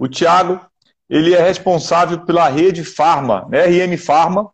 O 0.00 0.08
Tiago, 0.08 0.58
ele 1.10 1.34
é 1.34 1.42
responsável 1.42 2.20
pela 2.20 2.48
rede 2.48 2.82
Farma, 2.82 3.46
né? 3.50 3.66
RM 3.66 3.98
Farma, 3.98 4.48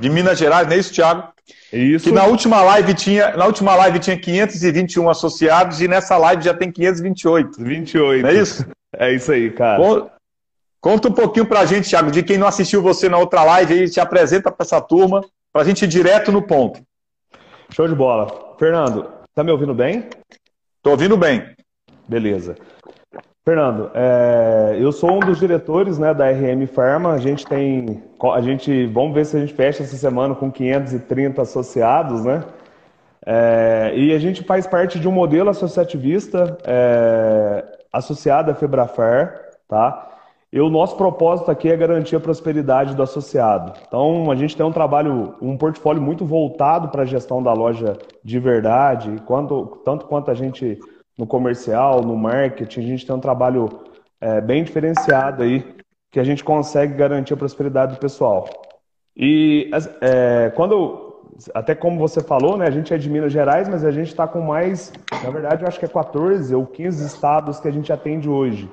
de 0.00 0.08
Minas 0.08 0.38
Gerais, 0.38 0.66
não 0.66 0.72
é 0.72 0.78
isso, 0.78 0.90
Tiago? 0.90 1.28
Isso. 1.70 2.06
Que 2.06 2.12
na 2.12 2.24
última 2.24 2.62
live 2.62 2.94
tinha, 2.94 3.36
na 3.36 3.44
última 3.44 3.74
live 3.76 3.98
tinha 3.98 4.18
521 4.18 5.10
associados 5.10 5.82
e 5.82 5.86
nessa 5.86 6.16
live 6.16 6.42
já 6.42 6.54
tem 6.54 6.72
528. 6.72 7.62
28. 7.62 8.22
Não 8.22 8.30
é 8.30 8.34
isso? 8.34 8.66
É 8.96 9.12
isso 9.12 9.30
aí, 9.30 9.50
cara. 9.50 10.10
Conta 10.80 11.08
um 11.08 11.12
pouquinho 11.12 11.44
pra 11.44 11.66
gente, 11.66 11.90
Thiago, 11.90 12.10
de 12.10 12.22
quem 12.22 12.38
não 12.38 12.46
assistiu 12.46 12.80
você 12.80 13.06
na 13.06 13.18
outra 13.18 13.44
live 13.44 13.74
aí, 13.74 13.90
te 13.90 14.00
apresenta 14.00 14.50
para 14.50 14.64
essa 14.64 14.80
turma, 14.80 15.20
pra 15.52 15.62
gente 15.62 15.82
ir 15.82 15.88
direto 15.88 16.32
no 16.32 16.40
ponto. 16.40 16.80
Show 17.68 17.86
de 17.86 17.94
bola. 17.94 18.54
Fernando, 18.58 19.12
tá 19.34 19.44
me 19.44 19.52
ouvindo 19.52 19.74
bem? 19.74 20.08
Tô 20.82 20.92
ouvindo 20.92 21.18
bem. 21.18 21.54
Beleza. 22.08 22.56
Fernando, 23.48 23.92
é, 23.94 24.76
eu 24.80 24.90
sou 24.90 25.12
um 25.12 25.20
dos 25.20 25.38
diretores 25.38 26.00
né, 26.00 26.12
da 26.12 26.28
RM 26.28 26.66
Pharma. 26.66 27.12
A 27.12 27.18
gente 27.18 27.46
tem. 27.46 28.02
A 28.34 28.40
gente, 28.40 28.86
vamos 28.86 29.14
ver 29.14 29.24
se 29.24 29.36
a 29.36 29.40
gente 29.40 29.54
fecha 29.54 29.84
essa 29.84 29.96
semana 29.96 30.34
com 30.34 30.50
530 30.50 31.42
associados, 31.42 32.24
né? 32.24 32.42
É, 33.24 33.92
e 33.94 34.12
a 34.12 34.18
gente 34.18 34.42
faz 34.42 34.66
parte 34.66 34.98
de 34.98 35.06
um 35.06 35.12
modelo 35.12 35.48
associativista 35.48 36.58
é, 36.64 37.64
associado 37.92 38.50
à 38.50 38.54
Febrafar, 38.54 39.40
tá? 39.68 40.08
E 40.52 40.60
o 40.60 40.68
nosso 40.68 40.96
propósito 40.96 41.48
aqui 41.48 41.70
é 41.70 41.76
garantir 41.76 42.16
a 42.16 42.20
prosperidade 42.20 42.96
do 42.96 43.02
associado. 43.02 43.74
Então, 43.86 44.28
a 44.28 44.34
gente 44.34 44.56
tem 44.56 44.66
um 44.66 44.72
trabalho, 44.72 45.36
um 45.40 45.56
portfólio 45.56 46.02
muito 46.02 46.24
voltado 46.24 46.88
para 46.88 47.02
a 47.02 47.06
gestão 47.06 47.40
da 47.40 47.52
loja 47.52 47.96
de 48.24 48.40
verdade, 48.40 49.22
quanto, 49.24 49.80
tanto 49.84 50.06
quanto 50.06 50.32
a 50.32 50.34
gente 50.34 50.80
no 51.16 51.26
comercial, 51.26 52.02
no 52.02 52.16
marketing, 52.16 52.80
a 52.80 52.82
gente 52.82 53.06
tem 53.06 53.14
um 53.14 53.20
trabalho 53.20 53.68
é, 54.20 54.40
bem 54.40 54.62
diferenciado 54.62 55.42
aí, 55.42 55.64
que 56.10 56.20
a 56.20 56.24
gente 56.24 56.44
consegue 56.44 56.94
garantir 56.94 57.34
a 57.34 57.36
prosperidade 57.36 57.94
do 57.94 57.98
pessoal. 57.98 58.48
E 59.16 59.70
é, 60.00 60.52
quando, 60.54 61.22
até 61.54 61.74
como 61.74 61.98
você 61.98 62.22
falou, 62.22 62.56
né, 62.56 62.66
a 62.66 62.70
gente 62.70 62.92
é 62.92 62.98
de 62.98 63.08
Minas 63.08 63.32
Gerais, 63.32 63.68
mas 63.68 63.84
a 63.84 63.90
gente 63.90 64.08
está 64.08 64.26
com 64.26 64.40
mais, 64.40 64.92
na 65.24 65.30
verdade, 65.30 65.62
eu 65.62 65.68
acho 65.68 65.78
que 65.78 65.86
é 65.86 65.88
14 65.88 66.54
ou 66.54 66.66
15 66.66 67.06
estados 67.06 67.58
que 67.58 67.68
a 67.68 67.70
gente 67.70 67.92
atende 67.92 68.28
hoje. 68.28 68.70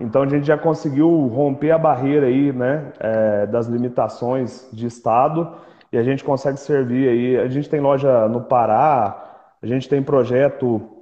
Então 0.00 0.22
a 0.22 0.28
gente 0.28 0.46
já 0.46 0.58
conseguiu 0.58 1.26
romper 1.28 1.70
a 1.70 1.78
barreira 1.78 2.26
aí, 2.26 2.52
né, 2.52 2.92
é, 3.00 3.46
das 3.46 3.66
limitações 3.66 4.68
de 4.72 4.86
estado 4.86 5.52
e 5.92 5.98
a 5.98 6.02
gente 6.02 6.24
consegue 6.24 6.58
servir 6.58 7.08
aí. 7.08 7.36
A 7.38 7.48
gente 7.48 7.68
tem 7.68 7.80
loja 7.80 8.28
no 8.28 8.42
Pará, 8.42 9.44
a 9.62 9.66
gente 9.66 9.88
tem 9.88 10.02
projeto 10.02 10.95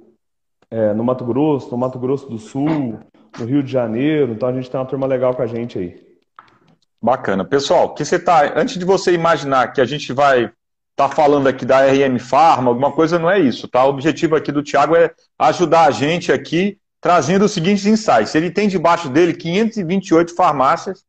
é, 0.69 0.93
no 0.93 1.03
Mato 1.03 1.23
Grosso, 1.25 1.69
no 1.71 1.77
Mato 1.77 1.99
Grosso 1.99 2.27
do 2.29 2.37
Sul, 2.37 2.99
no 3.39 3.45
Rio 3.45 3.63
de 3.63 3.71
Janeiro. 3.71 4.33
Então 4.33 4.49
a 4.49 4.53
gente 4.53 4.69
tem 4.69 4.79
uma 4.79 4.85
turma 4.85 5.07
legal 5.07 5.33
com 5.33 5.41
a 5.41 5.47
gente 5.47 5.77
aí. 5.77 6.05
Bacana. 7.01 7.45
Pessoal, 7.45 7.93
que 7.93 8.03
você 8.03 8.17
tá. 8.17 8.53
Antes 8.55 8.79
de 8.79 8.85
você 8.85 9.13
imaginar 9.13 9.73
que 9.73 9.81
a 9.81 9.85
gente 9.85 10.11
vai 10.11 10.45
estar 10.95 11.09
tá 11.09 11.09
falando 11.09 11.47
aqui 11.47 11.65
da 11.65 11.85
RM 11.85 12.17
Pharma, 12.17 12.69
alguma 12.69 12.91
coisa, 12.91 13.19
não 13.19 13.29
é 13.29 13.39
isso, 13.39 13.67
tá? 13.67 13.85
O 13.85 13.89
objetivo 13.89 14.35
aqui 14.35 14.51
do 14.51 14.63
Tiago 14.63 14.95
é 14.95 15.11
ajudar 15.37 15.85
a 15.85 15.91
gente 15.91 16.31
aqui, 16.31 16.79
trazendo 16.99 17.45
os 17.45 17.51
seguintes 17.51 17.85
insights. 17.85 18.33
Ele 18.33 18.49
tem 18.49 18.67
debaixo 18.67 19.09
dele 19.09 19.33
528 19.33 20.33
farmácias 20.33 21.03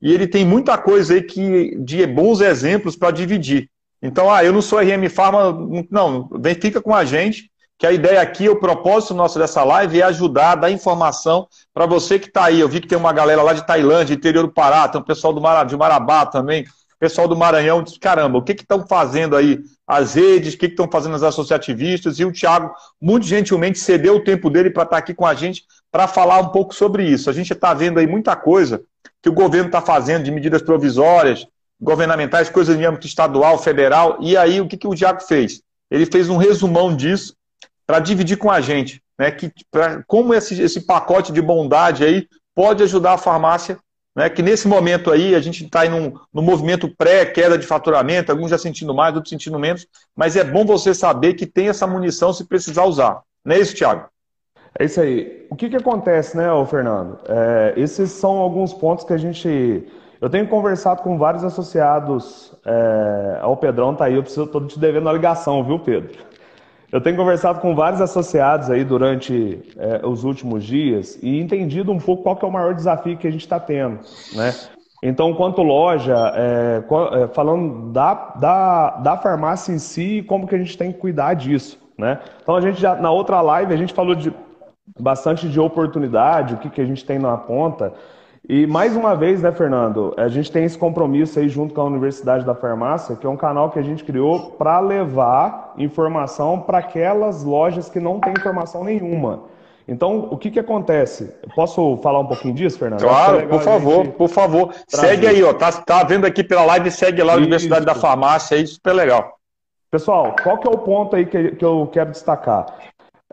e 0.00 0.12
ele 0.12 0.26
tem 0.26 0.44
muita 0.44 0.78
coisa 0.78 1.14
aí 1.14 1.22
que, 1.22 1.76
de 1.80 2.06
bons 2.06 2.40
exemplos 2.40 2.94
para 2.94 3.10
dividir. 3.10 3.68
Então, 4.02 4.32
ah, 4.32 4.44
eu 4.44 4.52
não 4.52 4.62
sou 4.62 4.78
RM 4.78 5.08
Pharma, 5.10 5.52
não, 5.90 6.28
vem, 6.38 6.54
fica 6.54 6.80
com 6.80 6.94
a 6.94 7.04
gente, 7.04 7.49
que 7.80 7.86
a 7.86 7.92
ideia 7.92 8.20
aqui, 8.20 8.46
o 8.46 8.56
propósito 8.56 9.14
nosso 9.14 9.38
dessa 9.38 9.64
live 9.64 10.02
é 10.02 10.04
ajudar, 10.04 10.54
dar 10.54 10.70
informação 10.70 11.48
para 11.72 11.86
você 11.86 12.18
que 12.18 12.28
está 12.28 12.44
aí. 12.44 12.60
Eu 12.60 12.68
vi 12.68 12.78
que 12.78 12.86
tem 12.86 12.98
uma 12.98 13.10
galera 13.10 13.42
lá 13.42 13.54
de 13.54 13.66
Tailândia, 13.66 14.12
interior 14.12 14.42
do 14.46 14.52
Pará, 14.52 14.86
tem 14.86 15.00
um 15.00 15.04
pessoal 15.04 15.32
do 15.32 15.40
Mar... 15.40 15.64
de 15.64 15.74
Marabá 15.78 16.26
também, 16.26 16.66
pessoal 16.98 17.26
do 17.26 17.34
Maranhão. 17.34 17.82
Caramba, 17.98 18.36
o 18.36 18.42
que 18.42 18.52
estão 18.52 18.86
fazendo 18.86 19.34
aí 19.34 19.60
as 19.86 20.12
redes, 20.12 20.52
o 20.52 20.58
que 20.58 20.66
estão 20.66 20.90
fazendo 20.92 21.14
as 21.14 21.22
associativistas? 21.22 22.18
E 22.18 22.24
o 22.26 22.30
Thiago, 22.30 22.70
muito 23.00 23.24
gentilmente, 23.24 23.78
cedeu 23.78 24.16
o 24.16 24.24
tempo 24.24 24.50
dele 24.50 24.68
para 24.68 24.82
estar 24.82 24.96
tá 24.96 24.98
aqui 24.98 25.14
com 25.14 25.24
a 25.24 25.32
gente 25.32 25.64
para 25.90 26.06
falar 26.06 26.38
um 26.38 26.50
pouco 26.50 26.74
sobre 26.74 27.04
isso. 27.04 27.30
A 27.30 27.32
gente 27.32 27.54
está 27.54 27.72
vendo 27.72 27.98
aí 27.98 28.06
muita 28.06 28.36
coisa 28.36 28.82
que 29.22 29.30
o 29.30 29.34
governo 29.34 29.68
está 29.68 29.80
fazendo 29.80 30.24
de 30.24 30.30
medidas 30.30 30.60
provisórias, 30.60 31.46
governamentais, 31.80 32.50
coisas 32.50 32.78
em 32.78 32.84
âmbito 32.84 33.06
estadual, 33.06 33.56
federal. 33.56 34.18
E 34.20 34.36
aí, 34.36 34.60
o 34.60 34.68
que, 34.68 34.76
que 34.76 34.86
o 34.86 34.94
Thiago 34.94 35.22
fez? 35.22 35.62
Ele 35.90 36.04
fez 36.04 36.28
um 36.28 36.36
resumão 36.36 36.94
disso 36.94 37.39
para 37.90 37.98
dividir 37.98 38.36
com 38.36 38.48
a 38.48 38.60
gente, 38.60 39.02
né? 39.18 39.32
Que, 39.32 39.50
pra, 39.68 40.00
como 40.06 40.32
esse, 40.32 40.62
esse 40.62 40.82
pacote 40.82 41.32
de 41.32 41.42
bondade 41.42 42.04
aí 42.04 42.28
pode 42.54 42.84
ajudar 42.84 43.14
a 43.14 43.18
farmácia, 43.18 43.78
né? 44.14 44.30
Que 44.30 44.42
nesse 44.42 44.68
momento 44.68 45.10
aí 45.10 45.34
a 45.34 45.40
gente 45.40 45.64
está 45.64 45.84
num, 45.86 46.12
num 46.32 46.42
movimento 46.42 46.88
pré-queda 46.96 47.58
de 47.58 47.66
faturamento, 47.66 48.30
alguns 48.30 48.48
já 48.48 48.58
sentindo 48.58 48.94
mais, 48.94 49.16
outros 49.16 49.30
sentindo 49.30 49.58
menos, 49.58 49.88
mas 50.14 50.36
é 50.36 50.44
bom 50.44 50.64
você 50.64 50.94
saber 50.94 51.34
que 51.34 51.46
tem 51.46 51.68
essa 51.68 51.84
munição 51.84 52.32
se 52.32 52.44
precisar 52.44 52.84
usar. 52.84 53.22
Não 53.44 53.56
é 53.56 53.58
isso, 53.58 53.74
Thiago? 53.74 54.06
É 54.78 54.84
isso 54.84 55.00
aí. 55.00 55.48
O 55.50 55.56
que, 55.56 55.68
que 55.68 55.76
acontece, 55.76 56.36
né, 56.36 56.44
Fernando? 56.66 57.18
É, 57.28 57.74
esses 57.76 58.12
são 58.12 58.36
alguns 58.36 58.72
pontos 58.72 59.04
que 59.04 59.12
a 59.12 59.18
gente. 59.18 59.84
Eu 60.20 60.30
tenho 60.30 60.46
conversado 60.46 61.02
com 61.02 61.18
vários 61.18 61.42
associados 61.42 62.54
é, 62.64 63.38
ao 63.40 63.56
Pedrão, 63.56 63.96
tá 63.96 64.04
aí. 64.04 64.14
Eu 64.14 64.22
preciso 64.22 64.46
todo 64.46 64.68
te 64.68 64.78
devendo 64.78 65.08
a 65.08 65.12
ligação, 65.12 65.64
viu, 65.64 65.80
Pedro? 65.80 66.29
Eu 66.92 67.00
tenho 67.00 67.16
conversado 67.16 67.60
com 67.60 67.74
vários 67.74 68.00
associados 68.00 68.68
aí 68.68 68.84
durante 68.84 69.62
é, 69.76 70.04
os 70.04 70.24
últimos 70.24 70.64
dias 70.64 71.18
e 71.22 71.38
entendido 71.38 71.92
um 71.92 71.98
pouco 71.98 72.24
qual 72.24 72.38
é 72.42 72.46
o 72.46 72.50
maior 72.50 72.74
desafio 72.74 73.16
que 73.16 73.28
a 73.28 73.30
gente 73.30 73.42
está 73.42 73.60
tendo, 73.60 74.00
né? 74.34 74.52
Então, 75.02 75.32
quanto 75.32 75.62
loja, 75.62 76.14
é, 76.34 76.82
falando 77.32 77.90
da, 77.90 78.14
da, 78.38 78.90
da 78.98 79.16
farmácia 79.16 79.72
em 79.72 79.78
si 79.78 80.22
como 80.28 80.46
que 80.46 80.54
a 80.54 80.58
gente 80.58 80.76
tem 80.76 80.92
que 80.92 80.98
cuidar 80.98 81.34
disso, 81.34 81.78
né? 81.96 82.18
Então, 82.42 82.56
a 82.56 82.60
gente 82.60 82.80
já, 82.80 82.96
na 82.96 83.10
outra 83.10 83.40
live, 83.40 83.72
a 83.72 83.76
gente 83.76 83.94
falou 83.94 84.14
de 84.14 84.32
bastante 84.98 85.48
de 85.48 85.60
oportunidade, 85.60 86.54
o 86.54 86.58
que, 86.58 86.68
que 86.68 86.80
a 86.80 86.84
gente 86.84 87.04
tem 87.04 87.18
na 87.18 87.36
ponta, 87.36 87.94
e 88.48 88.66
mais 88.66 88.96
uma 88.96 89.14
vez, 89.14 89.42
né, 89.42 89.52
Fernando, 89.52 90.14
a 90.16 90.28
gente 90.28 90.50
tem 90.50 90.64
esse 90.64 90.76
compromisso 90.76 91.38
aí 91.38 91.48
junto 91.48 91.74
com 91.74 91.80
a 91.80 91.84
Universidade 91.84 92.44
da 92.44 92.54
Farmácia, 92.54 93.14
que 93.14 93.26
é 93.26 93.30
um 93.30 93.36
canal 93.36 93.70
que 93.70 93.78
a 93.78 93.82
gente 93.82 94.02
criou 94.02 94.52
para 94.52 94.80
levar 94.80 95.74
informação 95.76 96.60
para 96.60 96.78
aquelas 96.78 97.44
lojas 97.44 97.88
que 97.88 98.00
não 98.00 98.18
têm 98.18 98.32
informação 98.32 98.82
nenhuma. 98.82 99.44
Então, 99.86 100.28
o 100.30 100.38
que 100.38 100.50
que 100.50 100.60
acontece? 100.60 101.34
Posso 101.54 101.96
falar 101.98 102.20
um 102.20 102.26
pouquinho 102.26 102.54
disso, 102.54 102.78
Fernando? 102.78 103.00
Claro, 103.00 103.48
por 103.48 103.60
favor, 103.60 104.06
por 104.08 104.28
favor. 104.28 104.74
Segue 104.86 105.26
aí, 105.26 105.42
ó. 105.42 105.52
Tá, 105.52 105.72
tá 105.72 106.04
vendo 106.04 106.26
aqui 106.26 106.44
pela 106.44 106.64
live, 106.64 106.90
segue 106.90 107.22
lá 107.22 107.34
a 107.34 107.36
Universidade 107.36 107.84
da 107.84 107.94
Farmácia 107.94 108.56
aí, 108.56 108.66
super 108.66 108.92
legal. 108.92 109.36
Pessoal, 109.90 110.36
qual 110.42 110.58
que 110.58 110.68
é 110.68 110.70
o 110.70 110.78
ponto 110.78 111.16
aí 111.16 111.26
que, 111.26 111.56
que 111.56 111.64
eu 111.64 111.88
quero 111.92 112.12
destacar? 112.12 112.66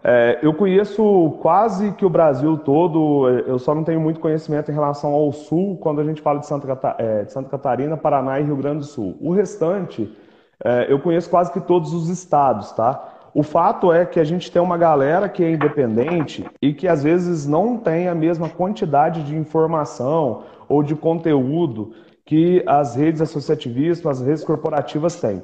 É, 0.04 0.40
eu 0.44 0.54
conheço 0.54 1.38
quase 1.42 1.92
que 1.94 2.06
o 2.06 2.10
Brasil 2.10 2.58
todo, 2.58 3.28
é, 3.30 3.44
eu 3.48 3.58
só 3.58 3.74
não 3.74 3.84
tenho 3.84 4.00
muito 4.00 4.20
conhecimento 4.20 4.70
em 4.70 4.74
relação 4.74 5.12
ao 5.12 5.32
Sul, 5.32 5.78
quando 5.78 6.00
a 6.00 6.04
gente 6.04 6.22
fala 6.22 6.40
de 6.40 6.46
Santa, 6.46 6.96
é, 7.00 7.24
de 7.24 7.32
Santa 7.32 7.50
Catarina, 7.50 7.98
Paraná 7.98 8.40
e 8.40 8.44
Rio 8.44 8.56
Grande 8.56 8.80
do 8.80 8.86
Sul. 8.86 9.18
O 9.20 9.34
restante, 9.34 10.16
é, 10.64 10.86
eu 10.92 11.00
conheço 11.00 11.30
quase 11.30 11.52
que 11.52 11.60
todos 11.60 11.94
os 11.94 12.10
estados, 12.10 12.72
tá? 12.72 13.14
O 13.34 13.44
fato 13.44 13.92
é 13.94 14.06
que 14.06 14.20
a 14.20 14.24
gente 14.24 14.52
tem 14.52 14.62
uma 14.62 14.78
galera 14.78 15.30
que 15.30 15.44
é 15.44 15.52
independente 15.52 16.46
e 16.62 16.74
que 16.74 16.88
às 16.88 17.04
vezes 17.04 17.46
não 17.46 17.78
tem 17.78 18.08
a 18.08 18.16
mesma 18.16 18.50
quantidade 18.50 19.24
de 19.24 19.36
informação 19.36 20.44
ou 20.68 20.82
de 20.82 20.96
conteúdo 20.96 21.94
que 22.26 22.64
as 22.66 22.96
redes 22.96 23.22
associativistas, 23.22 24.20
as 24.20 24.28
redes 24.28 24.44
corporativas 24.44 25.20
têm. 25.20 25.44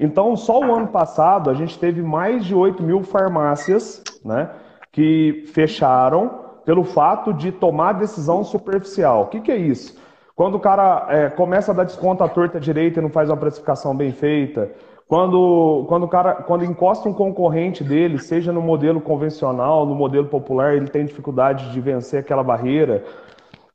Então, 0.00 0.34
só 0.34 0.58
o 0.58 0.74
ano 0.74 0.88
passado, 0.88 1.50
a 1.50 1.54
gente 1.54 1.78
teve 1.78 2.00
mais 2.00 2.46
de 2.46 2.54
8 2.54 2.82
mil 2.82 3.02
farmácias 3.02 4.02
né, 4.24 4.48
que 4.90 5.44
fecharam 5.52 6.40
pelo 6.64 6.84
fato 6.84 7.34
de 7.34 7.52
tomar 7.52 7.92
decisão 7.92 8.42
superficial. 8.42 9.24
O 9.24 9.26
que, 9.26 9.40
que 9.40 9.52
é 9.52 9.56
isso? 9.56 10.00
Quando 10.34 10.54
o 10.54 10.60
cara 10.60 11.06
é, 11.10 11.28
começa 11.28 11.70
a 11.70 11.74
dar 11.74 11.84
desconto 11.84 12.24
à 12.24 12.28
torta 12.28 12.58
direita 12.58 12.98
e 12.98 13.02
não 13.02 13.10
faz 13.10 13.28
uma 13.28 13.36
precificação 13.36 13.94
bem 13.94 14.10
feita, 14.10 14.70
quando, 15.06 15.84
quando 15.86 16.04
o 16.04 16.08
cara 16.08 16.34
quando 16.34 16.64
encosta 16.64 17.06
um 17.06 17.12
concorrente 17.12 17.84
dele, 17.84 18.18
seja 18.18 18.52
no 18.52 18.62
modelo 18.62 19.02
convencional, 19.02 19.84
no 19.84 19.94
modelo 19.94 20.28
popular, 20.28 20.76
ele 20.76 20.88
tem 20.88 21.04
dificuldade 21.04 21.72
de 21.72 21.80
vencer 21.80 22.20
aquela 22.20 22.42
barreira. 22.42 23.04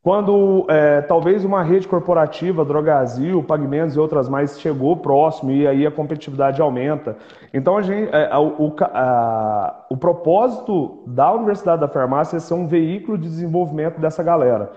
Quando 0.06 0.68
é, 0.70 1.02
talvez 1.02 1.44
uma 1.44 1.64
rede 1.64 1.88
corporativa, 1.88 2.64
Drogazil, 2.64 3.42
Pagamentos 3.42 3.96
e 3.96 4.00
outras 4.00 4.30
mais 4.30 4.60
chegou 4.60 4.96
próximo 4.96 5.50
e 5.50 5.68
aí 5.68 5.84
a 5.84 5.90
competitividade 5.90 6.62
aumenta. 6.62 7.18
Então 7.52 7.76
a 7.76 7.82
gente, 7.82 8.14
é, 8.14 8.30
a, 8.32 8.40
o, 8.40 8.76
a, 8.82 9.86
o 9.90 9.98
propósito 9.98 11.02
da 11.08 11.34
Universidade 11.34 11.82
da 11.82 11.88
Farmácia 11.88 12.38
é 12.38 12.40
ser 12.40 12.54
um 12.54 12.68
veículo 12.68 13.18
de 13.18 13.28
desenvolvimento 13.28 14.00
dessa 14.00 14.22
galera. 14.22 14.72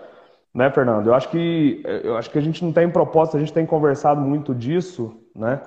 Né, 0.55 0.71
Fernando? 0.71 1.09
Eu 1.09 1.15
acho 1.15 1.29
que 1.29 1.83
eu 1.85 2.17
acho 2.17 2.31
que 2.31 2.39
a 2.39 2.43
gente 2.43 2.65
não 2.65 2.73
tem 2.73 2.89
propósito, 2.89 3.37
a 3.37 3.41
gente 3.41 3.53
tem 3.53 3.67
conversado 3.67 4.23
muito 4.23 4.55
disso, 4.55 5.15
né? 5.37 5.61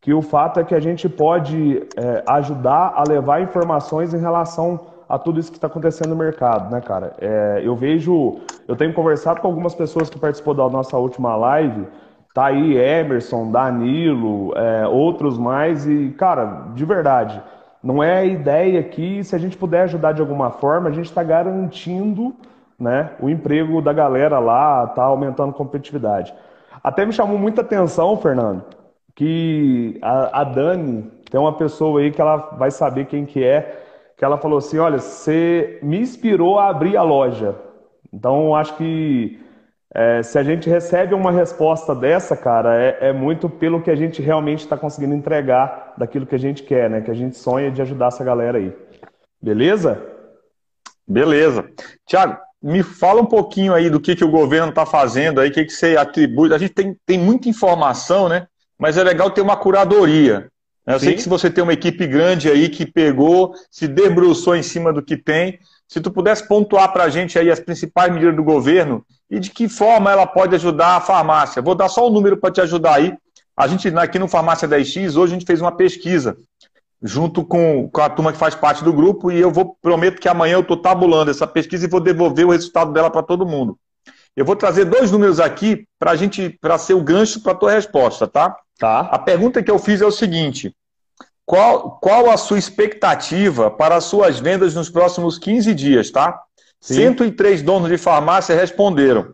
Que 0.00 0.14
o 0.14 0.22
fato 0.22 0.60
é 0.60 0.64
que 0.64 0.76
a 0.76 0.80
gente 0.80 1.08
pode 1.08 1.88
é, 1.96 2.22
ajudar 2.24 2.92
a 2.94 3.02
levar 3.02 3.42
informações 3.42 4.14
em 4.14 4.20
relação 4.20 4.97
a 5.08 5.18
tudo 5.18 5.40
isso 5.40 5.50
que 5.50 5.56
está 5.56 5.66
acontecendo 5.66 6.10
no 6.10 6.16
mercado, 6.16 6.70
né, 6.70 6.80
cara? 6.80 7.14
É, 7.18 7.60
eu 7.64 7.74
vejo, 7.74 8.36
eu 8.66 8.76
tenho 8.76 8.92
conversado 8.92 9.40
com 9.40 9.46
algumas 9.46 9.74
pessoas 9.74 10.10
que 10.10 10.18
participou 10.18 10.54
da 10.54 10.68
nossa 10.68 10.96
última 10.98 11.34
live, 11.34 11.86
tá 12.34 12.46
aí 12.46 12.76
Emerson, 12.76 13.50
Danilo, 13.50 14.52
é, 14.56 14.86
outros 14.86 15.38
mais, 15.38 15.86
e, 15.86 16.10
cara, 16.10 16.66
de 16.74 16.84
verdade, 16.84 17.42
não 17.82 18.02
é 18.02 18.18
a 18.18 18.24
ideia 18.24 18.80
aqui, 18.80 19.24
se 19.24 19.34
a 19.34 19.38
gente 19.38 19.56
puder 19.56 19.82
ajudar 19.82 20.12
de 20.12 20.20
alguma 20.20 20.50
forma, 20.50 20.88
a 20.88 20.92
gente 20.92 21.06
está 21.06 21.22
garantindo 21.22 22.34
né, 22.78 23.10
o 23.20 23.28
emprego 23.30 23.80
da 23.80 23.92
galera 23.92 24.38
lá, 24.38 24.86
tá 24.88 25.02
aumentando 25.02 25.50
a 25.50 25.54
competitividade. 25.54 26.34
Até 26.82 27.04
me 27.04 27.12
chamou 27.12 27.38
muita 27.38 27.62
atenção, 27.62 28.16
Fernando, 28.18 28.62
que 29.14 29.98
a, 30.02 30.42
a 30.42 30.44
Dani, 30.44 31.10
tem 31.30 31.40
uma 31.40 31.52
pessoa 31.54 32.00
aí 32.00 32.10
que 32.10 32.20
ela 32.20 32.36
vai 32.56 32.70
saber 32.70 33.06
quem 33.06 33.26
que 33.26 33.42
é, 33.42 33.87
que 34.18 34.24
ela 34.24 34.36
falou 34.36 34.58
assim, 34.58 34.78
olha, 34.78 34.98
você 34.98 35.78
me 35.80 36.00
inspirou 36.00 36.58
a 36.58 36.68
abrir 36.68 36.96
a 36.96 37.02
loja. 37.02 37.54
Então, 38.12 38.54
acho 38.56 38.76
que 38.76 39.38
é, 39.94 40.24
se 40.24 40.36
a 40.36 40.42
gente 40.42 40.68
recebe 40.68 41.14
uma 41.14 41.30
resposta 41.30 41.94
dessa, 41.94 42.36
cara, 42.36 42.76
é, 42.76 42.98
é 43.08 43.12
muito 43.12 43.48
pelo 43.48 43.80
que 43.80 43.90
a 43.90 43.94
gente 43.94 44.20
realmente 44.20 44.60
está 44.60 44.76
conseguindo 44.76 45.14
entregar 45.14 45.94
daquilo 45.96 46.26
que 46.26 46.34
a 46.34 46.38
gente 46.38 46.64
quer, 46.64 46.90
né? 46.90 47.00
Que 47.00 47.12
a 47.12 47.14
gente 47.14 47.36
sonha 47.36 47.70
de 47.70 47.80
ajudar 47.80 48.08
essa 48.08 48.24
galera 48.24 48.58
aí. 48.58 48.76
Beleza? 49.40 50.02
Beleza. 51.06 51.70
Tiago, 52.04 52.36
me 52.60 52.82
fala 52.82 53.22
um 53.22 53.26
pouquinho 53.26 53.72
aí 53.72 53.88
do 53.88 54.00
que, 54.00 54.16
que 54.16 54.24
o 54.24 54.30
governo 54.30 54.70
está 54.70 54.84
fazendo 54.84 55.40
aí, 55.40 55.48
o 55.48 55.52
que, 55.52 55.64
que 55.64 55.72
você 55.72 55.96
atribui. 55.96 56.52
A 56.52 56.58
gente 56.58 56.74
tem, 56.74 56.96
tem 57.06 57.18
muita 57.18 57.48
informação, 57.48 58.28
né? 58.28 58.48
Mas 58.76 58.98
é 58.98 59.04
legal 59.04 59.30
ter 59.30 59.42
uma 59.42 59.56
curadoria. 59.56 60.48
Eu 60.88 60.98
Sim. 60.98 61.06
sei 61.06 61.14
que 61.14 61.22
se 61.22 61.28
você 61.28 61.50
tem 61.50 61.62
uma 61.62 61.74
equipe 61.74 62.06
grande 62.06 62.50
aí 62.50 62.70
que 62.70 62.86
pegou, 62.86 63.54
se 63.70 63.86
debruçou 63.86 64.56
em 64.56 64.62
cima 64.62 64.90
do 64.90 65.02
que 65.02 65.18
tem, 65.18 65.58
se 65.86 66.00
tu 66.00 66.10
pudesse 66.10 66.48
pontuar 66.48 66.90
para 66.92 67.04
a 67.04 67.08
gente 67.10 67.38
aí 67.38 67.50
as 67.50 67.60
principais 67.60 68.10
medidas 68.10 68.34
do 68.34 68.42
governo 68.42 69.04
e 69.30 69.38
de 69.38 69.50
que 69.50 69.68
forma 69.68 70.10
ela 70.10 70.26
pode 70.26 70.54
ajudar 70.54 70.96
a 70.96 71.00
farmácia. 71.00 71.60
Vou 71.60 71.74
dar 71.74 71.90
só 71.90 72.06
o 72.06 72.10
um 72.10 72.12
número 72.12 72.38
para 72.38 72.50
te 72.50 72.62
ajudar 72.62 72.94
aí. 72.94 73.14
A 73.54 73.66
gente, 73.66 73.86
aqui 73.98 74.18
no 74.18 74.28
Farmácia 74.28 74.66
10X, 74.66 75.16
hoje 75.16 75.34
a 75.34 75.38
gente 75.38 75.46
fez 75.46 75.60
uma 75.60 75.72
pesquisa 75.72 76.38
junto 77.02 77.44
com, 77.44 77.88
com 77.90 78.00
a 78.00 78.08
turma 78.08 78.32
que 78.32 78.38
faz 78.38 78.54
parte 78.54 78.82
do 78.82 78.92
grupo, 78.92 79.30
e 79.30 79.38
eu 79.38 79.50
vou 79.50 79.76
prometo 79.80 80.20
que 80.20 80.28
amanhã 80.28 80.54
eu 80.54 80.60
estou 80.60 80.76
tabulando 80.76 81.30
essa 81.30 81.46
pesquisa 81.46 81.84
e 81.84 81.90
vou 81.90 82.00
devolver 82.00 82.46
o 82.46 82.50
resultado 82.50 82.92
dela 82.92 83.10
para 83.10 83.22
todo 83.22 83.46
mundo. 83.46 83.78
Eu 84.34 84.44
vou 84.44 84.56
trazer 84.56 84.84
dois 84.84 85.10
números 85.10 85.38
aqui 85.38 85.84
para 85.98 86.16
gente 86.16 86.56
para 86.60 86.78
ser 86.78 86.94
o 86.94 87.02
gancho 87.02 87.42
para 87.42 87.52
a 87.52 87.56
tua 87.56 87.72
resposta, 87.72 88.26
tá? 88.26 88.56
Tá. 88.78 89.00
A 89.00 89.18
pergunta 89.18 89.62
que 89.62 89.70
eu 89.70 89.78
fiz 89.78 90.00
é 90.00 90.06
o 90.06 90.12
seguinte: 90.12 90.72
qual, 91.48 91.92
qual 91.92 92.30
a 92.30 92.36
sua 92.36 92.58
expectativa 92.58 93.70
para 93.70 93.96
as 93.96 94.04
suas 94.04 94.38
vendas 94.38 94.74
nos 94.74 94.90
próximos 94.90 95.38
15 95.38 95.74
dias, 95.74 96.10
tá? 96.10 96.42
Sim. 96.78 96.96
103 96.96 97.62
donos 97.62 97.88
de 97.88 97.96
farmácia 97.96 98.54
responderam. 98.54 99.32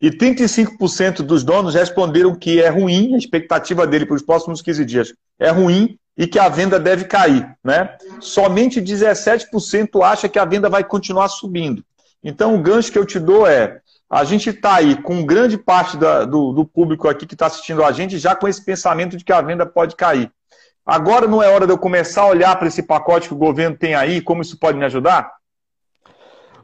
E 0.00 0.10
35% 0.10 1.16
dos 1.16 1.44
donos 1.44 1.74
responderam 1.74 2.34
que 2.34 2.58
é 2.58 2.70
ruim, 2.70 3.14
a 3.14 3.18
expectativa 3.18 3.86
dele 3.86 4.06
para 4.06 4.16
os 4.16 4.22
próximos 4.22 4.62
15 4.62 4.84
dias 4.86 5.12
é 5.38 5.50
ruim 5.50 5.98
e 6.16 6.26
que 6.26 6.38
a 6.38 6.48
venda 6.48 6.80
deve 6.80 7.04
cair. 7.04 7.54
Né? 7.62 7.94
Somente 8.18 8.80
17% 8.80 10.02
acha 10.02 10.26
que 10.26 10.38
a 10.38 10.46
venda 10.46 10.70
vai 10.70 10.82
continuar 10.82 11.28
subindo. 11.28 11.84
Então, 12.22 12.54
o 12.54 12.62
gancho 12.62 12.90
que 12.90 12.98
eu 12.98 13.04
te 13.04 13.20
dou 13.20 13.46
é: 13.46 13.78
a 14.08 14.24
gente 14.24 14.48
está 14.48 14.76
aí 14.76 14.96
com 15.02 15.26
grande 15.26 15.58
parte 15.58 15.98
da, 15.98 16.24
do, 16.24 16.52
do, 16.52 16.64
público 16.64 17.08
aqui 17.08 17.26
que 17.26 17.34
está 17.34 17.44
assistindo 17.44 17.84
a 17.84 17.92
gente 17.92 18.18
já 18.18 18.34
com 18.34 18.48
esse 18.48 18.64
pensamento 18.64 19.18
de 19.18 19.24
que 19.24 19.32
a 19.34 19.42
venda 19.42 19.66
pode 19.66 19.96
cair. 19.96 20.32
Agora 20.84 21.26
não 21.26 21.42
é 21.42 21.48
hora 21.48 21.66
de 21.66 21.72
eu 21.72 21.78
começar 21.78 22.22
a 22.22 22.28
olhar 22.28 22.56
para 22.56 22.68
esse 22.68 22.82
pacote 22.82 23.28
que 23.28 23.34
o 23.34 23.38
governo 23.38 23.76
tem 23.76 23.94
aí, 23.94 24.20
como 24.20 24.42
isso 24.42 24.58
pode 24.58 24.76
me 24.76 24.84
ajudar? 24.84 25.32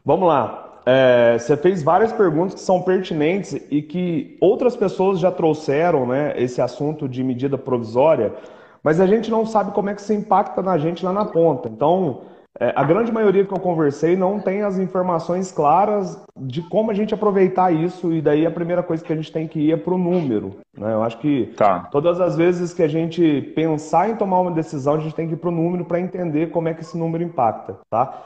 Vamos 0.04 0.28
lá. 0.28 0.80
É, 0.86 1.36
você 1.38 1.56
fez 1.56 1.82
várias 1.82 2.12
perguntas 2.12 2.54
que 2.54 2.60
são 2.60 2.82
pertinentes 2.82 3.52
e 3.70 3.82
que 3.82 4.36
outras 4.40 4.76
pessoas 4.76 5.18
já 5.18 5.30
trouxeram 5.30 6.06
né, 6.06 6.34
esse 6.36 6.60
assunto 6.60 7.08
de 7.08 7.22
medida 7.22 7.56
provisória 7.56 8.34
mas 8.82 9.00
a 9.00 9.06
gente 9.06 9.30
não 9.30 9.44
sabe 9.44 9.72
como 9.72 9.90
é 9.90 9.94
que 9.94 10.00
isso 10.00 10.12
impacta 10.12 10.62
na 10.62 10.78
gente 10.78 11.04
lá 11.04 11.12
na 11.12 11.24
ponta. 11.24 11.68
Então, 11.68 12.22
é, 12.60 12.74
a 12.76 12.84
grande 12.84 13.10
maioria 13.10 13.42
que 13.46 13.54
eu 13.54 13.58
conversei 13.58 14.14
não 14.14 14.38
tem 14.38 14.60
as 14.60 14.78
informações 14.78 15.50
claras 15.50 16.22
de 16.36 16.60
como 16.60 16.90
a 16.90 16.94
gente 16.94 17.14
aproveitar 17.14 17.72
isso, 17.72 18.12
e 18.12 18.20
daí 18.20 18.44
a 18.44 18.50
primeira 18.50 18.82
coisa 18.82 19.02
que 19.02 19.10
a 19.10 19.16
gente 19.16 19.32
tem 19.32 19.48
que 19.48 19.58
ir 19.58 19.72
é 19.72 19.78
para 19.78 19.94
o 19.94 19.98
número. 19.98 20.56
Né? 20.76 20.92
Eu 20.92 21.02
acho 21.02 21.18
que 21.18 21.54
tá. 21.56 21.88
todas 21.90 22.20
as 22.20 22.36
vezes 22.36 22.74
que 22.74 22.82
a 22.82 22.88
gente 22.88 23.52
pensar 23.56 24.10
em 24.10 24.16
tomar 24.16 24.40
uma 24.40 24.50
decisão, 24.50 24.94
a 24.94 24.98
gente 24.98 25.14
tem 25.14 25.26
que 25.26 25.32
ir 25.32 25.38
para 25.38 25.48
o 25.48 25.52
número 25.52 25.86
para 25.86 25.98
entender 25.98 26.50
como 26.50 26.68
é 26.68 26.74
que 26.74 26.82
esse 26.82 26.98
número 26.98 27.24
impacta. 27.24 27.78
Tá? 27.88 28.24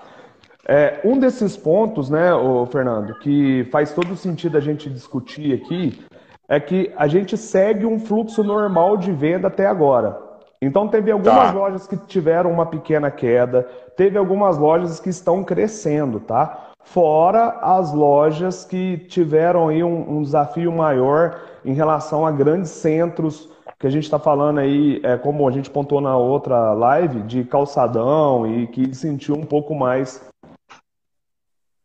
É, 0.67 1.01
um 1.05 1.17
desses 1.17 1.57
pontos, 1.57 2.11
né, 2.11 2.35
ô, 2.35 2.67
Fernando, 2.67 3.17
que 3.21 3.69
faz 3.71 3.93
todo 3.93 4.17
sentido 4.17 4.59
a 4.59 4.61
gente 4.61 4.91
discutir 4.91 5.55
aqui, 5.55 6.03
é 6.49 6.59
que 6.59 6.93
a 6.97 7.07
gente 7.07 7.37
segue 7.37 7.87
um 7.87 8.01
fluxo 8.01 8.43
normal 8.43 8.97
de 8.97 9.13
venda 9.13 9.47
até 9.47 9.67
agora. 9.67 10.24
Então 10.65 10.89
teve 10.89 11.11
algumas 11.11 11.51
tá. 11.51 11.53
lojas 11.53 11.87
que 11.87 11.97
tiveram 11.97 12.51
uma 12.51 12.65
pequena 12.65 13.11
queda, 13.11 13.69
teve 13.97 14.17
algumas 14.17 14.57
lojas 14.57 14.99
que 14.99 15.11
estão 15.11 15.45
crescendo, 15.45 16.21
tá? 16.21 16.71
Fora 16.83 17.59
as 17.61 17.93
lojas 17.93 18.65
que 18.65 18.99
tiveram 19.09 19.69
aí 19.69 19.85
um, 19.85 20.19
um 20.19 20.23
desafio 20.23 20.73
maior 20.73 21.39
em 21.65 21.75
relação 21.75 22.27
a 22.27 22.33
grandes 22.33 22.71
centros, 22.71 23.51
que 23.79 23.87
a 23.87 23.91
gente 23.91 24.05
está 24.05 24.19
falando 24.19 24.59
aí, 24.61 25.01
é, 25.03 25.19
como 25.19 25.47
a 25.47 25.53
gente 25.53 25.69
pontuou 25.69 26.01
na 26.01 26.17
outra 26.17 26.73
live, 26.73 27.23
de 27.23 27.45
calçadão 27.45 28.47
e 28.47 28.67
que 28.67 28.95
sentiu 28.95 29.35
um 29.35 29.45
pouco 29.45 29.75
mais. 29.75 30.27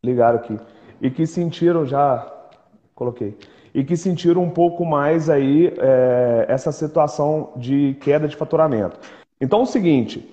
Ligaram 0.03 0.37
aqui. 0.37 0.57
E 1.01 1.09
que 1.09 1.27
sentiram 1.27 1.85
já. 1.85 2.25
Coloquei 2.95 3.37
e 3.73 3.83
que 3.83 3.95
sentiram 3.95 4.43
um 4.43 4.49
pouco 4.49 4.85
mais 4.85 5.29
aí 5.29 5.73
é, 5.77 6.45
essa 6.47 6.71
situação 6.71 7.51
de 7.55 7.95
queda 8.01 8.27
de 8.27 8.35
faturamento. 8.35 8.99
Então, 9.39 9.59
é 9.59 9.63
o 9.63 9.65
seguinte, 9.65 10.29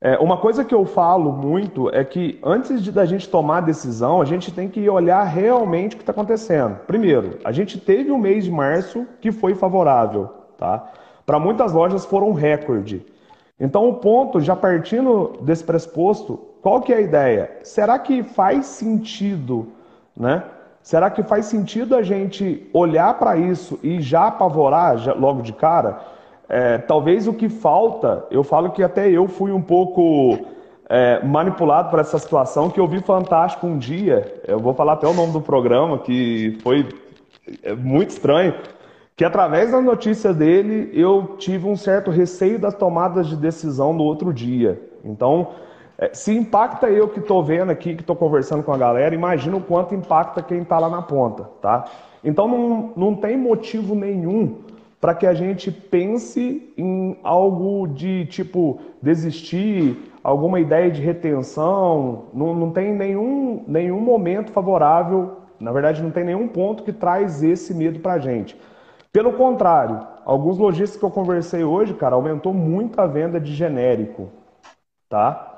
é, 0.00 0.18
uma 0.18 0.36
coisa 0.36 0.64
que 0.64 0.74
eu 0.74 0.84
falo 0.84 1.32
muito 1.32 1.88
é 1.88 2.04
que 2.04 2.38
antes 2.44 2.82
de 2.82 2.92
da 2.92 3.06
gente 3.06 3.26
tomar 3.28 3.58
a 3.58 3.62
decisão, 3.62 4.20
a 4.20 4.24
gente 4.26 4.52
tem 4.52 4.68
que 4.68 4.86
olhar 4.88 5.24
realmente 5.24 5.94
o 5.94 5.96
que 5.96 6.02
está 6.02 6.12
acontecendo. 6.12 6.76
Primeiro, 6.86 7.38
a 7.42 7.50
gente 7.50 7.80
teve 7.80 8.10
um 8.10 8.18
mês 8.18 8.44
de 8.44 8.50
março 8.50 9.06
que 9.20 9.32
foi 9.32 9.54
favorável, 9.54 10.28
tá? 10.58 10.92
Para 11.24 11.38
muitas 11.38 11.72
lojas 11.72 12.04
foram 12.04 12.28
um 12.28 12.34
recorde. 12.34 13.06
Então, 13.58 13.88
o 13.88 13.94
ponto, 13.94 14.40
já 14.40 14.54
partindo 14.54 15.38
desse 15.40 15.64
pressuposto, 15.64 16.36
qual 16.60 16.82
que 16.82 16.92
é 16.92 16.96
a 16.96 17.00
ideia? 17.00 17.58
Será 17.62 17.98
que 17.98 18.22
faz 18.22 18.66
sentido, 18.66 19.68
né? 20.14 20.42
Será 20.84 21.08
que 21.08 21.22
faz 21.22 21.46
sentido 21.46 21.96
a 21.96 22.02
gente 22.02 22.68
olhar 22.70 23.18
para 23.18 23.38
isso 23.38 23.80
e 23.82 24.02
já 24.02 24.26
apavorar 24.26 24.98
já, 24.98 25.14
logo 25.14 25.40
de 25.40 25.54
cara? 25.54 25.98
É, 26.46 26.76
talvez 26.76 27.26
o 27.26 27.32
que 27.32 27.48
falta, 27.48 28.26
eu 28.30 28.44
falo 28.44 28.70
que 28.70 28.82
até 28.82 29.08
eu 29.10 29.26
fui 29.26 29.50
um 29.50 29.62
pouco 29.62 30.36
é, 30.86 31.24
manipulado 31.24 31.88
por 31.88 32.00
essa 32.00 32.18
situação, 32.18 32.68
que 32.68 32.78
eu 32.78 32.86
vi 32.86 33.00
Fantástico 33.00 33.66
um 33.66 33.78
dia, 33.78 34.42
eu 34.46 34.60
vou 34.60 34.74
falar 34.74 34.92
até 34.92 35.06
o 35.06 35.14
nome 35.14 35.32
do 35.32 35.40
programa, 35.40 36.00
que 36.00 36.58
foi 36.62 36.86
é, 37.62 37.74
muito 37.74 38.10
estranho, 38.10 38.52
que 39.16 39.24
através 39.24 39.72
das 39.72 39.82
notícias 39.82 40.36
dele 40.36 40.90
eu 40.92 41.36
tive 41.38 41.66
um 41.66 41.76
certo 41.76 42.10
receio 42.10 42.58
das 42.58 42.74
tomadas 42.74 43.26
de 43.26 43.36
decisão 43.36 43.94
no 43.94 44.02
outro 44.02 44.34
dia. 44.34 44.78
Então, 45.02 45.48
se 46.12 46.36
impacta 46.36 46.88
eu 46.88 47.08
que 47.08 47.20
estou 47.20 47.42
vendo 47.42 47.70
aqui, 47.70 47.94
que 47.94 48.02
estou 48.02 48.16
conversando 48.16 48.62
com 48.62 48.72
a 48.72 48.78
galera, 48.78 49.14
imagina 49.14 49.56
o 49.56 49.60
quanto 49.60 49.94
impacta 49.94 50.42
quem 50.42 50.62
está 50.62 50.78
lá 50.78 50.88
na 50.88 51.02
ponta, 51.02 51.44
tá? 51.60 51.84
Então 52.22 52.48
não, 52.48 52.92
não 52.96 53.14
tem 53.14 53.36
motivo 53.36 53.94
nenhum 53.94 54.58
para 55.00 55.14
que 55.14 55.26
a 55.26 55.34
gente 55.34 55.70
pense 55.70 56.72
em 56.78 57.18
algo 57.22 57.86
de 57.86 58.24
tipo 58.26 58.80
desistir, 59.02 60.10
alguma 60.22 60.58
ideia 60.58 60.90
de 60.90 61.02
retenção. 61.02 62.24
Não, 62.32 62.54
não 62.54 62.70
tem 62.70 62.94
nenhum, 62.94 63.62
nenhum 63.68 64.00
momento 64.00 64.50
favorável, 64.50 65.42
na 65.60 65.70
verdade, 65.72 66.02
não 66.02 66.10
tem 66.10 66.24
nenhum 66.24 66.48
ponto 66.48 66.82
que 66.82 66.92
traz 66.92 67.42
esse 67.42 67.74
medo 67.74 68.00
para 68.00 68.14
a 68.14 68.18
gente. 68.18 68.58
Pelo 69.12 69.34
contrário, 69.34 70.00
alguns 70.24 70.58
lojistas 70.58 70.98
que 70.98 71.04
eu 71.04 71.10
conversei 71.10 71.62
hoje, 71.62 71.94
cara, 71.94 72.14
aumentou 72.14 72.52
muito 72.52 73.00
a 73.00 73.06
venda 73.06 73.38
de 73.38 73.54
genérico, 73.54 74.30
tá? 75.08 75.53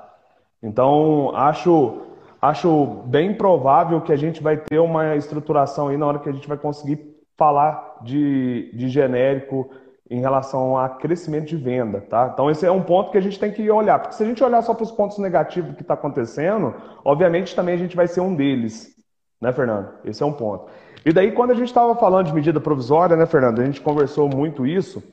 Então, 0.61 1.31
acho, 1.35 2.01
acho 2.41 2.85
bem 3.05 3.33
provável 3.33 4.01
que 4.01 4.11
a 4.11 4.17
gente 4.17 4.41
vai 4.41 4.57
ter 4.57 4.79
uma 4.79 5.15
estruturação 5.15 5.87
aí 5.87 5.97
na 5.97 6.05
hora 6.05 6.19
que 6.19 6.29
a 6.29 6.33
gente 6.33 6.47
vai 6.47 6.57
conseguir 6.57 7.15
falar 7.37 7.97
de, 8.01 8.71
de 8.73 8.89
genérico 8.89 9.69
em 10.09 10.19
relação 10.21 10.77
a 10.77 10.89
crescimento 10.89 11.47
de 11.47 11.57
venda, 11.57 12.01
tá? 12.01 12.29
Então 12.33 12.49
esse 12.49 12.65
é 12.65 12.71
um 12.71 12.81
ponto 12.81 13.11
que 13.11 13.17
a 13.17 13.21
gente 13.21 13.37
tem 13.37 13.51
que 13.51 13.69
olhar, 13.69 13.99
porque 13.99 14.15
se 14.15 14.23
a 14.23 14.25
gente 14.25 14.43
olhar 14.43 14.61
só 14.61 14.73
para 14.73 14.83
os 14.83 14.91
pontos 14.91 15.17
negativos 15.17 15.75
que 15.75 15.81
está 15.81 15.95
acontecendo, 15.95 16.73
obviamente 17.03 17.53
também 17.53 17.75
a 17.75 17.77
gente 17.77 17.95
vai 17.95 18.07
ser 18.07 18.21
um 18.21 18.33
deles, 18.33 18.95
né, 19.41 19.51
Fernando? 19.51 19.89
Esse 20.05 20.23
é 20.23 20.25
um 20.25 20.31
ponto. 20.31 20.67
E 21.05 21.11
daí 21.11 21.33
quando 21.33 21.51
a 21.51 21.55
gente 21.55 21.67
estava 21.67 21.93
falando 21.95 22.27
de 22.27 22.33
medida 22.33 22.59
provisória, 22.59 23.17
né, 23.17 23.25
Fernando? 23.25 23.61
A 23.61 23.65
gente 23.65 23.81
conversou 23.81 24.29
muito 24.29 24.65
isso. 24.65 25.03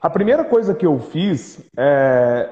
A 0.00 0.08
primeira 0.08 0.44
coisa 0.44 0.74
que 0.74 0.86
eu 0.86 0.98
fiz 0.98 1.62
é 1.76 2.48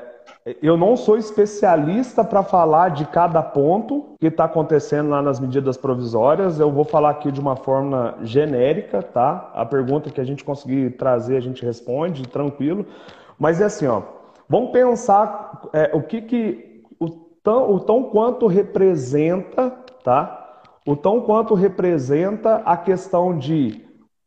eu 0.63 0.77
não 0.77 0.97
sou 0.97 1.19
especialista 1.19 2.25
para 2.25 2.43
falar 2.43 2.91
de 2.91 3.05
cada 3.07 3.43
ponto 3.43 4.15
que 4.19 4.29
está 4.29 4.45
acontecendo 4.45 5.11
lá 5.11 5.21
nas 5.21 5.39
medidas 5.39 5.77
provisórias. 5.77 6.59
Eu 6.59 6.71
vou 6.71 6.85
falar 6.85 7.11
aqui 7.11 7.31
de 7.31 7.39
uma 7.39 7.57
forma 7.57 8.17
genérica, 8.23 9.03
tá? 9.03 9.51
A 9.55 9.67
pergunta 9.67 10.11
que 10.11 10.21
a 10.21 10.25
gente 10.25 10.43
conseguir 10.43 10.97
trazer, 10.97 11.37
a 11.37 11.41
gente 11.41 11.65
responde, 11.65 12.27
tranquilo. 12.27 12.87
Mas 13.39 13.61
é 13.61 13.65
assim, 13.65 13.87
ó. 13.87 14.03
Vamos 14.49 14.73
pensar 14.73 15.69
é, 15.75 15.91
o 15.95 16.03
que, 16.03 16.23
que 16.23 16.85
o, 16.99 17.09
tão, 17.43 17.75
o 17.75 17.81
tão 17.81 18.05
quanto 18.05 18.47
representa, 18.47 19.71
tá? 20.03 20.63
O 20.87 20.97
tão 20.97 21.21
quanto 21.21 21.55
representa 21.55 22.57
a 22.65 22.79
questão 22.79 23.37
de 23.37 23.85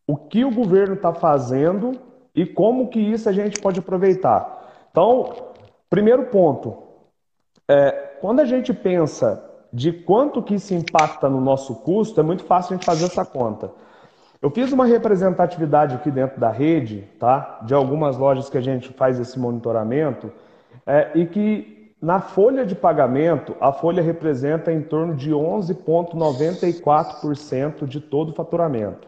o 0.07 0.15
que 0.15 0.45
o 0.45 0.53
governo 0.53 0.93
está 0.93 1.11
fazendo 1.11 1.99
e 2.35 2.45
como 2.45 2.89
que 2.89 2.99
isso 2.99 3.27
a 3.27 3.31
gente 3.31 3.59
pode 3.59 3.79
aproveitar. 3.79 4.61
Então, 4.91 5.52
primeiro 5.93 6.23
ponto, 6.23 6.75
é, 7.69 7.91
quando 8.19 8.39
a 8.39 8.45
gente 8.45 8.73
pensa 8.73 9.47
de 9.71 9.93
quanto 9.93 10.41
que 10.41 10.55
isso 10.55 10.73
impacta 10.73 11.29
no 11.29 11.39
nosso 11.39 11.75
custo, 11.75 12.19
é 12.19 12.23
muito 12.23 12.43
fácil 12.45 12.73
a 12.73 12.77
gente 12.77 12.85
fazer 12.85 13.05
essa 13.05 13.23
conta. 13.23 13.69
Eu 14.41 14.49
fiz 14.49 14.71
uma 14.71 14.87
representatividade 14.87 15.93
aqui 15.93 16.09
dentro 16.09 16.39
da 16.39 16.49
rede, 16.49 17.07
tá? 17.19 17.59
De 17.61 17.75
algumas 17.75 18.17
lojas 18.17 18.49
que 18.49 18.57
a 18.57 18.61
gente 18.61 18.91
faz 18.93 19.19
esse 19.19 19.37
monitoramento, 19.37 20.31
é, 20.87 21.11
e 21.13 21.27
que 21.27 21.93
na 22.01 22.19
folha 22.19 22.65
de 22.65 22.73
pagamento, 22.73 23.55
a 23.61 23.71
folha 23.71 24.01
representa 24.01 24.73
em 24.73 24.81
torno 24.81 25.13
de 25.13 25.29
11,94% 25.29 27.85
de 27.85 28.01
todo 28.01 28.29
o 28.29 28.33
faturamento. 28.33 29.07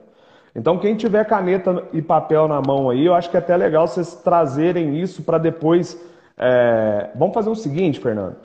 Então, 0.55 0.77
quem 0.77 0.95
tiver 0.95 1.25
caneta 1.25 1.83
e 1.91 1.99
papel 1.99 2.47
na 2.47 2.61
mão 2.61 2.91
aí, 2.91 3.07
eu 3.07 3.15
acho 3.15 3.31
que 3.31 3.37
é 3.37 3.39
até 3.39 3.57
legal 3.57 3.87
vocês 3.87 4.13
trazerem 4.13 5.01
isso 5.01 5.23
para 5.23 5.39
depois. 5.39 5.99
É... 6.37 7.11
Vamos 7.15 7.33
fazer 7.33 7.49
o 7.49 7.55
seguinte, 7.55 7.99
Fernando. 7.99 8.37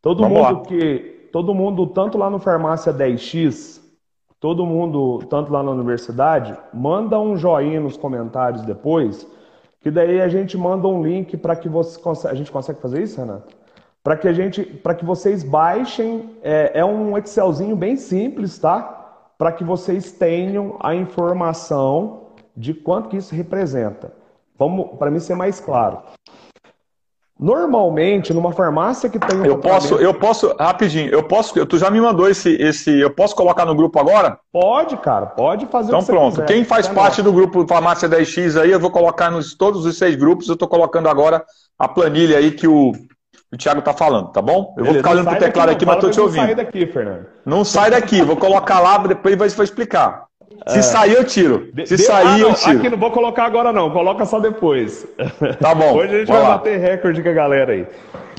Todo 0.00 0.22
Vamos 0.22 0.38
mundo 0.38 0.54
lá. 0.58 0.60
que. 0.62 1.28
Todo 1.32 1.54
mundo, 1.54 1.86
tanto 1.86 2.18
lá 2.18 2.28
no 2.28 2.38
Farmácia 2.38 2.92
10X, 2.92 3.80
todo 4.38 4.66
mundo, 4.66 5.20
tanto 5.30 5.50
lá 5.50 5.62
na 5.62 5.70
universidade, 5.70 6.54
manda 6.74 7.18
um 7.18 7.38
joinha 7.38 7.80
nos 7.80 7.96
comentários 7.96 8.60
depois, 8.66 9.26
que 9.80 9.90
daí 9.90 10.20
a 10.20 10.28
gente 10.28 10.58
manda 10.58 10.86
um 10.86 11.02
link 11.02 11.34
para 11.38 11.56
que 11.56 11.70
você 11.70 12.28
a 12.28 12.34
gente 12.34 12.52
consegue 12.52 12.82
fazer 12.82 13.02
isso, 13.02 13.18
Renato? 13.18 13.54
Para 14.04 14.14
que 14.18 14.28
a 14.28 14.32
gente, 14.34 14.62
para 14.62 14.94
que 14.94 15.06
vocês 15.06 15.42
baixem, 15.42 16.36
é, 16.42 16.80
é 16.80 16.84
um 16.84 17.16
Excelzinho 17.16 17.76
bem 17.76 17.96
simples, 17.96 18.58
tá? 18.58 19.02
para 19.42 19.50
que 19.50 19.64
vocês 19.64 20.12
tenham 20.12 20.76
a 20.80 20.94
informação 20.94 22.28
de 22.56 22.72
quanto 22.72 23.08
que 23.08 23.16
isso 23.16 23.34
representa. 23.34 24.12
Vamos, 24.56 24.96
para 24.96 25.10
mim 25.10 25.18
ser 25.18 25.34
mais 25.34 25.58
claro. 25.58 26.00
Normalmente, 27.42 28.32
numa 28.32 28.52
farmácia 28.52 29.10
que 29.10 29.18
tem 29.18 29.40
um 29.40 29.44
Eu 29.44 29.58
posso, 29.58 29.96
eu 29.96 30.14
posso, 30.14 30.54
rapidinho, 30.56 31.10
eu 31.10 31.24
posso, 31.24 31.66
tu 31.66 31.76
já 31.76 31.90
me 31.90 32.00
mandou 32.00 32.28
esse, 32.28 32.50
esse, 32.50 33.00
eu 33.00 33.10
posso 33.10 33.34
colocar 33.34 33.66
no 33.66 33.74
grupo 33.74 33.98
agora? 33.98 34.38
Pode, 34.52 34.96
cara, 34.98 35.26
pode 35.26 35.66
fazer 35.66 35.88
Então 35.88 36.04
pronto, 36.04 36.34
quiser. 36.34 36.46
quem 36.46 36.64
faz 36.64 36.86
é 36.86 36.94
parte 36.94 37.20
do 37.20 37.32
grupo 37.32 37.66
Farmácia 37.66 38.08
10X 38.08 38.60
aí, 38.60 38.70
eu 38.70 38.78
vou 38.78 38.92
colocar 38.92 39.28
nos 39.28 39.56
todos 39.56 39.84
os 39.84 39.98
seis 39.98 40.14
grupos, 40.14 40.46
eu 40.46 40.52
estou 40.52 40.68
colocando 40.68 41.08
agora 41.08 41.44
a 41.76 41.88
planilha 41.88 42.38
aí 42.38 42.52
que 42.52 42.68
o, 42.68 42.92
o 43.52 43.56
Thiago 43.56 43.80
está 43.80 43.92
falando, 43.92 44.30
tá 44.30 44.40
bom? 44.40 44.72
Eu 44.78 44.84
Beleza, 44.84 44.92
vou 44.92 44.94
ficar 44.94 45.10
olhando 45.10 45.28
pro 45.30 45.38
teclado 45.40 45.70
aqui, 45.70 45.84
mas 45.84 45.96
estou 45.96 46.10
te 46.12 46.20
ouvindo. 46.20 46.42
Não 46.42 46.46
sai 46.46 46.54
daqui, 46.54 46.86
Fernando. 46.86 47.26
Não 47.44 47.64
sai 47.64 47.90
daqui, 47.90 48.22
vou 48.22 48.36
colocar 48.36 48.78
lá, 48.78 48.98
depois 48.98 49.36
vai, 49.36 49.48
vai 49.48 49.64
explicar. 49.64 50.26
Se 50.68 50.78
é. 50.78 50.82
sair, 50.82 51.14
eu 51.14 51.24
tiro. 51.24 51.70
Se 51.84 51.96
Deu, 51.96 52.06
sair, 52.06 52.26
ah, 52.26 52.38
eu 52.38 52.54
tiro. 52.54 52.78
Aqui 52.78 52.88
não 52.88 52.98
vou 52.98 53.10
colocar 53.10 53.44
agora, 53.44 53.72
não. 53.72 53.90
Coloca 53.90 54.24
só 54.24 54.38
depois. 54.38 55.06
Tá 55.60 55.74
bom. 55.74 55.94
Hoje 55.94 56.14
a 56.14 56.18
gente 56.20 56.28
vai 56.28 56.42
bater 56.42 56.78
recorde 56.78 57.22
com 57.22 57.28
a 57.28 57.32
galera 57.32 57.72
aí. 57.72 57.86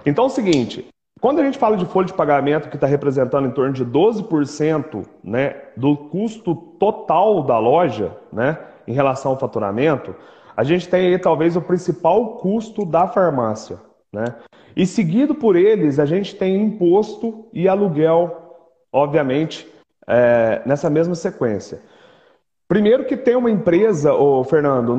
Então 0.05 0.25
é 0.25 0.27
o 0.27 0.29
seguinte: 0.29 0.87
quando 1.19 1.39
a 1.39 1.43
gente 1.43 1.57
fala 1.57 1.77
de 1.77 1.85
folha 1.85 2.07
de 2.07 2.13
pagamento 2.13 2.69
que 2.69 2.75
está 2.75 2.87
representando 2.87 3.47
em 3.47 3.51
torno 3.51 3.73
de 3.73 3.85
12% 3.85 5.05
né, 5.23 5.55
do 5.75 5.95
custo 5.95 6.53
total 6.53 7.43
da 7.43 7.57
loja, 7.57 8.11
né, 8.31 8.57
em 8.87 8.93
relação 8.93 9.31
ao 9.31 9.39
faturamento, 9.39 10.15
a 10.55 10.63
gente 10.63 10.87
tem 10.87 11.07
aí 11.07 11.17
talvez 11.17 11.55
o 11.55 11.61
principal 11.61 12.37
custo 12.37 12.85
da 12.85 13.07
farmácia. 13.07 13.77
Né? 14.11 14.35
E 14.75 14.85
seguido 14.85 15.33
por 15.33 15.55
eles, 15.55 15.99
a 15.99 16.05
gente 16.05 16.35
tem 16.35 16.55
imposto 16.55 17.45
e 17.53 17.67
aluguel, 17.67 18.59
obviamente, 18.91 19.67
é, 20.07 20.61
nessa 20.65 20.89
mesma 20.89 21.15
sequência. 21.15 21.79
Primeiro 22.67 23.05
que 23.05 23.17
tem 23.17 23.35
uma 23.35 23.51
empresa, 23.51 24.13
ô 24.13 24.43
Fernando, 24.43 24.93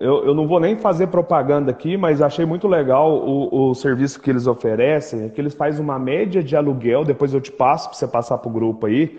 eu, 0.00 0.24
eu, 0.24 0.34
não 0.34 0.46
vou 0.46 0.60
nem 0.60 0.76
fazer 0.76 1.08
propaganda 1.08 1.70
aqui, 1.70 1.96
mas 1.96 2.22
achei 2.22 2.46
muito 2.46 2.68
legal 2.68 3.12
o, 3.12 3.70
o 3.70 3.74
serviço 3.74 4.20
que 4.20 4.30
eles 4.30 4.46
oferecem, 4.46 5.28
que 5.28 5.40
eles 5.40 5.52
fazem 5.52 5.82
uma 5.82 5.98
média 5.98 6.42
de 6.42 6.56
aluguel, 6.56 7.04
depois 7.04 7.34
eu 7.34 7.40
te 7.40 7.50
passo 7.50 7.88
para 7.88 7.98
você 7.98 8.06
passar 8.06 8.38
para 8.38 8.48
o 8.48 8.52
grupo 8.52 8.86
aí, 8.86 9.18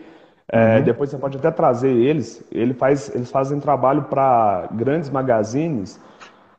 é, 0.50 0.78
uhum. 0.78 0.84
depois 0.84 1.10
você 1.10 1.18
pode 1.18 1.38
até 1.38 1.52
trazer 1.52 1.92
eles, 1.92 2.44
ele 2.52 2.74
faz, 2.74 3.14
eles 3.14 3.30
fazem 3.30 3.60
trabalho 3.60 4.04
para 4.04 4.70
grandes 4.72 5.10
magazines, 5.10 6.00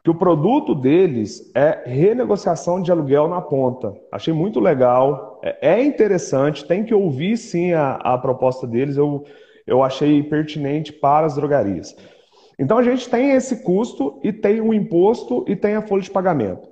que 0.05 0.11
o 0.11 0.15
produto 0.15 0.75
deles 0.75 1.51
é 1.55 1.83
renegociação 1.87 2.81
de 2.81 2.93
aluguel 2.93 3.29
na 3.29 3.41
ponta. 3.41 3.95
Achei 4.13 4.33
muito 4.33 4.61
legal, 4.61 5.41
é, 5.43 5.73
é 5.75 5.85
interessante, 5.85 6.67
tem 6.67 6.85
que 6.85 6.95
ouvir 6.95 7.37
sim 7.39 7.73
a, 7.73 7.93
a 7.95 8.19
proposta 8.19 8.67
deles, 8.67 8.97
eu, 8.97 9.25
eu 9.69 9.83
achei 9.83 10.23
pertinente 10.23 10.93
para 10.93 11.27
as 11.27 11.35
drogarias. 11.35 11.95
Então 12.59 12.79
a 12.79 12.83
gente 12.83 13.09
tem 13.09 13.31
esse 13.33 13.63
custo 13.63 14.19
e 14.25 14.33
tem 14.33 14.61
o 14.61 14.75
imposto 14.75 15.45
e 15.47 15.55
tem 15.55 15.77
a 15.77 15.87
folha 15.87 16.03
de 16.03 16.11
pagamento. 16.11 16.69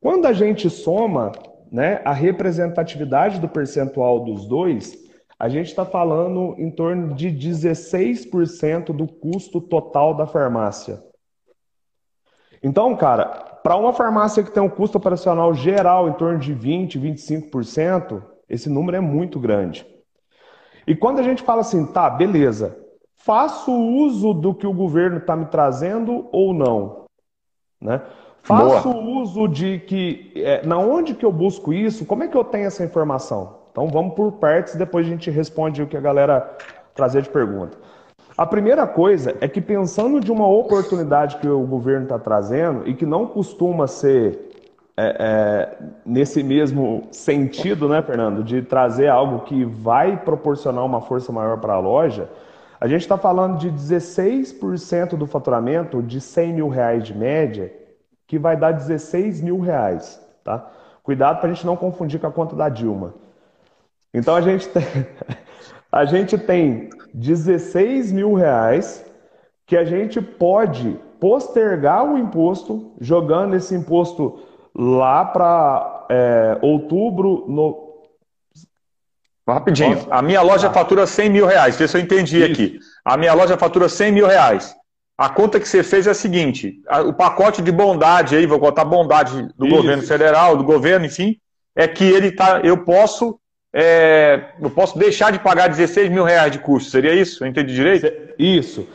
Quando 0.00 0.26
a 0.26 0.32
gente 0.32 0.68
soma 0.68 1.32
né, 1.70 2.02
a 2.04 2.12
representatividade 2.12 3.38
do 3.38 3.48
percentual 3.48 4.24
dos 4.24 4.46
dois, 4.46 4.98
a 5.38 5.48
gente 5.48 5.68
está 5.68 5.86
falando 5.86 6.54
em 6.58 6.70
torno 6.70 7.14
de 7.14 7.28
16% 7.30 8.92
do 8.92 9.06
custo 9.06 9.60
total 9.60 10.12
da 10.14 10.26
farmácia. 10.26 11.02
Então, 12.62 12.94
cara, 12.94 13.26
para 13.62 13.76
uma 13.76 13.92
farmácia 13.92 14.42
que 14.42 14.50
tem 14.50 14.62
um 14.62 14.68
custo 14.68 14.98
operacional 14.98 15.54
geral 15.54 16.08
em 16.08 16.12
torno 16.12 16.38
de 16.38 16.54
20%, 16.54 17.00
25%, 17.50 18.22
esse 18.48 18.68
número 18.68 18.98
é 18.98 19.00
muito 19.00 19.38
grande. 19.38 19.86
E 20.86 20.94
quando 20.94 21.18
a 21.18 21.22
gente 21.22 21.42
fala 21.42 21.60
assim, 21.60 21.86
tá, 21.86 22.08
beleza, 22.08 22.76
faço 23.16 23.72
uso 23.72 24.32
do 24.32 24.54
que 24.54 24.66
o 24.66 24.72
governo 24.72 25.18
está 25.18 25.36
me 25.36 25.46
trazendo 25.46 26.28
ou 26.32 26.52
não? 26.52 27.04
Né? 27.80 28.00
Faço 28.42 28.90
Boa. 28.90 29.20
uso 29.20 29.46
de 29.46 29.78
que. 29.80 30.32
É, 30.34 30.66
na 30.66 30.78
onde 30.78 31.14
que 31.14 31.24
eu 31.24 31.32
busco 31.32 31.72
isso? 31.72 32.06
Como 32.06 32.22
é 32.24 32.28
que 32.28 32.36
eu 32.36 32.44
tenho 32.44 32.66
essa 32.66 32.84
informação? 32.84 33.60
Então 33.70 33.86
vamos 33.88 34.14
por 34.14 34.32
partes, 34.32 34.74
depois 34.74 35.06
a 35.06 35.08
gente 35.08 35.30
responde 35.30 35.82
o 35.82 35.86
que 35.86 35.96
a 35.96 36.00
galera 36.00 36.56
trazer 36.94 37.22
de 37.22 37.28
pergunta. 37.28 37.78
A 38.36 38.46
primeira 38.46 38.86
coisa 38.86 39.36
é 39.40 39.46
que 39.46 39.60
pensando 39.60 40.18
de 40.18 40.32
uma 40.32 40.48
oportunidade 40.48 41.36
que 41.36 41.48
o 41.48 41.66
governo 41.66 42.04
está 42.04 42.18
trazendo 42.18 42.88
e 42.88 42.94
que 42.94 43.04
não 43.04 43.26
costuma 43.26 43.86
ser 43.86 44.49
é, 45.02 45.16
é, 45.18 45.78
nesse 46.04 46.42
mesmo 46.42 47.08
sentido, 47.10 47.88
né, 47.88 48.02
Fernando, 48.02 48.44
de 48.44 48.60
trazer 48.60 49.08
algo 49.08 49.40
que 49.40 49.64
vai 49.64 50.18
proporcionar 50.18 50.84
uma 50.84 51.00
força 51.00 51.32
maior 51.32 51.58
para 51.58 51.72
a 51.72 51.78
loja, 51.80 52.28
a 52.78 52.86
gente 52.86 53.00
está 53.00 53.16
falando 53.16 53.58
de 53.58 53.70
16% 53.70 55.16
do 55.16 55.26
faturamento 55.26 56.02
de 56.02 56.20
100 56.20 56.52
mil 56.52 56.68
reais 56.68 57.04
de 57.04 57.16
média, 57.16 57.72
que 58.26 58.38
vai 58.38 58.56
dar 58.56 58.72
16 58.72 59.40
mil 59.40 59.58
reais, 59.60 60.20
tá? 60.44 60.70
Cuidado 61.02 61.40
para 61.40 61.50
a 61.50 61.52
gente 61.52 61.66
não 61.66 61.76
confundir 61.76 62.20
com 62.20 62.26
a 62.26 62.32
conta 62.32 62.54
da 62.54 62.68
Dilma. 62.68 63.14
Então 64.12 64.34
a 64.36 64.40
gente 64.42 64.68
tem, 64.68 64.84
a 65.90 66.04
gente 66.04 66.36
tem 66.36 66.90
16 67.14 68.12
mil 68.12 68.34
reais 68.34 69.04
que 69.66 69.76
a 69.76 69.84
gente 69.84 70.20
pode 70.20 70.98
postergar 71.18 72.04
o 72.04 72.18
imposto, 72.18 72.92
jogando 73.00 73.54
esse 73.54 73.74
imposto 73.74 74.49
lá 74.74 75.24
para 75.24 76.06
é, 76.10 76.58
outubro. 76.62 77.44
No... 77.48 77.90
Rapidinho, 79.46 79.96
Nossa. 79.96 80.14
a 80.14 80.22
minha 80.22 80.42
loja 80.42 80.70
fatura 80.70 81.06
100 81.06 81.30
mil 81.30 81.46
reais, 81.46 81.76
vê 81.76 81.88
se 81.88 81.96
eu 81.96 82.00
entendi 82.00 82.38
Isso. 82.38 82.52
aqui. 82.52 82.78
A 83.04 83.16
minha 83.16 83.34
loja 83.34 83.58
fatura 83.58 83.88
100 83.88 84.12
mil 84.12 84.26
reais. 84.26 84.74
A 85.18 85.28
conta 85.28 85.58
que 85.58 85.68
você 85.68 85.82
fez 85.82 86.06
é 86.06 86.10
a 86.10 86.14
seguinte: 86.14 86.80
o 87.06 87.12
pacote 87.12 87.60
de 87.60 87.72
bondade 87.72 88.36
aí, 88.36 88.46
vou 88.46 88.58
botar 88.58 88.84
bondade 88.84 89.48
do 89.56 89.66
Isso. 89.66 89.76
governo 89.76 90.02
federal, 90.02 90.56
do 90.56 90.64
governo, 90.64 91.04
enfim, 91.04 91.36
é 91.74 91.88
que 91.88 92.04
ele 92.04 92.32
tá, 92.32 92.60
eu 92.62 92.78
posso 92.84 93.40
é, 93.72 94.52
eu 94.60 94.70
posso 94.70 94.98
deixar 94.98 95.30
de 95.30 95.38
pagar 95.38 95.68
16 95.68 96.10
mil 96.10 96.24
reais 96.24 96.50
de 96.50 96.58
custo. 96.58 96.90
Seria 96.90 97.14
isso? 97.14 97.44
Eu 97.44 97.48
entendi 97.48 97.74
direito? 97.74 98.06
Isso. 98.38 98.88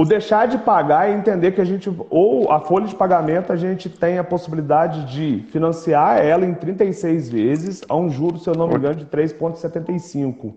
O 0.00 0.04
deixar 0.06 0.48
de 0.48 0.56
pagar 0.56 1.10
é 1.10 1.12
entender 1.12 1.52
que 1.52 1.60
a 1.60 1.64
gente, 1.64 1.94
ou 2.08 2.50
a 2.50 2.58
folha 2.58 2.86
de 2.86 2.94
pagamento, 2.94 3.52
a 3.52 3.56
gente 3.56 3.90
tem 3.90 4.16
a 4.16 4.24
possibilidade 4.24 5.04
de 5.04 5.44
financiar 5.50 6.24
ela 6.24 6.46
em 6.46 6.54
36 6.54 7.28
vezes 7.28 7.82
a 7.86 7.94
um 7.94 8.08
juro, 8.08 8.38
se 8.38 8.48
eu 8.48 8.54
não 8.54 8.66
me 8.66 8.76
engano, 8.76 8.94
de 8.94 9.04
3,75. 9.04 10.54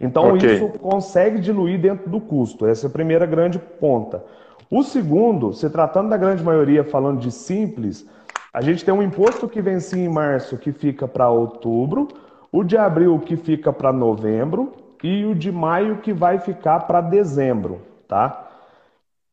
Então, 0.00 0.34
okay. 0.34 0.56
isso 0.56 0.68
consegue 0.80 1.38
diluir 1.38 1.80
dentro 1.80 2.10
do 2.10 2.18
custo. 2.18 2.66
Essa 2.66 2.86
é 2.86 2.88
a 2.88 2.90
primeira 2.90 3.24
grande 3.24 3.56
ponta. 3.56 4.24
O 4.68 4.82
segundo, 4.82 5.52
se 5.52 5.70
tratando 5.70 6.08
da 6.08 6.16
grande 6.16 6.42
maioria 6.42 6.82
falando 6.82 7.20
de 7.20 7.30
simples, 7.30 8.04
A 8.52 8.60
gente 8.60 8.84
tem 8.84 8.92
um 8.92 9.02
imposto 9.02 9.48
que 9.48 9.62
vencia 9.62 10.04
em 10.04 10.08
março 10.08 10.58
que 10.58 10.72
fica 10.72 11.06
para 11.06 11.30
outubro, 11.30 12.08
o 12.50 12.64
de 12.64 12.76
abril 12.76 13.20
que 13.20 13.36
fica 13.36 13.72
para 13.72 13.92
novembro 13.92 14.72
e 15.04 15.24
o 15.24 15.36
de 15.36 15.52
maio 15.52 15.98
que 15.98 16.12
vai 16.12 16.40
ficar 16.40 16.80
para 16.80 17.00
dezembro, 17.00 17.80
tá? 18.08 18.48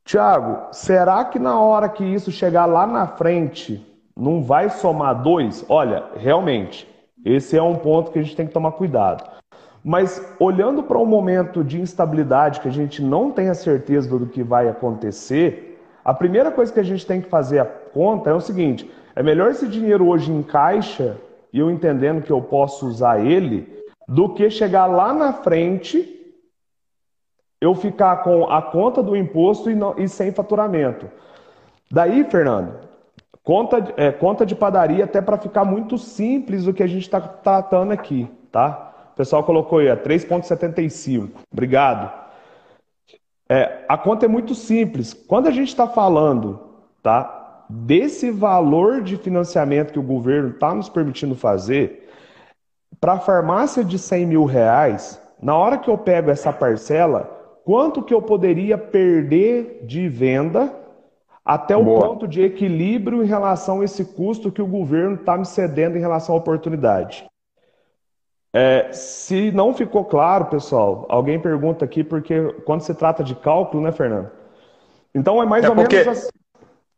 Tiago, 0.09 0.69
será 0.71 1.23
que 1.23 1.37
na 1.37 1.59
hora 1.59 1.87
que 1.87 2.03
isso 2.03 2.31
chegar 2.31 2.65
lá 2.65 2.87
na 2.87 3.05
frente 3.05 3.85
não 4.17 4.41
vai 4.41 4.67
somar 4.67 5.21
dois? 5.21 5.63
Olha, 5.69 6.03
realmente, 6.15 6.89
esse 7.23 7.55
é 7.55 7.61
um 7.61 7.75
ponto 7.75 8.09
que 8.09 8.17
a 8.17 8.23
gente 8.23 8.35
tem 8.35 8.47
que 8.47 8.51
tomar 8.51 8.71
cuidado. 8.71 9.23
Mas 9.83 10.19
olhando 10.39 10.81
para 10.81 10.97
um 10.97 11.05
momento 11.05 11.63
de 11.63 11.79
instabilidade 11.79 12.59
que 12.59 12.67
a 12.67 12.71
gente 12.71 13.03
não 13.03 13.29
tem 13.29 13.49
a 13.49 13.53
certeza 13.53 14.17
do 14.17 14.25
que 14.25 14.41
vai 14.41 14.67
acontecer, 14.67 15.79
a 16.03 16.11
primeira 16.11 16.49
coisa 16.49 16.73
que 16.73 16.79
a 16.79 16.83
gente 16.83 17.05
tem 17.05 17.21
que 17.21 17.29
fazer 17.29 17.59
a 17.59 17.65
conta 17.65 18.31
é 18.31 18.33
o 18.33 18.41
seguinte: 18.41 18.89
é 19.15 19.21
melhor 19.21 19.51
esse 19.51 19.67
dinheiro 19.67 20.07
hoje 20.07 20.31
em 20.31 20.41
caixa 20.41 21.17
e 21.53 21.59
eu 21.59 21.69
entendendo 21.69 22.23
que 22.23 22.31
eu 22.31 22.41
posso 22.41 22.87
usar 22.87 23.23
ele, 23.23 23.85
do 24.07 24.29
que 24.29 24.49
chegar 24.49 24.87
lá 24.87 25.13
na 25.13 25.33
frente 25.33 26.18
eu 27.61 27.75
ficar 27.75 28.23
com 28.23 28.49
a 28.49 28.61
conta 28.61 29.03
do 29.03 29.15
imposto 29.15 29.69
e, 29.69 29.75
não, 29.75 29.95
e 29.97 30.07
sem 30.07 30.31
faturamento. 30.31 31.09
Daí, 31.91 32.23
Fernando, 32.23 32.75
conta, 33.43 33.93
é, 33.97 34.11
conta 34.11 34.45
de 34.45 34.55
padaria 34.55 35.03
até 35.03 35.21
para 35.21 35.37
ficar 35.37 35.65
muito 35.65 35.97
simples 35.97 36.67
o 36.67 36.73
que 36.73 36.83
a 36.83 36.87
gente 36.87 37.03
está 37.03 37.19
tratando 37.19 37.91
aqui, 37.91 38.29
tá? 38.51 38.89
pessoal 39.19 39.43
colocou 39.43 39.79
aí, 39.79 39.87
3,75. 39.87 41.31
Obrigado. 41.51 42.09
É, 43.49 43.83
a 43.89 43.97
conta 43.97 44.25
é 44.25 44.29
muito 44.29 44.55
simples. 44.55 45.13
Quando 45.13 45.47
a 45.47 45.51
gente 45.51 45.67
está 45.67 45.85
falando 45.85 46.57
tá, 47.03 47.65
desse 47.69 48.31
valor 48.31 49.01
de 49.01 49.17
financiamento 49.17 49.91
que 49.91 49.99
o 49.99 50.03
governo 50.03 50.51
está 50.51 50.73
nos 50.73 50.87
permitindo 50.87 51.35
fazer, 51.35 52.09
para 52.97 53.13
a 53.13 53.19
farmácia 53.19 53.83
de 53.83 53.99
100 53.99 54.25
mil 54.25 54.45
reais, 54.45 55.21
na 55.41 55.53
hora 55.53 55.77
que 55.77 55.89
eu 55.89 55.97
pego 55.97 56.31
essa 56.31 56.53
parcela, 56.53 57.38
quanto 57.69 58.01
que 58.01 58.11
eu 58.11 58.19
poderia 58.19 58.79
perder 58.79 59.81
de 59.83 60.09
venda 60.09 60.73
até 61.45 61.77
o 61.77 61.83
Boa. 61.83 62.01
ponto 62.01 62.27
de 62.27 62.41
equilíbrio 62.41 63.23
em 63.23 63.27
relação 63.27 63.81
a 63.81 63.85
esse 63.85 64.03
custo 64.05 64.51
que 64.51 64.59
o 64.59 64.65
governo 64.65 65.17
está 65.17 65.37
me 65.37 65.45
cedendo 65.45 65.95
em 65.95 65.99
relação 65.99 66.33
à 66.33 66.37
oportunidade? 66.39 67.29
É, 68.51 68.91
se 68.91 69.51
não 69.51 69.71
ficou 69.71 70.03
claro, 70.03 70.45
pessoal, 70.45 71.05
alguém 71.09 71.39
pergunta 71.39 71.85
aqui, 71.85 72.03
porque 72.03 72.51
quando 72.65 72.81
se 72.81 72.95
trata 72.95 73.23
de 73.23 73.35
cálculo, 73.35 73.83
né, 73.83 73.91
Fernando? 73.91 74.31
Então 75.13 75.39
é 75.39 75.45
mais 75.45 75.63
é 75.63 75.69
ou 75.69 75.75
menos 75.75 76.07
assim. 76.07 76.29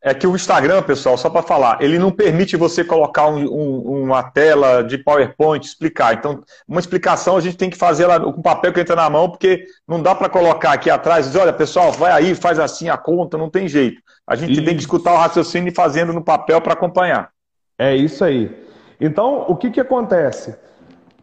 É 0.04 0.16
que 0.16 0.26
o 0.26 0.36
Instagram, 0.36 0.82
pessoal, 0.82 1.16
só 1.16 1.30
para 1.30 1.44
falar, 1.44 1.80
ele 1.80 2.00
não 2.00 2.10
permite 2.10 2.58
você 2.58 2.84
colocar 2.84 3.28
um, 3.28 3.38
um, 3.46 4.04
uma 4.04 4.24
tela 4.24 4.84
de 4.84 4.98
PowerPoint, 4.98 5.64
explicar. 5.64 6.16
Então, 6.16 6.42
uma 6.68 6.80
explicação 6.80 7.38
a 7.38 7.42
gente 7.42 7.56
tem 7.56 7.70
que 7.70 7.78
fazer 7.78 8.08
lá 8.08 8.20
com 8.20 8.30
o 8.32 8.42
papel 8.42 8.74
que 8.74 8.80
entra 8.80 8.96
na 8.96 9.08
mão, 9.10 9.30
porque 9.30 9.64
não 9.88 10.02
dá 10.02 10.16
para 10.16 10.28
colocar 10.28 10.72
aqui 10.72 10.90
atrás 10.90 11.26
e 11.26 11.30
dizer, 11.30 11.42
olha, 11.42 11.54
pessoal, 11.54 11.92
vai 11.92 12.12
aí, 12.12 12.34
faz 12.34 12.58
assim 12.58 12.90
a 12.90 12.98
conta, 12.98 13.38
não 13.38 13.48
tem 13.48 13.68
jeito. 13.68 14.02
A 14.26 14.36
gente 14.36 14.54
isso. 14.54 14.66
tem 14.66 14.74
que 14.74 14.82
escutar 14.82 15.14
o 15.14 15.18
raciocínio 15.18 15.70
e 15.70 15.76
fazendo 15.76 16.12
no 16.12 16.24
papel 16.24 16.60
para 16.62 16.74
acompanhar. 16.74 17.30
É 17.78 17.96
isso 17.96 18.24
aí. 18.24 18.52
Então, 19.00 19.46
o 19.48 19.56
que, 19.56 19.70
que 19.70 19.80
acontece? 19.80 20.56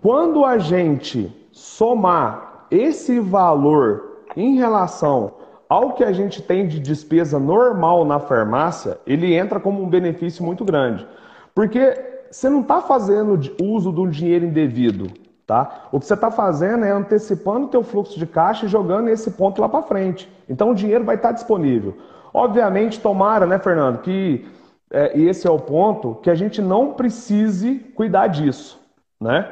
Quando 0.01 0.45
a 0.45 0.59
gente 0.59 1.33
somar 1.51 2.67
esse 2.71 3.19
valor 3.19 4.23
em 4.37 4.57
relação 4.57 5.35
ao 5.69 5.93
que 5.93 6.05
a 6.05 6.13
gente 6.13 6.43
tem 6.43 6.67
de 6.67 6.81
despesa 6.81 7.39
normal 7.39 8.05
na 8.05 8.19
farmácia, 8.19 8.99
ele 9.07 9.35
entra 9.35 9.61
como 9.61 9.83
um 9.83 9.89
benefício 9.89 10.45
muito 10.45 10.65
grande. 10.65 11.07
Porque 11.55 11.95
você 12.31 12.49
não 12.49 12.61
está 12.61 12.81
fazendo 12.81 13.39
uso 13.63 13.93
de 13.93 14.01
um 14.01 14.09
dinheiro 14.09 14.45
indevido, 14.45 15.09
tá? 15.47 15.89
O 15.93 15.99
que 15.99 16.07
você 16.07 16.15
está 16.15 16.31
fazendo 16.31 16.85
é 16.85 16.91
antecipando 16.91 17.67
o 17.67 17.71
teu 17.71 17.83
fluxo 17.83 18.19
de 18.19 18.27
caixa 18.27 18.67
e 18.67 18.69
jogando 18.69 19.09
esse 19.09 19.31
ponto 19.33 19.61
lá 19.61 19.69
para 19.69 19.83
frente. 19.83 20.31
Então 20.49 20.71
o 20.71 20.75
dinheiro 20.75 21.05
vai 21.05 21.17
estar 21.17 21.29
tá 21.29 21.35
disponível. 21.35 21.97
Obviamente, 22.33 23.01
tomara, 23.01 23.47
né, 23.47 23.59
Fernando, 23.59 23.99
que 23.99 24.47
é, 24.91 25.19
esse 25.19 25.47
é 25.47 25.51
o 25.51 25.59
ponto 25.59 26.17
que 26.23 26.31
a 26.31 26.35
gente 26.35 26.63
não 26.63 26.93
precise 26.93 27.79
cuidar 27.95 28.29
disso, 28.29 28.81
né? 29.21 29.49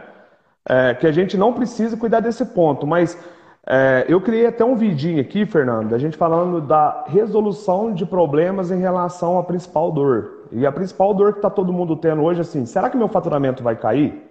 é, 0.68 0.94
que 0.94 1.06
a 1.06 1.12
gente 1.12 1.36
não 1.36 1.52
precisa 1.52 1.96
cuidar 1.96 2.20
desse 2.20 2.44
ponto, 2.44 2.86
mas 2.86 3.16
é, 3.68 4.04
eu 4.08 4.20
criei 4.20 4.46
até 4.46 4.64
um 4.64 4.76
vidinho 4.76 5.20
aqui, 5.20 5.44
Fernando, 5.44 5.94
a 5.94 5.98
gente 5.98 6.16
falando 6.16 6.60
da 6.60 7.04
resolução 7.08 7.92
de 7.92 8.06
problemas 8.06 8.70
em 8.70 8.78
relação 8.78 9.38
à 9.38 9.42
principal 9.42 9.90
dor. 9.90 10.46
E 10.52 10.64
a 10.64 10.70
principal 10.70 11.12
dor 11.12 11.32
que 11.32 11.38
está 11.38 11.50
todo 11.50 11.72
mundo 11.72 11.96
tendo 11.96 12.22
hoje, 12.22 12.40
assim, 12.40 12.64
será 12.64 12.88
que 12.88 12.96
meu 12.96 13.08
faturamento 13.08 13.62
vai 13.62 13.74
cair? 13.74 14.22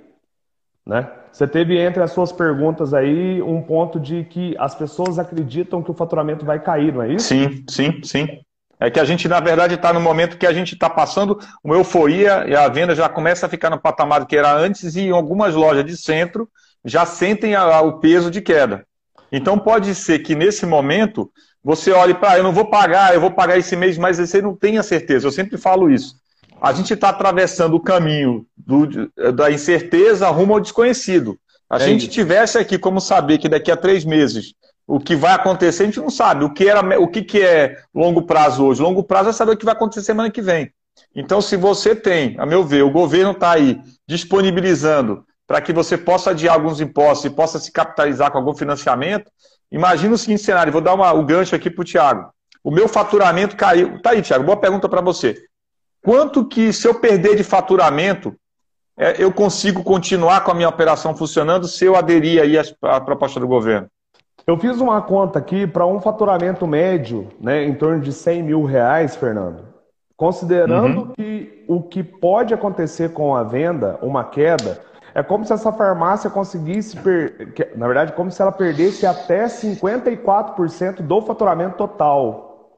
Né? 0.85 1.09
Você 1.31 1.45
teve 1.47 1.77
entre 1.77 2.01
as 2.01 2.11
suas 2.11 2.31
perguntas 2.31 2.93
aí 2.93 3.41
um 3.41 3.61
ponto 3.61 3.99
de 3.99 4.23
que 4.23 4.55
as 4.57 4.73
pessoas 4.73 5.19
acreditam 5.19 5.83
que 5.83 5.91
o 5.91 5.95
faturamento 5.95 6.45
vai 6.45 6.59
cair, 6.59 6.93
não 6.93 7.01
é 7.01 7.13
isso? 7.13 7.27
Sim, 7.27 7.65
sim, 7.69 8.01
sim. 8.03 8.27
É 8.79 8.89
que 8.89 8.99
a 8.99 9.05
gente, 9.05 9.27
na 9.27 9.39
verdade, 9.39 9.75
está 9.75 9.91
no 9.91 9.99
momento 9.99 10.37
que 10.37 10.45
a 10.45 10.53
gente 10.53 10.73
está 10.73 10.89
passando 10.89 11.39
uma 11.63 11.75
euforia 11.75 12.45
e 12.47 12.55
a 12.55 12.67
venda 12.69 12.93
já 12.93 13.09
começa 13.09 13.45
a 13.45 13.49
ficar 13.49 13.69
no 13.69 13.79
patamar 13.79 14.25
que 14.25 14.37
era 14.37 14.55
antes 14.55 14.95
e 14.95 15.09
algumas 15.09 15.55
lojas 15.55 15.83
de 15.83 15.97
centro 15.97 16.47
já 16.83 17.05
sentem 17.05 17.55
a, 17.55 17.63
a, 17.63 17.81
o 17.81 17.99
peso 17.99 18.29
de 18.29 18.41
queda. 18.41 18.85
Então 19.31 19.57
pode 19.57 19.93
ser 19.95 20.19
que 20.19 20.35
nesse 20.35 20.65
momento 20.65 21.31
você 21.63 21.91
olhe 21.91 22.13
para, 22.13 22.33
ah, 22.33 22.37
eu 22.37 22.43
não 22.43 22.53
vou 22.53 22.65
pagar, 22.65 23.13
eu 23.13 23.21
vou 23.21 23.31
pagar 23.31 23.57
esse 23.57 23.75
mês, 23.75 23.97
mas 23.97 24.17
você 24.17 24.41
não 24.41 24.55
tem 24.55 24.77
a 24.77 24.83
certeza. 24.83 25.27
Eu 25.27 25.31
sempre 25.31 25.57
falo 25.57 25.89
isso. 25.89 26.15
A 26.61 26.71
gente 26.71 26.93
está 26.93 27.09
atravessando 27.09 27.75
o 27.75 27.79
caminho 27.79 28.45
do, 28.55 29.09
da 29.33 29.51
incerteza 29.51 30.29
rumo 30.29 30.53
ao 30.53 30.59
desconhecido. 30.59 31.37
A 31.69 31.77
é 31.77 31.79
gente 31.79 32.03
isso. 32.03 32.11
tivesse 32.11 32.57
aqui 32.57 32.77
como 32.77 33.01
saber 33.01 33.39
que 33.39 33.49
daqui 33.49 33.71
a 33.71 33.77
três 33.77 34.05
meses 34.05 34.53
o 34.87 34.99
que 34.99 35.15
vai 35.15 35.33
acontecer, 35.33 35.83
a 35.83 35.85
gente 35.87 35.99
não 35.99 36.09
sabe. 36.09 36.45
O 36.45 36.53
que, 36.53 36.69
era, 36.69 36.99
o 36.99 37.07
que, 37.07 37.23
que 37.23 37.41
é 37.41 37.75
longo 37.93 38.21
prazo 38.21 38.63
hoje? 38.63 38.81
Longo 38.81 39.03
prazo 39.03 39.29
é 39.29 39.33
saber 39.33 39.53
o 39.53 39.57
que 39.57 39.65
vai 39.65 39.73
acontecer 39.73 40.05
semana 40.05 40.29
que 40.29 40.41
vem. 40.41 40.71
Então, 41.15 41.41
se 41.41 41.57
você 41.57 41.95
tem, 41.95 42.35
a 42.37 42.45
meu 42.45 42.63
ver, 42.63 42.83
o 42.83 42.91
governo 42.91 43.31
está 43.31 43.51
aí 43.51 43.79
disponibilizando 44.07 45.25
para 45.47 45.61
que 45.61 45.71
você 45.71 45.97
possa 45.97 46.31
adiar 46.31 46.55
alguns 46.55 46.81
impostos 46.81 47.25
e 47.25 47.29
possa 47.29 47.59
se 47.59 47.71
capitalizar 47.71 48.31
com 48.31 48.37
algum 48.37 48.55
financiamento, 48.55 49.31
imagina 49.71 50.15
o 50.15 50.17
seguinte 50.17 50.41
cenário, 50.41 50.73
vou 50.73 50.81
dar 50.81 50.93
uma, 50.93 51.13
o 51.13 51.23
gancho 51.23 51.55
aqui 51.55 51.69
para 51.69 51.81
o 51.81 51.85
Tiago. 51.85 52.29
O 52.63 52.71
meu 52.71 52.87
faturamento 52.87 53.55
caiu. 53.55 54.01
Tá 54.01 54.11
aí, 54.11 54.21
Tiago, 54.21 54.43
boa 54.43 54.57
pergunta 54.57 54.89
para 54.89 55.01
você. 55.01 55.35
Quanto 56.03 56.45
que, 56.45 56.73
se 56.73 56.87
eu 56.87 56.95
perder 56.95 57.35
de 57.35 57.43
faturamento, 57.43 58.35
é, 58.97 59.21
eu 59.21 59.31
consigo 59.31 59.83
continuar 59.83 60.43
com 60.43 60.51
a 60.51 60.55
minha 60.55 60.69
operação 60.69 61.15
funcionando 61.15 61.67
se 61.67 61.85
eu 61.85 61.95
aderir 61.95 62.41
aí 62.41 62.57
à 62.81 63.01
proposta 63.01 63.39
do 63.39 63.47
governo? 63.47 63.87
Eu 64.47 64.57
fiz 64.57 64.79
uma 64.79 65.01
conta 65.01 65.39
aqui 65.39 65.65
para 65.65 65.85
um 65.85 65.99
faturamento 65.99 66.67
médio, 66.67 67.29
né, 67.39 67.63
em 67.63 67.73
torno 67.73 67.99
de 67.99 68.13
100 68.13 68.43
mil 68.43 68.63
reais, 68.63 69.15
Fernando. 69.15 69.65
Considerando 70.15 71.01
uhum. 71.01 71.11
que 71.13 71.65
o 71.67 71.81
que 71.81 72.03
pode 72.03 72.53
acontecer 72.53 73.11
com 73.11 73.35
a 73.35 73.43
venda, 73.43 73.97
uma 74.01 74.23
queda, 74.23 74.81
é 75.15 75.23
como 75.23 75.45
se 75.45 75.53
essa 75.53 75.71
farmácia 75.71 76.29
conseguisse, 76.29 76.97
per... 76.97 77.53
na 77.77 77.87
verdade, 77.87 78.11
como 78.11 78.29
se 78.29 78.41
ela 78.41 78.51
perdesse 78.51 79.07
até 79.07 79.45
54% 79.45 81.01
do 81.01 81.21
faturamento 81.21 81.77
total. 81.77 82.73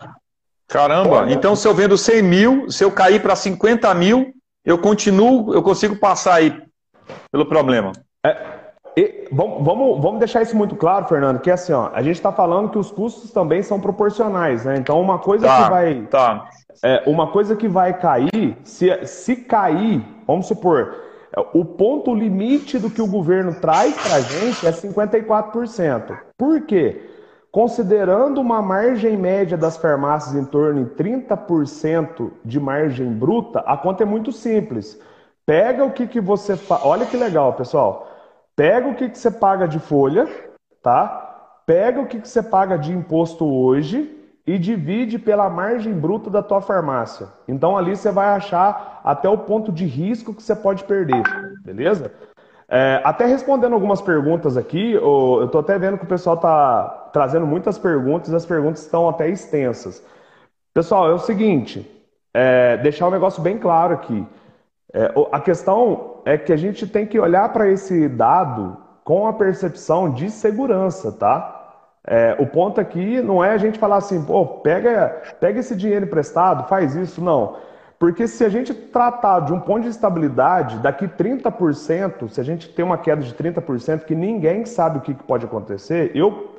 Caramba, 0.67 1.15
Olha... 1.15 1.33
então 1.33 1.55
se 1.55 1.67
eu 1.67 1.73
vendo 1.73 1.97
100 1.97 2.21
mil, 2.21 2.69
se 2.71 2.83
eu 2.83 2.91
cair 2.91 3.23
para 3.23 3.35
50 3.35 3.91
mil, 3.95 4.31
eu 4.63 4.77
continuo, 4.77 5.51
eu 5.51 5.63
consigo 5.63 5.95
passar 5.95 6.35
aí 6.35 6.61
pelo 7.31 7.47
problema. 7.47 7.91
É, 8.23 8.37
e, 8.95 9.27
vamos, 9.31 9.65
vamos, 9.65 9.99
vamos 9.99 10.19
deixar 10.19 10.43
isso 10.43 10.55
muito 10.55 10.75
claro, 10.75 11.07
Fernando, 11.07 11.39
que 11.39 11.49
é 11.49 11.53
assim, 11.53 11.73
ó, 11.73 11.89
a 11.91 12.03
gente 12.03 12.17
está 12.17 12.31
falando 12.31 12.69
que 12.69 12.77
os 12.77 12.91
custos 12.91 13.31
também 13.31 13.63
são 13.63 13.79
proporcionais, 13.79 14.63
né? 14.63 14.75
Então, 14.77 15.01
uma 15.01 15.17
coisa 15.17 15.47
tá, 15.47 15.63
que 15.63 15.69
vai. 15.71 16.01
Tá. 16.03 16.49
É, 16.83 17.01
uma 17.07 17.31
coisa 17.31 17.55
que 17.55 17.67
vai 17.67 17.97
cair, 17.97 18.55
se, 18.63 19.05
se 19.07 19.35
cair, 19.37 20.05
vamos 20.27 20.45
supor, 20.45 21.06
o 21.53 21.65
ponto 21.65 22.13
limite 22.13 22.79
do 22.79 22.89
que 22.89 23.01
o 23.01 23.07
governo 23.07 23.55
traz 23.55 23.95
para 23.95 24.15
a 24.15 24.21
gente 24.21 24.65
é 24.65 24.71
54%. 24.71 26.17
Por 26.37 26.61
quê? 26.61 27.01
Considerando 27.51 28.39
uma 28.39 28.61
margem 28.61 29.17
média 29.17 29.57
das 29.57 29.77
farmácias 29.77 30.35
em 30.35 30.45
torno 30.45 30.85
de 30.85 30.91
30% 30.91 32.31
de 32.45 32.59
margem 32.59 33.11
bruta, 33.11 33.59
a 33.61 33.75
conta 33.75 34.03
é 34.03 34.05
muito 34.05 34.31
simples. 34.31 34.99
Pega 35.45 35.83
o 35.83 35.91
que, 35.91 36.07
que 36.07 36.21
você 36.21 36.55
faz. 36.55 36.81
Olha 36.85 37.05
que 37.05 37.17
legal, 37.17 37.53
pessoal. 37.53 38.07
Pega 38.55 38.87
o 38.87 38.95
que, 38.95 39.09
que 39.09 39.17
você 39.17 39.31
paga 39.31 39.67
de 39.67 39.79
folha, 39.79 40.27
tá? 40.81 41.61
Pega 41.65 41.99
o 41.99 42.07
que, 42.07 42.19
que 42.19 42.27
você 42.27 42.41
paga 42.41 42.77
de 42.77 42.91
imposto 42.91 43.45
hoje 43.45 44.16
e 44.47 44.57
divide 44.57 45.19
pela 45.19 45.49
margem 45.49 45.93
bruta 45.93 46.29
da 46.29 46.41
tua 46.41 46.61
farmácia. 46.61 47.27
Então 47.45 47.77
ali 47.77 47.97
você 47.97 48.09
vai 48.09 48.29
achar 48.29 49.01
até 49.03 49.27
o 49.27 49.37
ponto 49.37 49.73
de 49.73 49.85
risco 49.85 50.33
que 50.33 50.41
você 50.41 50.55
pode 50.55 50.85
perder, 50.85 51.21
beleza? 51.65 52.13
É, 52.69 53.01
até 53.03 53.25
respondendo 53.25 53.73
algumas 53.73 54.01
perguntas 54.01 54.55
aqui, 54.55 54.93
eu 54.93 55.43
estou 55.45 55.59
até 55.59 55.77
vendo 55.77 55.97
que 55.97 56.05
o 56.05 56.07
pessoal 56.07 56.37
está 56.37 57.09
trazendo 57.11 57.45
muitas 57.45 57.77
perguntas, 57.77 58.33
as 58.33 58.45
perguntas 58.45 58.81
estão 58.81 59.09
até 59.09 59.29
extensas. 59.29 60.01
Pessoal, 60.73 61.09
é 61.09 61.13
o 61.13 61.19
seguinte, 61.19 61.89
é, 62.33 62.77
deixar 62.77 63.07
um 63.07 63.11
negócio 63.11 63.41
bem 63.41 63.57
claro 63.57 63.93
aqui. 63.93 64.25
É, 64.93 65.13
a 65.31 65.41
questão 65.41 66.21
é 66.25 66.37
que 66.37 66.53
a 66.53 66.57
gente 66.57 66.87
tem 66.87 67.05
que 67.05 67.19
olhar 67.19 67.51
para 67.51 67.69
esse 67.69 68.07
dado 68.07 68.77
com 69.03 69.27
a 69.27 69.33
percepção 69.33 70.09
de 70.09 70.29
segurança, 70.29 71.11
tá? 71.11 71.56
É, 72.09 72.37
o 72.39 72.47
ponto 72.47 72.79
aqui 72.79 73.21
não 73.21 73.43
é 73.43 73.51
a 73.51 73.57
gente 73.57 73.77
falar 73.77 73.97
assim, 73.97 74.23
pô, 74.23 74.45
pega, 74.45 75.21
pega 75.41 75.59
esse 75.59 75.75
dinheiro 75.75 76.05
emprestado, 76.05 76.67
faz 76.69 76.95
isso, 76.95 77.21
não. 77.21 77.57
Porque 77.99 78.27
se 78.27 78.45
a 78.45 78.49
gente 78.49 78.73
tratar 78.73 79.41
de 79.41 79.51
um 79.51 79.59
ponto 79.59 79.81
de 79.81 79.89
estabilidade, 79.89 80.77
daqui 80.77 81.05
30%, 81.05 82.29
se 82.29 82.39
a 82.39 82.43
gente 82.43 82.69
tem 82.69 82.85
uma 82.85 82.97
queda 82.97 83.21
de 83.21 83.33
30%, 83.33 84.05
que 84.05 84.15
ninguém 84.15 84.65
sabe 84.65 84.99
o 84.99 85.01
que 85.01 85.13
pode 85.13 85.45
acontecer, 85.45 86.11
eu, 86.15 86.55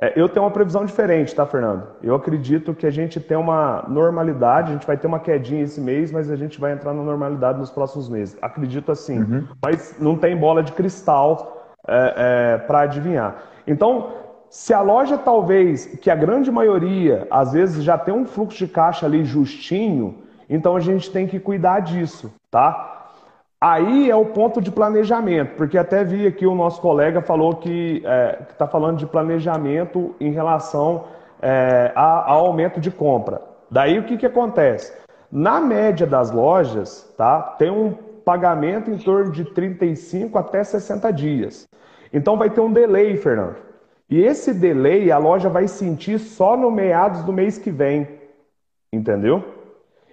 é, 0.00 0.12
eu 0.16 0.28
tenho 0.30 0.44
uma 0.46 0.50
previsão 0.50 0.86
diferente, 0.86 1.34
tá, 1.34 1.44
Fernando? 1.44 1.88
Eu 2.02 2.14
acredito 2.14 2.72
que 2.72 2.86
a 2.86 2.90
gente 2.90 3.20
tem 3.20 3.36
uma 3.36 3.84
normalidade, 3.88 4.70
a 4.70 4.74
gente 4.74 4.86
vai 4.86 4.96
ter 4.96 5.08
uma 5.08 5.18
quedinha 5.18 5.62
esse 5.62 5.80
mês, 5.80 6.10
mas 6.10 6.30
a 6.30 6.36
gente 6.36 6.58
vai 6.58 6.72
entrar 6.72 6.94
na 6.94 7.02
normalidade 7.02 7.58
nos 7.58 7.70
próximos 7.70 8.08
meses. 8.08 8.38
Acredito 8.40 8.92
assim. 8.92 9.18
Uhum. 9.18 9.48
Mas 9.62 9.96
não 9.98 10.16
tem 10.16 10.34
bola 10.36 10.62
de 10.62 10.72
cristal 10.72 11.74
é, 11.86 12.14
é, 12.54 12.58
para 12.58 12.82
adivinhar. 12.82 13.42
Então, 13.66 14.25
se 14.56 14.72
a 14.72 14.80
loja 14.80 15.18
talvez, 15.18 15.84
que 15.84 16.10
a 16.10 16.14
grande 16.14 16.50
maioria, 16.50 17.26
às 17.30 17.52
vezes 17.52 17.84
já 17.84 17.98
tem 17.98 18.14
um 18.14 18.24
fluxo 18.24 18.56
de 18.56 18.66
caixa 18.66 19.04
ali 19.04 19.22
justinho, 19.22 20.22
então 20.48 20.74
a 20.74 20.80
gente 20.80 21.10
tem 21.10 21.26
que 21.26 21.38
cuidar 21.38 21.80
disso, 21.80 22.32
tá? 22.50 23.10
Aí 23.60 24.10
é 24.10 24.16
o 24.16 24.24
ponto 24.24 24.62
de 24.62 24.70
planejamento, 24.70 25.56
porque 25.56 25.76
até 25.76 26.02
vi 26.02 26.26
aqui 26.26 26.46
o 26.46 26.54
nosso 26.54 26.80
colega 26.80 27.20
falou 27.20 27.56
que 27.56 28.02
é, 28.06 28.38
está 28.48 28.66
falando 28.66 28.96
de 28.96 29.04
planejamento 29.04 30.14
em 30.18 30.30
relação 30.30 31.04
é, 31.42 31.92
ao 31.94 32.46
aumento 32.46 32.80
de 32.80 32.90
compra. 32.90 33.42
Daí 33.70 33.98
o 33.98 34.04
que, 34.04 34.16
que 34.16 34.24
acontece? 34.24 34.90
Na 35.30 35.60
média 35.60 36.06
das 36.06 36.30
lojas, 36.30 37.12
tá, 37.14 37.42
tem 37.58 37.70
um 37.70 37.92
pagamento 38.24 38.90
em 38.90 38.96
torno 38.96 39.30
de 39.30 39.44
35 39.44 40.38
até 40.38 40.64
60 40.64 41.12
dias. 41.12 41.68
Então 42.10 42.38
vai 42.38 42.48
ter 42.48 42.62
um 42.62 42.72
delay, 42.72 43.18
Fernando. 43.18 43.65
E 44.08 44.20
esse 44.20 44.54
delay 44.54 45.10
a 45.10 45.18
loja 45.18 45.48
vai 45.48 45.66
sentir 45.66 46.18
só 46.18 46.56
no 46.56 46.70
meados 46.70 47.22
do 47.24 47.32
mês 47.32 47.58
que 47.58 47.70
vem. 47.70 48.08
Entendeu? 48.92 49.44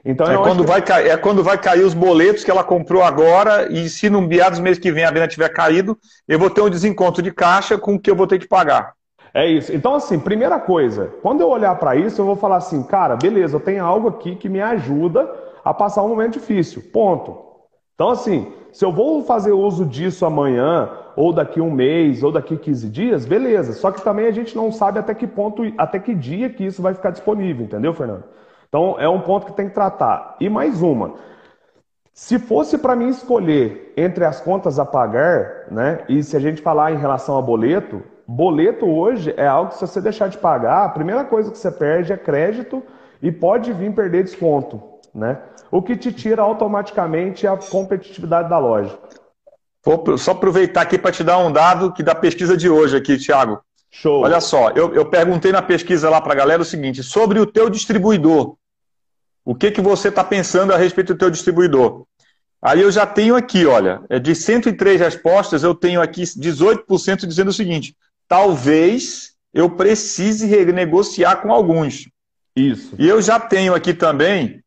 Então, 0.06 0.30
é, 0.30 0.36
quando 0.38 0.64
que... 0.64 0.70
vai 0.70 0.82
cair, 0.82 1.10
é 1.10 1.18
quando 1.18 1.44
vai 1.44 1.58
cair 1.58 1.84
os 1.84 1.94
boletos 1.94 2.44
que 2.44 2.52
ela 2.52 2.64
comprou 2.64 3.04
agora, 3.04 3.72
e 3.72 3.88
se 3.88 4.10
no 4.10 4.22
meados 4.22 4.60
do 4.60 4.64
mês 4.64 4.78
que 4.78 4.92
vem 4.92 5.06
a 5.06 5.12
venda 5.12 5.28
tiver 5.28 5.50
caído, 5.50 5.98
eu 6.28 6.38
vou 6.38 6.50
ter 6.50 6.62
um 6.62 6.70
desencontro 6.70 7.22
de 7.22 7.32
caixa 7.32 7.78
com 7.78 7.96
o 7.96 8.00
que 8.00 8.12
eu 8.12 8.16
vou 8.16 8.28
ter 8.28 8.40
que 8.40 8.48
pagar. 8.48 8.94
É 9.34 9.48
isso. 9.48 9.74
Então, 9.74 9.96
assim, 9.96 10.20
primeira 10.20 10.60
coisa, 10.60 11.12
quando 11.22 11.42
eu 11.42 11.50
olhar 11.50 11.74
para 11.76 11.96
isso, 11.96 12.22
eu 12.22 12.26
vou 12.26 12.36
falar 12.36 12.58
assim, 12.58 12.84
cara, 12.84 13.16
beleza, 13.16 13.56
eu 13.56 13.62
tenho 13.62 13.84
algo 13.84 14.10
aqui 14.10 14.36
que 14.36 14.50
me 14.50 14.62
ajuda 14.62 15.32
a 15.64 15.74
passar 15.74 16.04
um 16.04 16.10
momento 16.10 16.34
difícil. 16.34 16.84
Ponto. 16.92 17.38
Então, 17.96 18.10
assim, 18.10 18.52
se 18.72 18.84
eu 18.84 18.92
vou 18.92 19.24
fazer 19.24 19.52
uso 19.52 19.86
disso 19.86 20.26
amanhã, 20.26 20.90
ou 21.16 21.32
daqui 21.32 21.62
um 21.62 21.72
mês, 21.72 22.24
ou 22.24 22.32
daqui 22.32 22.58
15 22.58 22.90
dias, 22.90 23.26
beleza. 23.26 23.74
Só 23.74 23.92
que 23.92 24.02
também 24.02 24.28
a 24.28 24.32
gente 24.32 24.56
não 24.56 24.72
sabe 24.72 25.00
até 25.00 25.14
que 25.14 25.28
ponto, 25.28 25.64
até 25.78 26.00
que 26.00 26.14
dia 26.14 26.50
que 26.50 26.66
isso 26.66 26.82
vai 26.82 26.94
ficar 26.94 27.12
disponível, 27.12 27.66
entendeu, 27.66 27.94
Fernando? 27.94 28.24
Então 28.68 28.96
é 29.00 29.08
um 29.08 29.22
ponto 29.22 29.46
que 29.46 29.54
tem 29.54 29.68
que 29.68 29.74
tratar. 29.76 30.36
E 30.40 30.50
mais 30.50 30.82
uma. 30.82 31.14
Se 32.14 32.38
fosse 32.38 32.78
para 32.78 32.96
mim 32.96 33.10
escolher 33.10 33.94
entre 33.98 34.24
as 34.24 34.40
contas 34.40 34.78
a 34.78 34.86
pagar, 34.86 35.66
né? 35.72 36.00
E 36.08 36.22
se 36.22 36.38
a 36.38 36.40
gente 36.40 36.62
falar 36.62 36.92
em 36.92 36.98
relação 36.98 37.38
a 37.38 37.42
boleto, 37.42 38.04
boleto 38.28 38.86
hoje 38.86 39.34
é 39.36 39.48
algo 39.48 39.70
que 39.70 39.78
se 39.78 39.88
você 39.88 40.00
deixar 40.00 40.28
de 40.30 40.38
pagar, 40.38 40.86
a 40.86 40.90
primeira 40.90 41.24
coisa 41.24 41.52
que 41.52 41.58
você 41.58 41.72
perde 41.72 42.14
é 42.14 42.18
crédito 42.18 42.84
e 43.22 43.32
pode 43.32 43.74
vir 43.74 43.94
perder 43.94 44.24
desconto, 44.24 44.82
né? 45.14 45.40
O 45.72 45.82
que 45.82 45.96
te 45.96 46.12
tira 46.12 46.42
automaticamente 46.42 47.48
a 47.48 47.58
competitividade 47.58 48.50
da 48.50 48.60
loja. 48.60 48.96
Vou 49.84 50.18
só 50.18 50.32
aproveitar 50.32 50.82
aqui 50.82 50.98
para 50.98 51.12
te 51.12 51.24
dar 51.24 51.38
um 51.40 51.52
dado 51.52 51.92
que 51.92 52.02
da 52.02 52.16
pesquisa 52.16 52.56
de 52.56 52.70
hoje 52.70 52.96
aqui, 52.96 53.18
Thiago. 53.18 53.62
Show. 53.92 54.24
Olha 54.24 54.42
só, 54.42 54.70
eu, 54.72 54.94
eu 54.96 55.06
perguntei 55.06 55.52
na 55.52 55.62
pesquisa 55.62 56.10
lá 56.10 56.20
para 56.20 56.34
a 56.34 56.36
galera 56.36 56.62
o 56.62 56.66
seguinte, 56.66 57.04
sobre 57.04 57.40
o 57.40 57.46
teu 57.46 57.70
distribuidor. 57.70 58.56
O 59.46 59.54
que, 59.54 59.70
que 59.70 59.82
você 59.82 60.08
está 60.08 60.24
pensando 60.24 60.74
a 60.74 60.78
respeito 60.78 61.14
do 61.14 61.20
teu 61.20 61.30
distribuidor? 61.30 62.06
Aí 62.62 62.82
eu 62.82 62.90
já 62.90 63.06
tenho 63.06 63.36
aqui, 63.36 63.66
olha, 63.66 64.02
é 64.10 64.18
de 64.18 64.34
103 64.34 65.00
respostas, 65.00 65.64
eu 65.64 65.76
tenho 65.76 66.02
aqui 66.02 66.24
18% 66.24 67.28
dizendo 67.28 67.50
o 67.50 67.54
seguinte: 67.54 67.96
talvez 68.26 69.34
eu 69.54 69.70
precise 69.70 70.48
renegociar 70.48 71.42
com 71.42 71.52
alguns. 71.52 72.10
Isso. 72.56 72.96
E 72.98 73.08
eu 73.08 73.22
já 73.22 73.40
tenho 73.40 73.76
aqui 73.76 73.94
também 73.94 74.64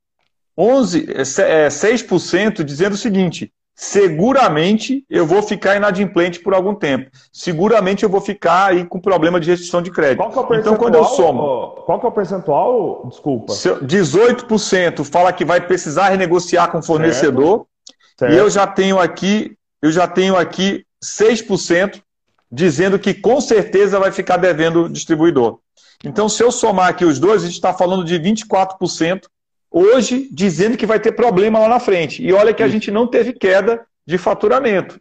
11, 0.56 1.06
é, 1.10 1.68
6% 1.68 2.60
é, 2.60 2.62
dizendo 2.62 2.92
o 2.92 2.98
seguinte: 2.98 3.50
seguramente 3.76 5.04
eu 5.10 5.26
vou 5.26 5.42
ficar 5.42 5.76
inadimplente 5.76 6.40
por 6.40 6.54
algum 6.54 6.74
tempo. 6.74 7.10
Seguramente 7.30 8.02
eu 8.02 8.08
vou 8.08 8.22
ficar 8.22 8.70
aí 8.70 8.86
com 8.86 8.98
problema 8.98 9.38
de 9.38 9.50
restrição 9.50 9.82
de 9.82 9.90
crédito. 9.90 10.22
É 10.22 10.56
então, 10.56 10.76
quando 10.76 10.94
eu 10.94 11.04
somo. 11.04 11.82
Qual 11.84 12.00
que 12.00 12.06
é 12.06 12.08
o 12.08 12.12
percentual? 12.12 13.06
Desculpa. 13.06 13.52
18% 13.52 15.04
fala 15.04 15.30
que 15.32 15.44
vai 15.44 15.60
precisar 15.60 16.08
renegociar 16.08 16.72
com 16.72 16.78
o 16.78 16.82
fornecedor. 16.82 17.58
Certo. 17.58 17.76
Certo. 18.18 18.32
E 18.32 18.36
eu 18.38 18.48
já 18.48 18.66
tenho 18.66 18.98
aqui, 18.98 19.56
eu 19.82 19.92
já 19.92 20.08
tenho 20.08 20.36
aqui 20.36 20.86
6% 21.04 22.00
dizendo 22.50 22.98
que 22.98 23.12
com 23.12 23.40
certeza 23.40 24.00
vai 24.00 24.10
ficar 24.10 24.38
devendo 24.38 24.84
o 24.84 24.88
distribuidor. 24.88 25.58
Então, 26.04 26.28
se 26.28 26.42
eu 26.42 26.50
somar 26.50 26.88
aqui 26.88 27.04
os 27.04 27.18
dois, 27.18 27.42
a 27.42 27.46
gente 27.46 27.54
está 27.54 27.74
falando 27.74 28.04
de 28.04 28.18
24% 28.18 29.24
hoje 29.76 30.26
dizendo 30.32 30.74
que 30.74 30.86
vai 30.86 30.98
ter 30.98 31.12
problema 31.12 31.58
lá 31.58 31.68
na 31.68 31.78
frente. 31.78 32.24
E 32.24 32.32
olha 32.32 32.54
que 32.54 32.62
a 32.62 32.68
gente 32.68 32.90
não 32.90 33.06
teve 33.06 33.34
queda 33.34 33.84
de 34.06 34.16
faturamento. 34.16 34.98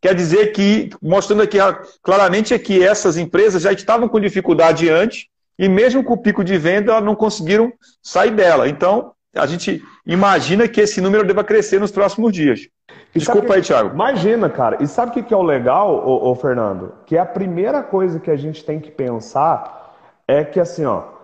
Quer 0.00 0.12
dizer 0.12 0.52
que, 0.52 0.90
mostrando 1.00 1.42
aqui 1.42 1.58
claramente, 2.02 2.52
é 2.52 2.58
que 2.58 2.82
essas 2.82 3.16
empresas 3.16 3.62
já 3.62 3.72
estavam 3.72 4.08
com 4.08 4.18
dificuldade 4.18 4.90
antes 4.90 5.26
e 5.56 5.68
mesmo 5.68 6.02
com 6.02 6.14
o 6.14 6.18
pico 6.18 6.42
de 6.42 6.58
venda 6.58 7.00
não 7.00 7.14
conseguiram 7.14 7.72
sair 8.02 8.32
dela. 8.32 8.68
Então, 8.68 9.12
a 9.36 9.46
gente 9.46 9.82
imagina 10.04 10.66
que 10.66 10.80
esse 10.80 11.00
número 11.00 11.24
deva 11.24 11.44
crescer 11.44 11.78
nos 11.78 11.92
próximos 11.92 12.32
dias. 12.32 12.68
Desculpa 13.14 13.54
aí, 13.54 13.62
Thiago. 13.62 13.94
Imagina, 13.94 14.50
cara. 14.50 14.78
E 14.80 14.86
sabe 14.88 15.10
o 15.10 15.24
que 15.24 15.32
é 15.32 15.36
o 15.36 15.42
legal, 15.42 15.94
ô, 15.94 16.30
ô, 16.30 16.34
Fernando? 16.34 16.94
Que 17.06 17.16
a 17.16 17.24
primeira 17.24 17.82
coisa 17.82 18.18
que 18.18 18.30
a 18.30 18.36
gente 18.36 18.64
tem 18.64 18.80
que 18.80 18.90
pensar 18.90 19.94
é 20.26 20.44
que, 20.44 20.58
assim, 20.58 20.84
ó, 20.84 21.17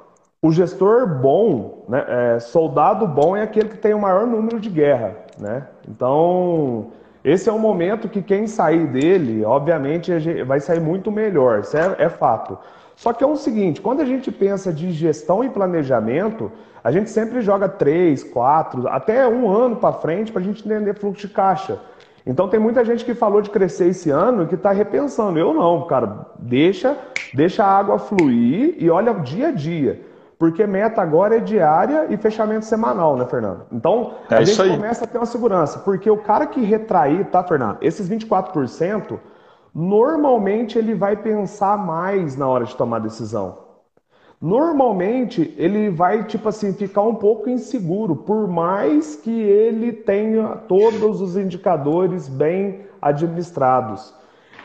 o 0.44 0.52
gestor 0.52 1.09
bom, 1.09 1.87
né, 1.88 2.04
é, 2.07 2.38
soldado 2.38 3.07
bom 3.07 3.35
é 3.35 3.40
aquele 3.40 3.70
que 3.70 3.78
tem 3.78 3.94
o 3.94 3.98
maior 3.98 4.26
número 4.26 4.61
de 4.61 4.68
guerra, 4.68 5.16
né? 5.38 5.66
Então, 5.88 6.88
esse 7.24 7.48
é 7.48 7.52
um 7.52 7.59
momento 7.59 8.11
que 8.11 8.20
quem 8.20 8.46
sair 8.46 8.87
dele, 8.88 9.42
obviamente, 9.42 10.12
vai 10.44 10.61
sair 10.61 10.80
muito 10.80 11.11
melhor, 11.11 11.61
isso 11.61 11.74
é, 11.78 11.96
é 11.98 12.09
fato. 12.11 12.59
Só 12.94 13.14
que 13.14 13.24
é 13.24 13.26
o 13.26 13.37
seguinte, 13.37 13.80
quando 13.80 14.02
a 14.02 14.04
gente 14.04 14.30
pensa 14.30 14.70
de 14.70 14.92
gestão 14.92 15.42
e 15.42 15.48
planejamento, 15.48 16.52
a 16.85 16.92
gente 16.92 17.09
sempre 17.09 17.40
joga 17.40 17.66
três, 17.66 18.22
quatro, 18.22 18.87
até 18.88 19.26
um 19.26 19.50
ano 19.50 19.76
para 19.76 19.94
frente 19.94 20.30
para 20.30 20.42
a 20.42 20.44
gente 20.44 20.62
entender 20.62 20.92
fluxo 20.92 21.26
de 21.26 21.33
caixa. 21.33 21.80
Então 22.26 22.48
tem 22.48 22.61
muita 22.61 22.85
gente 22.85 23.02
que 23.02 23.14
falou 23.14 23.40
de 23.40 23.48
crescer 23.48 23.88
esse 23.88 24.11
ano 24.11 24.42
e 24.42 24.46
que 24.46 24.57
está 24.57 24.72
repensando. 24.72 25.38
Eu 25.38 25.54
não, 25.54 25.87
cara, 25.87 26.26
deixa, 26.38 26.98
deixa 27.33 27.64
a 27.64 27.78
água 27.78 27.98
fluir 27.98 28.74
e 28.78 28.90
olha 28.90 29.11
o 29.11 29.20
dia 29.20 29.48
a 29.48 29.50
dia. 29.50 30.12
Porque 30.44 30.66
meta 30.66 31.00
agora 31.00 31.38
é 31.38 31.40
diária 31.40 32.07
e 32.11 32.18
fechamento 32.18 32.66
semanal, 32.66 33.16
né, 33.16 33.24
Fernando? 33.24 33.62
Então, 33.72 34.12
é 34.28 34.35
a 34.35 34.44
gente 34.44 34.76
começa 34.76 35.07
a 35.07 35.09
ter 35.09 35.16
uma 35.16 35.24
segurança. 35.24 35.78
Porque 35.78 36.11
o 36.11 36.18
cara 36.18 36.46
que 36.46 36.61
retrair, 36.61 37.24
tá, 37.30 37.42
Fernando? 37.42 37.78
Esses 37.80 38.11
24%, 38.11 39.18
normalmente 39.74 40.78
ele 40.78 40.94
vai 40.94 41.16
pensar 41.16 41.78
mais 41.78 42.37
na 42.37 42.46
hora 42.46 42.66
de 42.66 42.76
tomar 42.76 42.98
decisão. 42.98 43.57
Normalmente 44.38 45.54
ele 45.57 45.88
vai, 45.88 46.24
tipo 46.24 46.46
assim, 46.50 46.74
ficar 46.74 47.00
um 47.00 47.14
pouco 47.14 47.48
inseguro, 47.48 48.14
por 48.14 48.46
mais 48.46 49.16
que 49.16 49.30
ele 49.30 49.94
tenha 49.94 50.59
todos 50.68 51.22
os 51.22 51.38
indicadores 51.38 52.28
bem 52.28 52.83
administrados. 53.00 54.12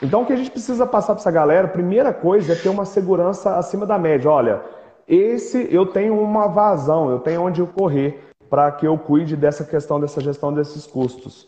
Então, 0.02 0.24
o 0.24 0.26
que 0.26 0.34
a 0.34 0.36
gente 0.36 0.52
precisa 0.52 0.86
passar 0.86 1.14
para 1.14 1.22
essa 1.22 1.32
galera, 1.32 1.70
primeira 1.70 2.12
coisa 2.12 2.52
é 2.52 2.56
ter 2.58 2.68
uma 2.68 2.84
segurança 2.84 3.56
acima 3.56 3.86
da 3.86 3.98
média. 3.98 4.30
Olha, 4.30 4.62
esse 5.10 5.68
eu 5.74 5.88
tenho 5.88 6.22
uma 6.22 6.48
vazão, 6.48 7.10
eu 7.10 7.20
tenho 7.20 7.42
onde 7.42 7.60
eu 7.60 7.68
correr 7.68 8.30
para 8.50 8.72
que 8.72 8.86
eu 8.86 8.98
cuide 8.98 9.36
dessa 9.36 9.66
questão, 9.66 10.00
dessa 10.00 10.22
gestão 10.22 10.54
desses 10.54 10.86
custos. 10.86 11.48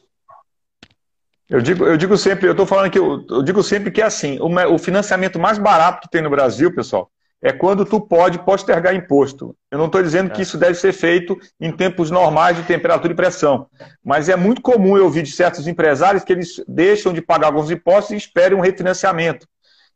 Eu 1.47 1.61
digo, 1.61 1.85
eu 1.85 1.97
digo 1.97 2.17
sempre, 2.17 2.47
eu 2.47 2.51
estou 2.51 2.65
falando 2.65 2.89
que 2.89 2.97
eu, 2.97 3.25
eu, 3.29 3.43
digo 3.43 3.61
sempre 3.61 3.91
que 3.91 4.01
é 4.01 4.05
assim, 4.05 4.39
o, 4.39 4.73
o, 4.73 4.77
financiamento 4.77 5.37
mais 5.37 5.57
barato 5.57 6.01
que 6.01 6.09
tem 6.09 6.21
no 6.21 6.29
Brasil, 6.29 6.73
pessoal, 6.73 7.11
é 7.41 7.51
quando 7.51 7.83
tu 7.83 7.99
pode 7.99 8.39
postergar 8.39 8.95
imposto. 8.95 9.53
Eu 9.69 9.77
não 9.77 9.87
estou 9.87 10.01
dizendo 10.01 10.31
é. 10.31 10.33
que 10.33 10.43
isso 10.43 10.57
deve 10.57 10.75
ser 10.75 10.93
feito 10.93 11.37
em 11.59 11.69
tempos 11.69 12.09
normais 12.09 12.55
de 12.55 12.63
temperatura 12.63 13.11
e 13.11 13.15
pressão, 13.15 13.67
mas 14.03 14.29
é 14.29 14.35
muito 14.37 14.61
comum 14.61 14.97
eu 14.97 15.03
ouvir 15.03 15.23
de 15.23 15.31
certos 15.31 15.67
empresários 15.67 16.23
que 16.23 16.31
eles 16.31 16.63
deixam 16.67 17.11
de 17.11 17.21
pagar 17.21 17.47
alguns 17.47 17.69
impostos 17.69 18.11
e 18.11 18.15
esperam 18.15 18.59
um 18.59 18.61
refinanciamento. 18.61 19.45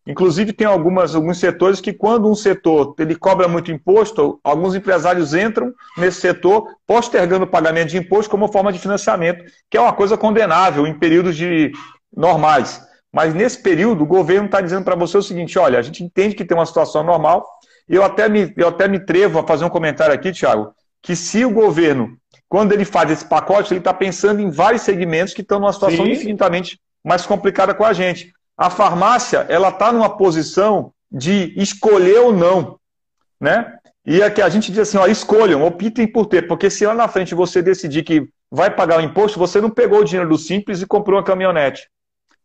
Inclusive, 0.08 0.54
tem 0.54 0.68
algumas, 0.68 1.16
alguns 1.16 1.40
setores 1.40 1.82
que, 1.82 1.92
quando 1.92 2.30
um 2.30 2.36
setor 2.36 2.94
ele 3.00 3.16
cobra 3.16 3.48
muito 3.48 3.72
imposto, 3.72 4.40
alguns 4.44 4.76
empresários 4.76 5.34
entram 5.34 5.74
nesse 5.98 6.22
setor 6.22 6.68
postergando 6.86 7.46
o 7.46 7.48
pagamento 7.48 7.90
de 7.90 7.98
imposto 7.98 8.30
como 8.30 8.52
forma 8.52 8.72
de 8.72 8.78
financiamento, 8.78 9.44
que 9.70 9.78
é 9.78 9.82
uma 9.82 9.94
coisa 9.94 10.16
condenável 10.16 10.86
em 10.86 10.94
períodos 10.94 11.36
de 11.36 11.72
normais. 12.16 12.86
Mas 13.12 13.34
nesse 13.34 13.64
período, 13.64 14.04
o 14.04 14.08
governo 14.08 14.46
está 14.46 14.62
dizendo 14.62 14.84
para 14.84 14.96
você 14.96 15.18
o 15.18 15.24
seguinte: 15.24 15.58
olha, 15.58 15.80
a 15.80 15.82
gente 15.82 16.04
entende 16.04 16.36
que 16.36 16.46
tem 16.46 16.56
uma 16.56 16.68
situação 16.68 17.04
normal, 17.04 17.44
e 17.90 17.96
eu 17.96 18.04
até 18.04 18.30
me, 18.30 18.54
eu 18.56 18.68
até 18.68 18.88
me 18.88 19.00
trevo 19.00 19.40
a 19.40 19.48
fazer 19.48 19.66
um 19.66 19.70
comentário 19.70 20.14
aqui, 20.14 20.32
Tiago, 20.32 20.72
que 21.02 21.16
se 21.16 21.44
o 21.44 21.50
governo, 21.50 22.16
quando 22.48 22.74
ele 22.74 22.86
faz 22.86 23.10
esse 23.10 23.26
pacote, 23.26 23.74
ele 23.74 23.80
está 23.80 23.94
pensando 23.94 24.40
em 24.40 24.52
vários 24.52 24.84
segmentos 24.84 25.34
que 25.34 25.42
estão 25.42 25.60
numa 25.60 25.74
situação 25.74 26.06
Sim. 26.06 26.12
infinitamente 26.12 26.80
mais 27.04 27.26
complicada 27.26 27.74
com 27.74 27.84
a 27.84 27.94
gente 27.94 28.36
a 28.58 28.70
farmácia 28.70 29.46
ela 29.50 29.70
está 29.70 29.92
numa 29.92 30.16
posição 30.16 30.92
de 31.12 31.54
escolher 31.58 32.20
ou 32.20 32.34
não, 32.34 32.80
né? 33.40 33.78
E 34.06 34.22
aqui 34.22 34.42
a 34.42 34.50
gente 34.50 34.72
diz 34.72 34.80
assim, 34.80 34.98
ó, 34.98 35.08
escolham, 35.08 35.64
optem 35.64 36.06
por 36.06 36.28
ter, 36.28 36.48
porque 36.48 36.70
se 36.70 36.86
lá 36.86 36.94
na 36.94 37.08
frente 37.08 37.34
você 37.34 37.62
decidir 37.62 38.04
que 38.04 38.28
vai 38.52 38.70
pagar 38.70 39.00
o 39.00 39.02
imposto, 39.02 39.40
você 39.40 39.60
não 39.60 39.70
pegou 39.70 40.00
o 40.00 40.04
dinheiro 40.04 40.30
do 40.30 40.38
Simples 40.38 40.82
e 40.82 40.86
comprou 40.86 41.18
uma 41.18 41.26
caminhonete. 41.26 41.90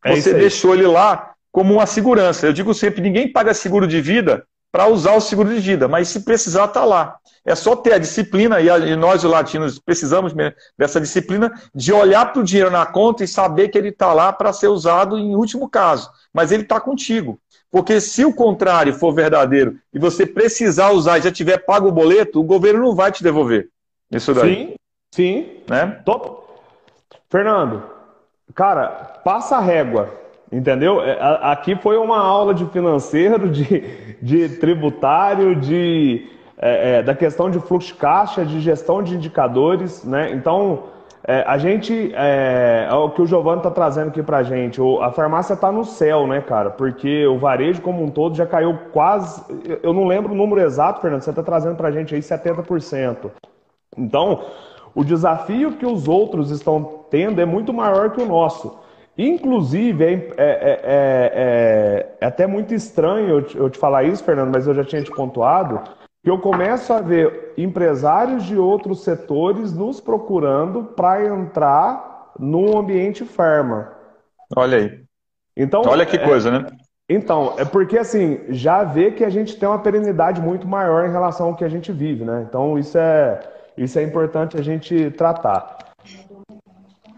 É 0.03 0.15
você 0.15 0.33
deixou 0.33 0.75
ele 0.75 0.87
lá 0.87 1.35
como 1.53 1.75
uma 1.75 1.87
segurança. 1.87 2.47
Eu 2.47 2.53
digo 2.53 2.73
sempre, 2.73 3.03
ninguém 3.03 3.31
paga 3.31 3.53
seguro 3.53 3.87
de 3.87 4.01
vida 4.01 4.47
para 4.73 4.87
usar 4.87 5.15
o 5.15 5.21
seguro 5.21 5.49
de 5.49 5.61
vida, 5.61 5.89
mas 5.89 6.09
se 6.09 6.21
precisar, 6.21 6.67
está 6.67 6.85
lá. 6.85 7.17
É 7.45 7.55
só 7.55 7.75
ter 7.75 7.95
a 7.95 7.99
disciplina, 7.99 8.61
e 8.61 8.97
nós, 8.97 9.25
os 9.25 9.31
latinos, 9.31 9.79
precisamos 9.79 10.33
dessa 10.79 11.01
disciplina 11.01 11.51
de 11.75 11.93
olhar 11.93 12.33
para 12.33 12.41
o 12.41 12.45
dinheiro 12.45 12.71
na 12.71 12.85
conta 12.85 13.25
e 13.25 13.29
saber 13.29 13.69
que 13.69 13.79
ele 13.79 13.89
está 13.89 14.13
lá 14.13 14.33
para 14.33 14.53
ser 14.53 14.69
usado 14.69 15.19
em 15.19 15.35
último 15.35 15.69
caso. 15.69 16.11
Mas 16.33 16.53
ele 16.53 16.63
está 16.63 16.79
contigo. 16.79 17.41
Porque 17.71 18.01
se 18.01 18.25
o 18.25 18.35
contrário 18.35 18.93
for 18.93 19.13
verdadeiro 19.13 19.79
e 19.93 19.99
você 19.99 20.27
precisar 20.27 20.91
usar 20.91 21.19
e 21.19 21.23
já 21.23 21.31
tiver 21.31 21.59
pago 21.59 21.89
o 21.89 21.93
boleto, 21.93 22.41
o 22.41 22.45
governo 22.45 22.81
não 22.81 22.95
vai 22.95 23.11
te 23.11 23.23
devolver. 23.23 23.69
Isso 24.11 24.35
daí. 24.35 24.55
Sim, 24.55 24.75
sim. 25.13 25.63
Né? 25.69 26.01
Tô... 26.05 26.45
Fernando, 27.29 27.85
cara, 28.55 28.89
passa 29.25 29.57
a 29.57 29.61
régua. 29.61 30.13
Entendeu? 30.53 31.01
É, 31.01 31.17
aqui 31.43 31.77
foi 31.77 31.97
uma 31.97 32.19
aula 32.19 32.53
de 32.53 32.67
financeiro, 32.67 33.49
de, 33.49 34.17
de 34.21 34.49
tributário, 34.59 35.55
de 35.55 36.29
é, 36.63 36.99
é, 36.99 37.03
da 37.03 37.15
questão 37.15 37.49
de 37.51 37.59
fluxo 37.59 37.89
de 37.89 37.95
caixa, 37.95 38.45
de 38.45 38.61
gestão 38.61 39.03
de 39.03 39.15
indicadores, 39.15 40.05
né? 40.05 40.31
Então, 40.33 40.85
é, 41.27 41.43
a 41.47 41.57
gente, 41.57 42.13
é, 42.15 42.87
é, 42.91 42.95
o 42.95 43.11
que 43.11 43.23
o 43.23 43.27
Giovanni 43.27 43.59
está 43.59 43.71
trazendo 43.71 44.09
aqui 44.09 44.23
para 44.23 44.39
a 44.39 44.43
gente, 44.43 44.79
a 45.01 45.11
farmácia 45.11 45.55
está 45.55 45.73
no 45.73 45.85
céu, 45.85 46.27
né, 46.27 46.43
cara? 46.43 46.69
Porque 46.69 47.27
o 47.27 47.39
varejo 47.39 47.81
como 47.81 48.03
um 48.03 48.11
todo 48.11 48.37
já 48.37 48.45
caiu 48.45 48.77
quase, 48.93 49.43
eu 49.83 49.95
não 49.95 50.07
lembro 50.07 50.33
o 50.33 50.37
número 50.37 50.61
exato, 50.61 51.01
Fernando, 51.01 51.23
você 51.23 51.31
está 51.31 51.43
trazendo 51.43 51.77
para 51.77 51.89
a 51.89 51.93
gente 51.93 52.15
aí 52.15 52.21
70%. 52.21 53.31
Então, 53.97 54.45
o 54.95 55.03
desafio 55.03 55.73
que 55.73 55.87
os 55.87 56.09
outros 56.09 56.51
estão 56.51 57.05
tendo 57.11 57.41
é 57.41 57.47
muito 57.47 57.73
maior 57.73 58.11
que 58.11 58.21
o 58.21 58.27
nosso. 58.27 58.79
Inclusive, 59.23 60.03
é, 60.03 60.13
é, 60.13 60.81
é, 60.83 62.17
é, 62.23 62.27
até 62.27 62.47
muito 62.47 62.73
estranho 62.73 63.29
eu 63.29 63.43
te, 63.43 63.55
eu 63.59 63.69
te 63.69 63.77
falar 63.77 64.03
isso, 64.05 64.25
Fernando, 64.25 64.51
mas 64.51 64.67
eu 64.67 64.75
já 64.75 64.83
tinha 64.83 65.03
te 65.03 65.11
pontuado 65.11 65.83
que 66.25 66.31
eu 66.31 66.39
começo 66.39 66.91
a 66.91 67.03
ver 67.03 67.53
empresários 67.57 68.45
de 68.45 68.57
outros 68.57 69.05
setores 69.05 69.75
nos 69.75 70.01
procurando 70.01 70.85
para 70.85 71.27
entrar 71.27 72.33
no 72.39 72.79
ambiente 72.79 73.23
farma. 73.27 73.93
Olha 74.57 74.79
aí. 74.79 75.03
Então, 75.55 75.83
Olha 75.87 76.07
que 76.07 76.17
é, 76.17 76.25
coisa, 76.25 76.51
né? 76.51 76.67
Então, 77.07 77.55
é 77.59 77.65
porque 77.67 77.99
assim, 77.99 78.41
já 78.49 78.85
vê 78.85 79.11
que 79.11 79.25
a 79.25 79.31
gente 79.31 79.59
tem 79.59 79.69
uma 79.69 79.83
perenidade 79.83 80.41
muito 80.41 80.67
maior 80.67 81.07
em 81.07 81.13
relação 81.13 81.49
ao 81.49 81.57
que 81.57 81.65
a 81.65 81.69
gente 81.69 81.93
vive, 81.93 82.25
né? 82.25 82.47
Então, 82.49 82.79
isso 82.79 82.97
é, 82.97 83.39
isso 83.77 83.99
é 83.99 84.03
importante 84.03 84.57
a 84.57 84.63
gente 84.63 85.11
tratar. 85.11 85.90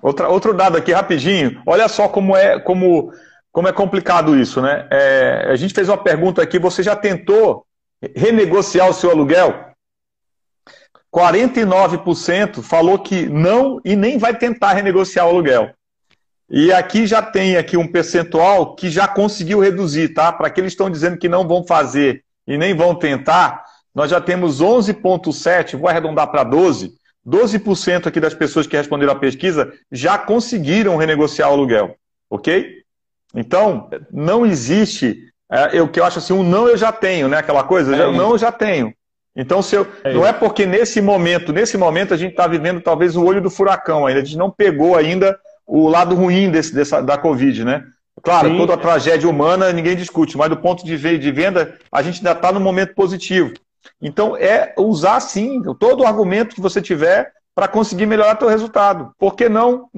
Outra, 0.03 0.29
outro 0.29 0.53
dado 0.53 0.77
aqui, 0.77 0.93
rapidinho. 0.93 1.63
Olha 1.65 1.89
só 1.89 2.09
como 2.09 2.37
é, 2.37 2.59
como, 2.59 3.13
como 3.53 3.69
é 3.69 3.73
complicado 3.73 4.37
isso, 4.37 4.61
né? 4.61 4.89
É, 4.91 5.47
a 5.51 5.57
gente 5.57 5.73
fez 5.73 5.89
uma 5.89 5.97
pergunta 5.97 6.43
aqui, 6.43 6.59
você 6.59 6.83
já 6.83 6.97
tentou 6.97 7.65
renegociar 8.17 8.91
o 8.91 8.93
seu 8.93 9.11
aluguel? 9.11 9.73
49% 11.15 12.63
falou 12.63 12.99
que 12.99 13.29
não 13.29 13.81
e 13.85 13.95
nem 13.95 14.19
vai 14.19 14.37
tentar 14.37 14.73
renegociar 14.73 15.27
o 15.27 15.31
aluguel. 15.31 15.71
E 16.51 16.73
aqui 16.73 17.07
já 17.07 17.23
tem 17.23 17.57
aqui 17.57 17.77
um 17.77 17.87
percentual 17.87 18.75
que 18.75 18.91
já 18.91 19.07
conseguiu 19.07 19.61
reduzir, 19.61 20.15
tá? 20.15 20.33
Para 20.33 20.49
aqueles 20.49 20.73
que 20.73 20.75
estão 20.75 20.91
dizendo 20.91 21.17
que 21.17 21.29
não 21.29 21.47
vão 21.47 21.65
fazer 21.65 22.25
e 22.47 22.59
nem 22.59 22.75
vão 22.75 22.95
tentar, 22.95 23.65
nós 23.95 24.11
já 24.11 24.21
temos 24.21 24.61
11,7%, 24.61 25.79
vou 25.79 25.89
arredondar 25.89 26.31
para 26.31 26.45
12%. 26.45 26.91
12% 27.27 28.07
aqui 28.07 28.21
das 28.21 28.35
pessoas 28.35 28.67
que 28.67 28.77
responderam 28.77 29.13
à 29.13 29.17
pesquisa 29.17 29.73
já 29.91 30.19
conseguiram 30.19 30.97
renegociar 30.97 31.51
o 31.51 31.53
aluguel, 31.53 31.97
ok? 32.31 32.83
Então, 33.35 33.89
não 34.11 34.45
existe 34.45 35.33
é, 35.53 35.79
eu 35.79 35.87
que 35.87 36.01
eu 36.01 36.05
acho 36.05 36.19
assim, 36.19 36.33
um 36.33 36.43
não 36.43 36.67
eu 36.67 36.79
já 36.79 36.91
tenho, 36.91 37.29
né? 37.29 37.37
Aquela 37.37 37.63
coisa, 37.63 37.95
é 37.95 38.11
não 38.11 38.31
eu 38.31 38.39
já 38.39 38.51
tenho. 38.51 38.95
Então, 39.37 39.61
se 39.61 39.77
eu, 39.77 39.87
é 40.03 40.13
não 40.13 40.27
é 40.27 40.33
porque 40.33 40.65
nesse 40.65 41.01
momento, 41.01 41.53
nesse 41.53 41.77
momento 41.77 42.15
a 42.15 42.17
gente 42.17 42.31
está 42.31 42.47
vivendo 42.47 42.81
talvez 42.81 43.17
o 43.17 43.25
olho 43.25 43.41
do 43.41 43.51
furacão 43.51 44.07
ainda, 44.07 44.21
a 44.21 44.25
gente 44.25 44.37
não 44.37 44.51
pegou 44.51 44.97
ainda 44.97 45.39
o 45.67 45.89
lado 45.89 46.15
ruim 46.15 46.51
desse, 46.51 46.75
dessa, 46.75 47.03
da 47.03 47.19
Covid, 47.19 47.65
né? 47.65 47.85
Claro, 48.23 48.49
Sim. 48.49 48.57
toda 48.57 48.75
a 48.75 48.79
tragédia 48.79 49.29
humana 49.29 49.73
ninguém 49.73 49.97
discute, 49.97 50.37
mas 50.37 50.49
do 50.49 50.57
ponto 50.57 50.85
de 50.85 50.97
venda, 50.97 51.77
a 51.91 52.03
gente 52.03 52.19
ainda 52.19 52.33
está 52.33 52.51
no 52.51 52.61
momento 52.61 52.95
positivo. 52.95 53.53
Então, 54.01 54.37
é 54.37 54.75
usar 54.77 55.21
sim 55.21 55.63
todo 55.79 56.03
o 56.03 56.07
argumento 56.07 56.55
que 56.55 56.61
você 56.61 56.81
tiver 56.81 57.33
para 57.55 57.69
conseguir 57.69 58.07
melhorar 58.07 58.39
seu 58.39 58.49
resultado. 58.49 59.13
Por 59.19 59.35
que 59.35 59.49
não 59.49 59.89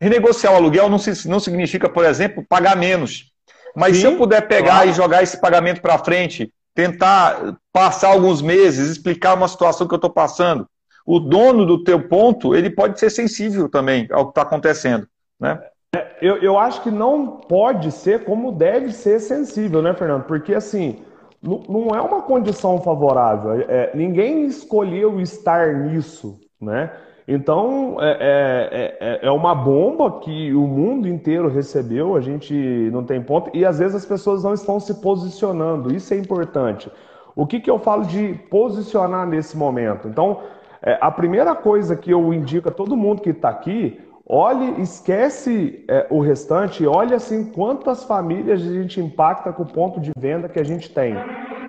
renegociar 0.00 0.52
o 0.52 0.56
aluguel 0.56 0.88
não, 0.88 0.98
não 1.26 1.40
significa, 1.40 1.88
por 1.88 2.04
exemplo, 2.04 2.44
pagar 2.48 2.76
menos. 2.76 3.32
Mas 3.74 3.96
Sim, 3.96 4.00
se 4.00 4.06
eu 4.06 4.16
puder 4.16 4.46
pegar 4.48 4.76
claro. 4.76 4.90
e 4.90 4.92
jogar 4.92 5.22
esse 5.22 5.40
pagamento 5.40 5.80
para 5.80 5.98
frente, 5.98 6.52
tentar 6.74 7.56
passar 7.72 8.08
alguns 8.08 8.40
meses, 8.40 8.90
explicar 8.90 9.34
uma 9.34 9.48
situação 9.48 9.86
que 9.86 9.94
eu 9.94 9.98
estou 9.98 10.10
passando, 10.10 10.66
o 11.04 11.18
dono 11.18 11.64
do 11.64 11.82
teu 11.82 12.06
ponto, 12.08 12.54
ele 12.54 12.70
pode 12.70 13.00
ser 13.00 13.10
sensível 13.10 13.68
também 13.68 14.06
ao 14.10 14.26
que 14.26 14.30
está 14.30 14.42
acontecendo, 14.42 15.06
né? 15.40 15.60
É, 15.94 16.06
eu, 16.20 16.36
eu 16.36 16.58
acho 16.58 16.82
que 16.82 16.90
não 16.90 17.26
pode 17.26 17.90
ser 17.90 18.24
como 18.24 18.52
deve 18.52 18.92
ser 18.92 19.18
sensível, 19.20 19.80
né, 19.80 19.94
Fernando? 19.94 20.24
Porque, 20.24 20.52
assim, 20.52 21.02
não, 21.42 21.88
é 21.94 22.00
uma 22.00 22.22
condição 22.22 22.80
favorável. 22.80 23.52
É, 23.68 23.90
ninguém 23.94 24.46
escolheu 24.46 25.20
estar 25.20 25.74
nisso, 25.74 26.38
né? 26.60 26.90
Então, 27.30 27.98
é, 28.00 28.16
é, 28.20 28.98
é, 29.00 29.26
é, 29.26 29.30
uma 29.30 29.54
bomba 29.54 30.18
que 30.20 30.54
o 30.54 30.66
mundo 30.66 31.06
inteiro 31.06 31.48
recebeu, 31.48 32.16
a 32.16 32.22
gente 32.22 32.54
não 32.90 33.04
tem 33.04 33.22
ponto, 33.22 33.50
e 33.52 33.66
às 33.66 33.78
vezes 33.78 33.96
as 33.96 34.06
pessoas 34.06 34.44
não 34.44 34.54
estão 34.54 34.80
se 34.80 34.94
posicionando, 34.94 35.94
isso 35.94 36.14
é 36.14 36.16
importante. 36.16 36.90
O 37.36 37.46
que, 37.46 37.60
que 37.60 37.70
eu 37.70 37.78
falo 37.78 38.06
de 38.06 38.32
posicionar 38.50 39.26
nesse 39.26 39.58
momento? 39.58 40.08
Então, 40.08 40.40
é, 40.82 40.96
a 41.02 41.10
primeira 41.10 41.54
coisa 41.54 41.94
que 41.94 42.10
eu 42.10 42.32
indico 42.32 42.70
a 42.70 42.72
todo 42.72 42.96
mundo 42.96 43.20
que 43.20 43.30
está 43.30 43.50
aqui, 43.50 44.00
olhe, 44.28 44.80
esquece 44.82 45.84
é, 45.88 46.06
o 46.10 46.20
restante, 46.20 46.86
olhe 46.86 47.14
assim 47.14 47.44
quantas 47.46 48.04
famílias 48.04 48.60
a 48.60 48.72
gente 48.72 49.00
impacta 49.00 49.52
com 49.52 49.62
o 49.62 49.72
ponto 49.72 49.98
de 49.98 50.12
venda 50.16 50.48
que 50.48 50.60
a 50.60 50.64
gente 50.64 50.90
tem. 50.90 51.16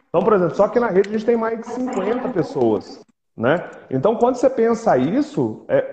Então, 0.10 0.22
por 0.22 0.34
exemplo, 0.34 0.56
só 0.56 0.68
que 0.68 0.80
na 0.80 0.88
rede 0.88 1.10
a 1.10 1.12
gente 1.14 1.26
tem 1.26 1.38
mais 1.38 1.60
de 1.60 1.68
50 1.68 2.30
pessoas. 2.30 3.00
Né? 3.38 3.64
Então, 3.90 4.16
quando 4.16 4.36
você 4.36 4.50
pensa 4.50 4.98
isso, 4.98 5.64
é, 5.70 5.86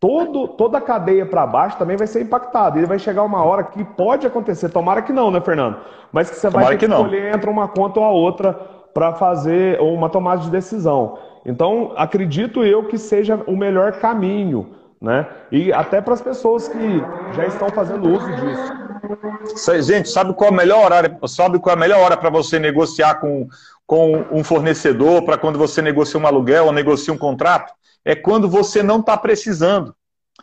todo, 0.00 0.48
toda 0.48 0.78
a 0.78 0.80
cadeia 0.80 1.24
para 1.24 1.46
baixo 1.46 1.78
também 1.78 1.96
vai 1.96 2.06
ser 2.06 2.22
impactada. 2.22 2.80
E 2.80 2.84
vai 2.84 2.98
chegar 2.98 3.22
uma 3.22 3.44
hora 3.44 3.62
que 3.62 3.84
pode 3.84 4.26
acontecer, 4.26 4.70
tomara 4.70 5.02
que 5.02 5.12
não, 5.12 5.30
né, 5.30 5.40
Fernando? 5.40 5.76
Mas 6.10 6.28
que 6.28 6.36
você 6.36 6.50
tomara 6.50 6.66
vai 6.66 6.76
ter 6.76 6.86
que, 6.86 6.92
que 6.92 7.00
escolher 7.00 7.34
entre 7.34 7.48
uma 7.48 7.68
conta 7.68 8.00
ou 8.00 8.06
a 8.06 8.10
outra 8.10 8.52
para 8.92 9.12
fazer 9.14 9.80
uma 9.80 10.08
tomada 10.08 10.42
de 10.42 10.50
decisão. 10.50 11.18
Então, 11.46 11.92
acredito 11.96 12.64
eu 12.64 12.88
que 12.88 12.98
seja 12.98 13.40
o 13.46 13.56
melhor 13.56 13.92
caminho, 14.00 14.74
né? 15.00 15.26
E 15.50 15.72
até 15.72 16.00
para 16.00 16.14
as 16.14 16.20
pessoas 16.20 16.68
que 16.68 17.02
já 17.34 17.46
estão 17.46 17.68
fazendo 17.70 18.08
uso 18.08 18.26
disso. 18.36 19.82
Gente, 19.82 20.08
sabe 20.08 20.34
qual 20.34 20.50
é 20.50 20.52
a 20.52 20.56
melhor 20.56 20.92
hora? 20.92 21.18
Sabe 21.26 21.58
qual 21.58 21.74
é 21.74 21.76
a 21.76 21.80
melhor 21.80 22.00
hora 22.00 22.16
para 22.16 22.30
você 22.30 22.58
negociar 22.58 23.16
com 23.16 23.48
com 23.88 24.22
um 24.30 24.44
fornecedor 24.44 25.24
para 25.24 25.38
quando 25.38 25.58
você 25.58 25.80
negocia 25.80 26.20
um 26.20 26.26
aluguel 26.26 26.66
ou 26.66 26.72
negocia 26.72 27.12
um 27.12 27.16
contrato, 27.16 27.72
é 28.04 28.14
quando 28.14 28.46
você 28.46 28.82
não 28.82 29.00
está 29.00 29.16
precisando. 29.16 29.94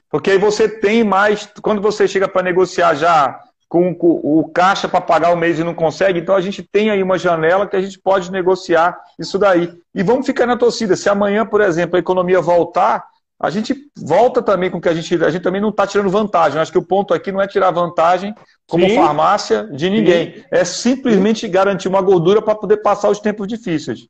Porque 0.09 0.31
aí 0.31 0.39
você 0.39 0.67
tem 0.67 1.03
mais, 1.03 1.47
quando 1.61 1.79
você 1.79 2.07
chega 2.07 2.27
para 2.27 2.41
negociar 2.41 2.95
já 2.95 3.39
com 3.69 3.95
o 3.99 4.49
caixa 4.51 4.87
para 4.87 4.99
pagar 4.99 5.31
o 5.31 5.37
mês 5.37 5.59
e 5.59 5.63
não 5.63 5.75
consegue, 5.75 6.19
então 6.19 6.35
a 6.35 6.41
gente 6.41 6.63
tem 6.63 6.89
aí 6.89 7.03
uma 7.03 7.19
janela 7.19 7.67
que 7.67 7.75
a 7.75 7.81
gente 7.81 7.99
pode 7.99 8.31
negociar 8.31 8.97
isso 9.19 9.37
daí. 9.37 9.71
E 9.93 10.01
vamos 10.01 10.25
ficar 10.25 10.47
na 10.47 10.57
torcida. 10.57 10.95
Se 10.95 11.07
amanhã, 11.07 11.45
por 11.45 11.61
exemplo, 11.61 11.97
a 11.97 11.99
economia 11.99 12.41
voltar, 12.41 13.05
a 13.39 13.49
gente 13.49 13.75
volta 13.97 14.41
também 14.41 14.69
com 14.71 14.79
que 14.79 14.87
a 14.87 14.93
gente. 14.93 15.23
A 15.23 15.29
gente 15.29 15.43
também 15.43 15.61
não 15.61 15.69
está 15.69 15.85
tirando 15.85 16.09
vantagem. 16.09 16.55
Eu 16.55 16.61
acho 16.61 16.71
que 16.71 16.77
o 16.77 16.85
ponto 16.85 17.13
aqui 17.13 17.31
não 17.31 17.41
é 17.41 17.47
tirar 17.47 17.71
vantagem 17.71 18.33
como 18.67 18.87
Sim. 18.87 18.95
farmácia 18.95 19.63
de 19.63 19.89
ninguém. 19.89 20.35
Sim. 20.35 20.43
É 20.51 20.63
simplesmente 20.63 21.47
garantir 21.47 21.87
uma 21.87 22.01
gordura 22.01 22.41
para 22.41 22.55
poder 22.55 22.77
passar 22.77 23.09
os 23.09 23.19
tempos 23.19 23.47
difíceis. 23.47 24.07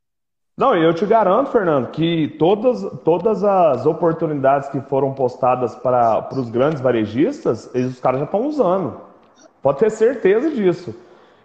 Não, 0.57 0.73
eu 0.73 0.93
te 0.93 1.05
garanto, 1.05 1.51
Fernando, 1.51 1.89
que 1.89 2.33
todas, 2.39 2.81
todas 3.03 3.43
as 3.43 3.85
oportunidades 3.85 4.69
que 4.69 4.79
foram 4.81 5.11
postadas 5.11 5.75
para 5.75 6.29
os 6.31 6.49
grandes 6.49 6.81
varejistas, 6.81 7.69
eles, 7.75 7.93
os 7.93 7.99
caras 7.99 8.19
já 8.19 8.25
estão 8.25 8.47
usando. 8.47 9.01
Pode 9.61 9.79
ter 9.79 9.89
certeza 9.89 10.49
disso. 10.49 10.95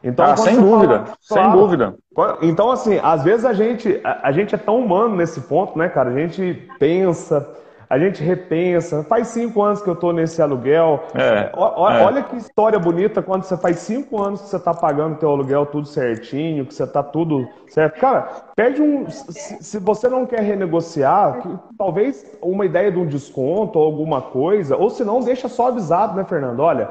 Então, 0.02 0.24
ah, 0.24 0.36
sem 0.36 0.56
dúvida, 0.56 0.98
fala, 1.00 1.16
sem 1.20 1.36
claro, 1.36 1.58
dúvida. 1.58 1.94
Então, 2.40 2.70
assim, 2.70 3.00
às 3.02 3.24
vezes 3.24 3.44
a 3.44 3.52
gente, 3.52 4.00
a, 4.04 4.28
a, 4.28 4.32
gente 4.32 4.54
é 4.54 4.58
tão 4.58 4.78
humano 4.78 5.16
nesse 5.16 5.40
ponto, 5.42 5.76
né, 5.76 5.88
cara? 5.88 6.10
A 6.10 6.14
gente 6.14 6.68
pensa, 6.78 7.46
a 7.90 7.98
gente 7.98 8.22
repensa. 8.22 9.02
Faz 9.02 9.26
cinco 9.28 9.60
anos 9.60 9.82
que 9.82 9.90
eu 9.90 9.94
estou 9.94 10.12
nesse 10.12 10.40
aluguel. 10.40 11.02
É, 11.12 11.50
o, 11.56 11.88
é. 11.88 12.04
Olha 12.04 12.22
que 12.22 12.36
história 12.36 12.78
bonita 12.78 13.20
quando 13.20 13.42
você 13.42 13.56
faz 13.56 13.80
cinco 13.80 14.22
anos 14.22 14.42
que 14.42 14.48
você 14.48 14.56
está 14.56 14.72
pagando 14.72 15.18
teu 15.18 15.28
aluguel 15.28 15.66
tudo 15.66 15.88
certinho, 15.88 16.64
que 16.64 16.72
você 16.72 16.84
está 16.84 17.02
tudo 17.02 17.48
certo. 17.66 17.98
Cara, 17.98 18.28
pede 18.54 18.80
um. 18.80 19.10
Se, 19.10 19.60
se 19.60 19.78
você 19.80 20.08
não 20.08 20.24
quer 20.24 20.40
renegociar, 20.40 21.40
que, 21.42 21.48
talvez 21.76 22.24
uma 22.40 22.64
ideia 22.64 22.92
de 22.92 22.98
um 22.98 23.06
desconto 23.06 23.80
ou 23.80 23.84
alguma 23.84 24.22
coisa, 24.22 24.76
ou 24.76 24.88
se 24.88 25.02
não, 25.02 25.18
deixa 25.18 25.48
só 25.48 25.66
avisado, 25.66 26.16
né, 26.16 26.24
Fernando? 26.24 26.60
Olha. 26.60 26.88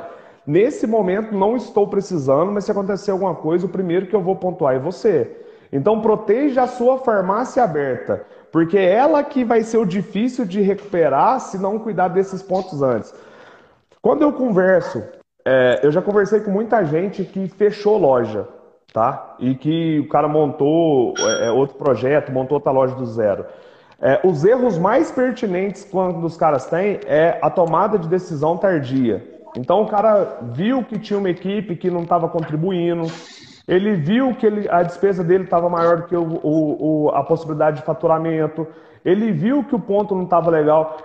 Nesse 0.48 0.88
momento 0.88 1.36
não 1.36 1.56
estou 1.56 1.86
precisando, 1.86 2.52
mas 2.52 2.64
se 2.64 2.72
acontecer 2.72 3.12
alguma 3.12 3.36
coisa, 3.36 3.68
o 3.68 3.70
primeiro 3.70 4.08
que 4.08 4.16
eu 4.16 4.22
vou 4.22 4.36
pontuar 4.36 4.74
é 4.74 4.80
você. 4.80 5.38
Então 5.72 6.02
proteja 6.02 6.64
a 6.64 6.68
sua 6.68 6.98
farmácia 6.98 7.64
aberta 7.64 8.26
porque 8.52 8.78
é 8.78 8.94
ela 8.94 9.24
que 9.24 9.44
vai 9.44 9.64
ser 9.64 9.78
o 9.78 9.86
difícil 9.86 10.46
de 10.46 10.62
recuperar 10.62 11.40
se 11.40 11.58
não 11.58 11.80
cuidar 11.80 12.08
desses 12.08 12.42
pontos 12.42 12.82
antes. 12.82 13.14
Quando 14.02 14.22
eu 14.22 14.32
converso, 14.34 15.04
é, 15.46 15.80
eu 15.84 15.92
já 15.92 16.02
conversei 16.02 16.40
com 16.40 16.52
muita 16.52 16.84
gente 16.86 17.24
que 17.24 17.48
fechou 17.48 17.98
loja, 17.98 18.48
tá? 18.94 19.36
E 19.40 19.56
que 19.56 20.00
o 20.00 20.08
cara 20.08 20.28
montou 20.28 21.14
é, 21.18 21.48
é 21.48 21.52
outro 21.52 21.78
projeto, 21.78 22.32
montou 22.32 22.58
outra 22.58 22.72
loja 22.72 22.96
do 22.96 23.06
zero. 23.06 23.46
É, 24.02 24.22
os 24.24 24.46
erros 24.46 24.78
mais 24.78 25.12
pertinentes 25.12 25.84
quando 25.84 26.24
os 26.26 26.38
caras 26.38 26.66
têm 26.68 27.00
é 27.06 27.38
a 27.42 27.50
tomada 27.50 28.00
de 28.00 28.08
decisão 28.08 28.58
tardia. 28.58 29.40
Então 29.58 29.82
o 29.82 29.88
cara 29.88 30.38
viu 30.54 30.84
que 30.84 30.98
tinha 30.98 31.20
uma 31.20 31.30
equipe 31.30 31.76
que 31.76 31.90
não 31.90 32.04
estava 32.04 32.30
contribuindo, 32.30 33.08
ele 33.70 33.94
viu 33.94 34.34
que 34.34 34.48
ele, 34.48 34.68
a 34.68 34.82
despesa 34.82 35.24
dele 35.24 35.44
estava 35.44 35.70
maior 35.70 35.98
do 35.98 36.04
que 36.04 36.16
o, 36.16 36.24
o, 36.24 37.06
o, 37.06 37.10
a 37.10 37.24
possibilidade 37.24 37.78
de 37.78 37.84
faturamento. 37.84 38.68
Ele 39.06 39.32
viu 39.32 39.64
que 39.64 39.76
o 39.76 39.80
ponto 39.80 40.16
não 40.16 40.24
estava 40.24 40.50
legal. 40.50 40.98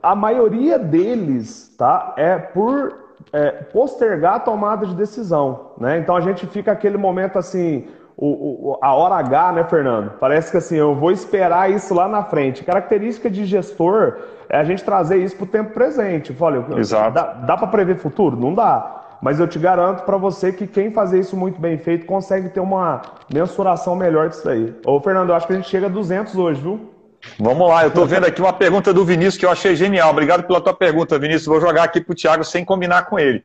A 0.00 0.14
maioria 0.14 0.78
deles 0.78 1.74
tá, 1.76 2.14
é 2.16 2.38
por 2.38 2.96
é, 3.32 3.50
postergar 3.50 4.34
a 4.36 4.40
tomada 4.40 4.86
de 4.86 4.94
decisão. 4.94 5.72
Né? 5.78 5.98
Então 5.98 6.14
a 6.14 6.20
gente 6.20 6.46
fica 6.46 6.70
aquele 6.70 6.96
momento 6.96 7.40
assim, 7.40 7.88
o, 8.16 8.78
a 8.80 8.94
hora 8.94 9.16
H, 9.16 9.52
né, 9.52 9.64
Fernando? 9.64 10.12
Parece 10.20 10.52
que 10.52 10.58
assim, 10.58 10.76
eu 10.76 10.94
vou 10.94 11.10
esperar 11.10 11.72
isso 11.72 11.92
lá 11.92 12.06
na 12.06 12.22
frente. 12.22 12.62
Característica 12.62 13.28
de 13.28 13.44
gestor 13.44 14.18
é 14.48 14.58
a 14.58 14.62
gente 14.62 14.84
trazer 14.84 15.16
isso 15.16 15.34
para 15.34 15.44
o 15.44 15.48
tempo 15.48 15.72
presente. 15.72 16.36
Olha, 16.38 16.64
Exato. 16.76 17.12
dá, 17.12 17.32
dá 17.32 17.56
para 17.56 17.66
prever 17.66 17.96
futuro? 17.96 18.36
Não 18.36 18.54
dá. 18.54 19.01
Mas 19.22 19.38
eu 19.38 19.46
te 19.46 19.56
garanto 19.56 20.02
para 20.02 20.16
você 20.16 20.52
que 20.52 20.66
quem 20.66 20.90
fazer 20.90 21.20
isso 21.20 21.36
muito 21.36 21.60
bem 21.60 21.78
feito 21.78 22.04
consegue 22.04 22.48
ter 22.48 22.58
uma 22.58 23.00
mensuração 23.32 23.94
melhor 23.94 24.28
disso 24.28 24.48
aí. 24.48 24.74
Ô, 24.84 25.00
Fernando, 25.00 25.28
eu 25.28 25.36
acho 25.36 25.46
que 25.46 25.52
a 25.52 25.56
gente 25.56 25.68
chega 25.68 25.86
a 25.86 25.88
200 25.88 26.34
hoje, 26.34 26.60
viu? 26.60 26.90
Vamos 27.38 27.68
lá, 27.68 27.84
eu 27.84 27.88
estou 27.88 28.04
vendo 28.04 28.26
aqui 28.26 28.40
uma 28.40 28.52
pergunta 28.52 28.92
do 28.92 29.04
Vinícius 29.04 29.36
que 29.36 29.46
eu 29.46 29.50
achei 29.50 29.76
genial. 29.76 30.10
Obrigado 30.10 30.44
pela 30.44 30.60
tua 30.60 30.74
pergunta, 30.74 31.20
Vinícius. 31.20 31.46
Vou 31.46 31.60
jogar 31.60 31.84
aqui 31.84 32.00
para 32.00 32.12
o 32.12 32.16
Thiago 32.16 32.42
sem 32.42 32.64
combinar 32.64 33.04
com 33.04 33.16
ele. 33.16 33.44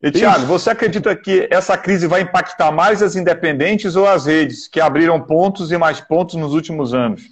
E, 0.00 0.12
Thiago, 0.12 0.46
você 0.46 0.70
acredita 0.70 1.16
que 1.16 1.48
essa 1.50 1.76
crise 1.76 2.06
vai 2.06 2.20
impactar 2.20 2.70
mais 2.70 3.02
as 3.02 3.16
independentes 3.16 3.96
ou 3.96 4.06
as 4.06 4.26
redes 4.26 4.68
que 4.68 4.80
abriram 4.80 5.20
pontos 5.20 5.72
e 5.72 5.76
mais 5.76 6.00
pontos 6.00 6.36
nos 6.36 6.54
últimos 6.54 6.94
anos? 6.94 7.22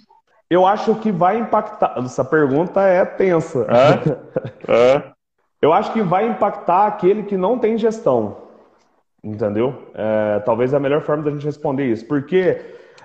Eu 0.49 0.65
acho 0.65 0.95
que 0.95 1.13
vai 1.13 1.37
impactar. 1.37 1.93
Essa 2.03 2.25
pergunta 2.25 2.81
é 2.81 3.05
tensa. 3.05 3.65
É? 4.67 4.99
é. 4.99 5.03
Eu 5.65 5.73
acho 5.73 5.91
que 5.91 6.03
vai 6.03 6.27
impactar 6.27 6.85
aquele 6.85 7.23
que 7.23 7.35
não 7.35 7.57
tem 7.57 7.75
gestão. 7.75 8.37
Entendeu? 9.23 9.73
É, 9.95 10.39
talvez 10.45 10.71
é 10.73 10.77
a 10.77 10.79
melhor 10.79 11.01
forma 11.01 11.23
da 11.23 11.31
gente 11.31 11.43
responder 11.43 11.85
isso. 11.85 12.05
Porque 12.05 12.61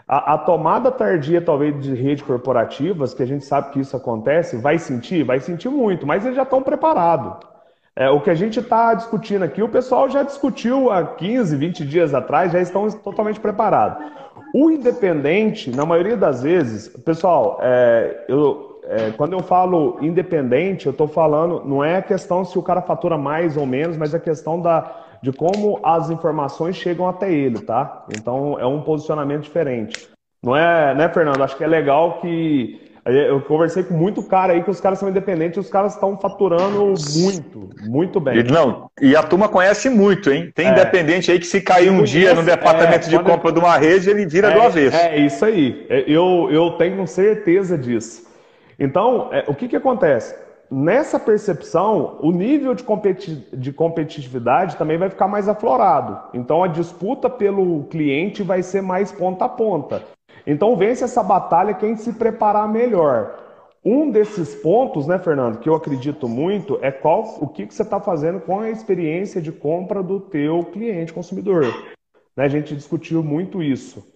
a, 0.06 0.34
a, 0.34 0.38
tomada 0.38 0.90
tardia, 0.90 1.40
talvez, 1.40 1.80
de 1.80 1.94
redes 1.94 2.22
corporativas, 2.22 3.14
que 3.14 3.22
a 3.22 3.26
gente 3.26 3.46
sabe 3.46 3.70
que 3.70 3.80
isso 3.80 3.96
acontece, 3.96 4.58
vai 4.58 4.78
sentir? 4.78 5.22
Vai 5.22 5.40
sentir 5.40 5.70
muito, 5.70 6.06
mas 6.06 6.26
eles 6.26 6.36
já 6.36 6.42
estão 6.42 6.62
preparados. 6.62 7.48
É, 7.96 8.10
o 8.10 8.20
que 8.20 8.28
a 8.28 8.34
gente 8.34 8.60
está 8.60 8.92
discutindo 8.92 9.42
aqui, 9.42 9.62
o 9.62 9.68
pessoal 9.68 10.10
já 10.10 10.22
discutiu 10.22 10.90
há 10.90 11.02
15, 11.02 11.56
20 11.56 11.86
dias 11.86 12.12
atrás, 12.12 12.52
já 12.52 12.60
estão 12.60 12.90
totalmente 12.90 13.40
preparados. 13.40 14.04
O 14.54 14.70
independente, 14.70 15.74
na 15.74 15.86
maioria 15.86 16.16
das 16.16 16.42
vezes, 16.42 16.88
pessoal, 16.88 17.58
é, 17.62 18.26
eu, 18.28 18.69
é, 18.90 19.12
quando 19.12 19.34
eu 19.34 19.40
falo 19.40 19.98
independente, 20.00 20.86
eu 20.86 20.90
estou 20.90 21.06
falando, 21.06 21.62
não 21.64 21.84
é 21.84 21.98
a 21.98 22.02
questão 22.02 22.44
se 22.44 22.58
o 22.58 22.62
cara 22.62 22.82
fatura 22.82 23.16
mais 23.16 23.56
ou 23.56 23.64
menos, 23.64 23.96
mas 23.96 24.12
é 24.12 24.16
a 24.16 24.20
questão 24.20 24.60
da, 24.60 24.92
de 25.22 25.32
como 25.32 25.78
as 25.80 26.10
informações 26.10 26.74
chegam 26.74 27.08
até 27.08 27.32
ele, 27.32 27.60
tá? 27.60 28.04
Então 28.18 28.58
é 28.58 28.66
um 28.66 28.82
posicionamento 28.82 29.42
diferente. 29.42 30.08
Não 30.42 30.56
é, 30.56 30.92
né, 30.92 31.08
Fernando? 31.08 31.40
Acho 31.40 31.56
que 31.56 31.62
é 31.62 31.68
legal 31.68 32.20
que. 32.20 32.80
Eu 33.06 33.40
conversei 33.40 33.82
com 33.82 33.94
muito 33.94 34.22
cara 34.24 34.52
aí 34.52 34.62
que 34.62 34.70
os 34.70 34.80
caras 34.80 34.98
são 34.98 35.08
independentes 35.08 35.56
e 35.56 35.60
os 35.60 35.70
caras 35.70 35.94
estão 35.94 36.18
faturando 36.18 36.94
muito, 37.16 37.70
muito 37.88 38.20
bem. 38.20 38.38
E, 38.38 38.42
não, 38.42 38.90
e 39.00 39.16
a 39.16 39.22
turma 39.22 39.48
conhece 39.48 39.88
muito, 39.88 40.30
hein? 40.30 40.52
Tem 40.54 40.66
é, 40.66 40.70
independente 40.72 41.30
aí 41.30 41.38
que 41.38 41.46
se 41.46 41.60
cair 41.60 41.90
um 41.90 42.02
dia 42.02 42.34
no 42.34 42.42
departamento 42.42 43.06
é, 43.06 43.10
de 43.10 43.18
compra 43.18 43.52
de 43.52 43.58
uma 43.58 43.76
rede, 43.76 44.10
ele 44.10 44.26
vira 44.26 44.50
é, 44.50 44.54
do 44.54 44.60
avesso. 44.60 44.96
É 44.96 45.18
isso 45.18 45.44
aí. 45.44 45.86
É, 45.88 46.04
eu, 46.06 46.48
eu 46.50 46.72
tenho 46.72 47.06
certeza 47.06 47.78
disso. 47.78 48.29
Então, 48.80 49.28
é, 49.30 49.44
o 49.46 49.54
que, 49.54 49.68
que 49.68 49.76
acontece? 49.76 50.34
Nessa 50.70 51.18
percepção, 51.18 52.16
o 52.20 52.32
nível 52.32 52.74
de, 52.74 52.82
competi 52.82 53.34
de 53.52 53.72
competitividade 53.72 54.76
também 54.76 54.96
vai 54.96 55.10
ficar 55.10 55.28
mais 55.28 55.48
aflorado. 55.48 56.18
Então, 56.32 56.64
a 56.64 56.68
disputa 56.68 57.28
pelo 57.28 57.84
cliente 57.84 58.42
vai 58.42 58.62
ser 58.62 58.80
mais 58.80 59.12
ponta 59.12 59.44
a 59.44 59.48
ponta. 59.48 60.02
Então, 60.46 60.76
vence 60.76 61.04
essa 61.04 61.22
batalha 61.22 61.74
quem 61.74 61.96
se 61.96 62.14
preparar 62.14 62.66
melhor. 62.68 63.36
Um 63.84 64.10
desses 64.10 64.54
pontos, 64.54 65.06
né, 65.06 65.18
Fernando, 65.18 65.58
que 65.58 65.68
eu 65.68 65.74
acredito 65.74 66.28
muito 66.28 66.78
é 66.82 66.90
qual, 66.92 67.24
o 67.40 67.48
que, 67.48 67.66
que 67.66 67.74
você 67.74 67.82
está 67.82 67.98
fazendo 67.98 68.40
com 68.40 68.60
a 68.60 68.70
experiência 68.70 69.42
de 69.42 69.50
compra 69.50 70.02
do 70.02 70.20
teu 70.20 70.64
cliente 70.64 71.12
consumidor. 71.12 71.64
Né, 72.36 72.44
a 72.44 72.48
gente 72.48 72.76
discutiu 72.76 73.22
muito 73.22 73.62
isso. 73.62 74.06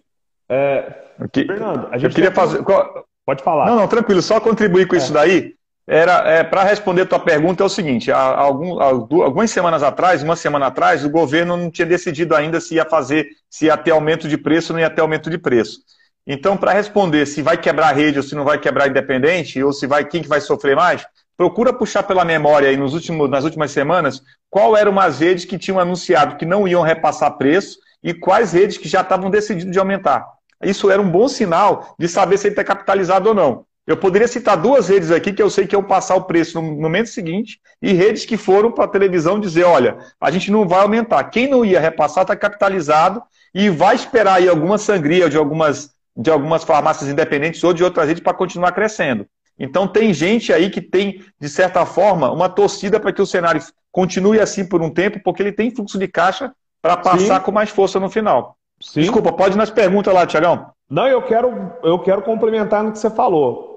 É, 0.48 1.02
que, 1.32 1.46
Fernando, 1.46 1.88
a 1.90 1.98
gente 1.98 2.10
eu 2.10 2.14
queria 2.14 2.30
fazer. 2.30 2.62
Qual, 2.62 3.04
Pode 3.26 3.42
falar. 3.42 3.66
Não, 3.66 3.76
não, 3.76 3.88
tranquilo, 3.88 4.20
só 4.20 4.38
contribuir 4.40 4.86
com 4.86 4.94
é. 4.94 4.98
isso 4.98 5.12
daí. 5.12 5.54
Era 5.86 6.26
é, 6.26 6.42
para 6.42 6.62
responder 6.62 7.02
a 7.02 7.06
tua 7.06 7.18
pergunta 7.18 7.62
é 7.62 7.66
o 7.66 7.68
seguinte: 7.68 8.10
há, 8.10 8.18
algum, 8.18 8.80
há, 8.80 8.86
algumas 8.86 9.50
semanas 9.50 9.82
atrás, 9.82 10.22
uma 10.22 10.36
semana 10.36 10.66
atrás, 10.66 11.04
o 11.04 11.10
governo 11.10 11.56
não 11.56 11.70
tinha 11.70 11.86
decidido 11.86 12.34
ainda 12.34 12.60
se 12.60 12.76
ia 12.76 12.86
fazer, 12.86 13.26
se 13.50 13.66
ia 13.66 13.76
ter 13.76 13.90
aumento 13.90 14.26
de 14.26 14.38
preço 14.38 14.72
ou 14.72 14.78
não 14.78 14.80
ia 14.80 14.88
ter 14.88 15.02
aumento 15.02 15.28
de 15.28 15.36
preço. 15.36 15.80
Então, 16.26 16.56
para 16.56 16.72
responder 16.72 17.26
se 17.26 17.42
vai 17.42 17.58
quebrar 17.58 17.90
a 17.90 17.92
rede 17.92 18.18
ou 18.18 18.22
se 18.22 18.34
não 18.34 18.44
vai 18.44 18.58
quebrar 18.58 18.88
independente, 18.88 19.62
ou 19.62 19.74
se 19.74 19.86
vai 19.86 20.06
quem 20.06 20.22
que 20.22 20.28
vai 20.28 20.40
sofrer 20.40 20.74
mais, 20.74 21.06
procura 21.36 21.70
puxar 21.70 22.02
pela 22.02 22.24
memória 22.24 22.70
aí 22.70 22.78
nos 22.78 22.94
últimos, 22.94 23.28
nas 23.28 23.44
últimas 23.44 23.70
semanas 23.70 24.22
qual 24.48 24.74
eram 24.74 24.98
as 24.98 25.20
redes 25.20 25.44
que 25.44 25.58
tinham 25.58 25.78
anunciado 25.78 26.36
que 26.36 26.46
não 26.46 26.66
iam 26.66 26.80
repassar 26.80 27.36
preço 27.36 27.76
e 28.02 28.14
quais 28.14 28.52
redes 28.52 28.78
que 28.78 28.88
já 28.88 29.02
estavam 29.02 29.28
decidindo 29.28 29.70
de 29.70 29.78
aumentar 29.78 30.24
isso 30.64 30.90
era 30.90 31.00
um 31.00 31.10
bom 31.10 31.28
sinal 31.28 31.94
de 31.98 32.08
saber 32.08 32.38
se 32.38 32.46
ele 32.46 32.52
está 32.52 32.64
capitalizado 32.64 33.28
ou 33.28 33.34
não. 33.34 33.64
Eu 33.86 33.98
poderia 33.98 34.26
citar 34.26 34.56
duas 34.56 34.88
redes 34.88 35.10
aqui 35.10 35.32
que 35.32 35.42
eu 35.42 35.50
sei 35.50 35.66
que 35.66 35.76
eu 35.76 35.82
passar 35.82 36.14
o 36.16 36.24
preço 36.24 36.60
no 36.60 36.72
momento 36.80 37.10
seguinte 37.10 37.60
e 37.82 37.92
redes 37.92 38.24
que 38.24 38.38
foram 38.38 38.72
para 38.72 38.84
a 38.84 38.88
televisão 38.88 39.38
dizer, 39.38 39.64
olha, 39.64 39.98
a 40.18 40.30
gente 40.30 40.50
não 40.50 40.66
vai 40.66 40.80
aumentar. 40.80 41.22
Quem 41.24 41.48
não 41.48 41.64
ia 41.64 41.78
repassar 41.78 42.22
está 42.22 42.34
capitalizado 42.34 43.22
e 43.54 43.68
vai 43.68 43.94
esperar 43.94 44.36
aí 44.36 44.48
alguma 44.48 44.78
sangria 44.78 45.28
de 45.28 45.36
algumas, 45.36 45.90
de 46.16 46.30
algumas 46.30 46.64
farmácias 46.64 47.10
independentes 47.10 47.62
ou 47.62 47.74
de 47.74 47.84
outras 47.84 48.08
redes 48.08 48.22
para 48.22 48.32
continuar 48.32 48.72
crescendo. 48.72 49.26
Então 49.58 49.86
tem 49.86 50.14
gente 50.14 50.50
aí 50.50 50.70
que 50.70 50.80
tem, 50.80 51.22
de 51.38 51.48
certa 51.48 51.84
forma, 51.84 52.32
uma 52.32 52.48
torcida 52.48 52.98
para 52.98 53.12
que 53.12 53.22
o 53.22 53.26
cenário 53.26 53.62
continue 53.92 54.40
assim 54.40 54.66
por 54.66 54.80
um 54.80 54.90
tempo, 54.90 55.20
porque 55.22 55.42
ele 55.42 55.52
tem 55.52 55.70
fluxo 55.70 55.98
de 55.98 56.08
caixa 56.08 56.52
para 56.80 56.96
passar 56.96 57.38
Sim. 57.38 57.44
com 57.44 57.52
mais 57.52 57.70
força 57.70 58.00
no 58.00 58.10
final. 58.10 58.56
Sim. 58.80 59.00
Desculpa, 59.00 59.32
pode 59.32 59.54
ir 59.54 59.58
nas 59.58 59.70
perguntas 59.70 60.12
lá, 60.12 60.26
Tiagão. 60.26 60.66
Não, 60.90 61.06
eu 61.06 61.22
quero, 61.22 61.72
eu 61.82 61.98
quero 61.98 62.22
complementar 62.22 62.82
no 62.82 62.92
que 62.92 62.98
você 62.98 63.10
falou. 63.10 63.72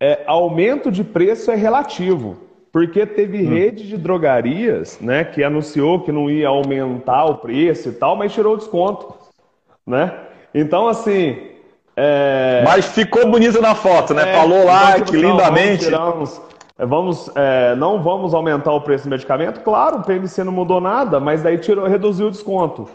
É, 0.00 0.22
aumento 0.26 0.90
de 0.90 1.02
preço 1.02 1.50
é 1.50 1.54
relativo, 1.56 2.36
porque 2.72 3.06
teve 3.06 3.46
hum. 3.46 3.48
rede 3.48 3.88
de 3.88 3.96
drogarias 3.96 5.00
né, 5.00 5.24
que 5.24 5.42
anunciou 5.42 6.00
que 6.00 6.12
não 6.12 6.30
ia 6.30 6.48
aumentar 6.48 7.24
o 7.24 7.36
preço 7.38 7.88
e 7.88 7.92
tal, 7.92 8.14
mas 8.14 8.32
tirou 8.32 8.54
o 8.54 8.58
desconto. 8.58 9.14
Né? 9.86 10.12
Então, 10.54 10.86
assim, 10.86 11.56
É... 11.96 12.62
Mas 12.62 12.86
ficou 12.86 13.26
bonito 13.30 13.60
na 13.62 13.74
foto, 13.74 14.12
né? 14.12 14.30
É, 14.30 14.36
Falou 14.36 14.64
lá 14.66 14.90
então, 14.90 15.06
tipo, 15.06 15.10
que 15.12 15.16
lindamente. 15.16 15.90
Vamos, 15.90 16.42
vamos 16.78 17.30
é, 17.34 17.74
não 17.74 18.02
vamos 18.02 18.34
aumentar 18.34 18.72
o 18.72 18.82
preço 18.82 19.04
do 19.04 19.10
medicamento. 19.10 19.60
Claro, 19.60 19.98
o 19.98 20.02
PMC 20.02 20.44
não 20.44 20.52
mudou 20.52 20.78
nada, 20.78 21.18
mas 21.18 21.42
daí 21.42 21.56
tirou, 21.56 21.86
reduziu 21.86 22.26
o 22.26 22.30
desconto. 22.30 22.86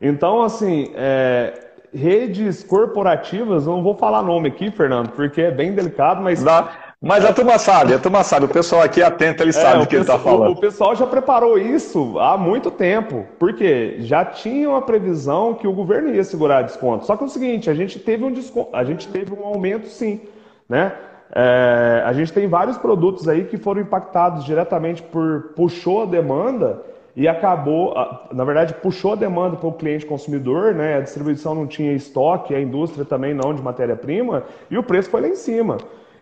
Então, 0.00 0.42
assim, 0.42 0.92
é, 0.94 1.52
redes 1.92 2.62
corporativas, 2.62 3.66
não 3.66 3.82
vou 3.82 3.94
falar 3.94 4.22
nome 4.22 4.48
aqui, 4.48 4.70
Fernando, 4.70 5.10
porque 5.10 5.40
é 5.40 5.50
bem 5.50 5.72
delicado, 5.72 6.22
mas. 6.22 6.42
Não, 6.42 6.68
mas 7.00 7.24
a 7.24 7.32
turma 7.32 7.58
sabe, 7.58 7.94
a 7.94 7.98
turma 7.98 8.24
sabe, 8.24 8.46
o 8.46 8.48
pessoal 8.48 8.82
aqui 8.82 9.00
é 9.00 9.04
atento, 9.04 9.42
ele 9.42 9.50
é, 9.50 9.52
sabe 9.52 9.84
o 9.84 9.86
que 9.86 9.96
pessoal, 9.96 10.00
ele 10.00 10.00
está 10.00 10.18
falando. 10.18 10.50
O 10.50 10.60
pessoal 10.60 10.96
já 10.96 11.06
preparou 11.06 11.56
isso 11.56 12.18
há 12.18 12.36
muito 12.36 12.72
tempo, 12.72 13.24
porque 13.38 13.96
já 14.00 14.24
tinha 14.24 14.68
uma 14.68 14.82
previsão 14.82 15.54
que 15.54 15.66
o 15.66 15.72
governo 15.72 16.12
ia 16.12 16.24
segurar 16.24 16.62
desconto. 16.62 17.06
Só 17.06 17.16
que 17.16 17.22
é 17.22 17.26
o 17.26 17.30
seguinte, 17.30 17.70
a 17.70 17.74
gente 17.74 18.00
teve 18.00 18.24
um 18.24 18.32
desconto, 18.32 18.74
a 18.74 18.82
gente 18.82 19.06
teve 19.06 19.32
um 19.32 19.44
aumento 19.44 19.86
sim, 19.86 20.20
né? 20.68 20.92
É, 21.32 22.02
a 22.04 22.12
gente 22.14 22.32
tem 22.32 22.48
vários 22.48 22.78
produtos 22.78 23.28
aí 23.28 23.44
que 23.44 23.58
foram 23.58 23.82
impactados 23.82 24.44
diretamente 24.44 25.02
por 25.02 25.52
puxou 25.54 26.02
a 26.02 26.06
demanda 26.06 26.82
e 27.18 27.26
acabou, 27.26 27.96
na 28.32 28.44
verdade, 28.44 28.74
puxou 28.74 29.14
a 29.14 29.16
demanda 29.16 29.56
para 29.56 29.68
o 29.68 29.72
cliente 29.72 30.06
consumidor, 30.06 30.72
né? 30.72 30.98
A 30.98 31.00
distribuição 31.00 31.52
não 31.52 31.66
tinha 31.66 31.92
estoque, 31.92 32.54
a 32.54 32.60
indústria 32.60 33.04
também 33.04 33.34
não 33.34 33.52
de 33.52 33.60
matéria-prima, 33.60 34.44
e 34.70 34.78
o 34.78 34.84
preço 34.84 35.10
foi 35.10 35.22
lá 35.22 35.26
em 35.26 35.34
cima. 35.34 35.78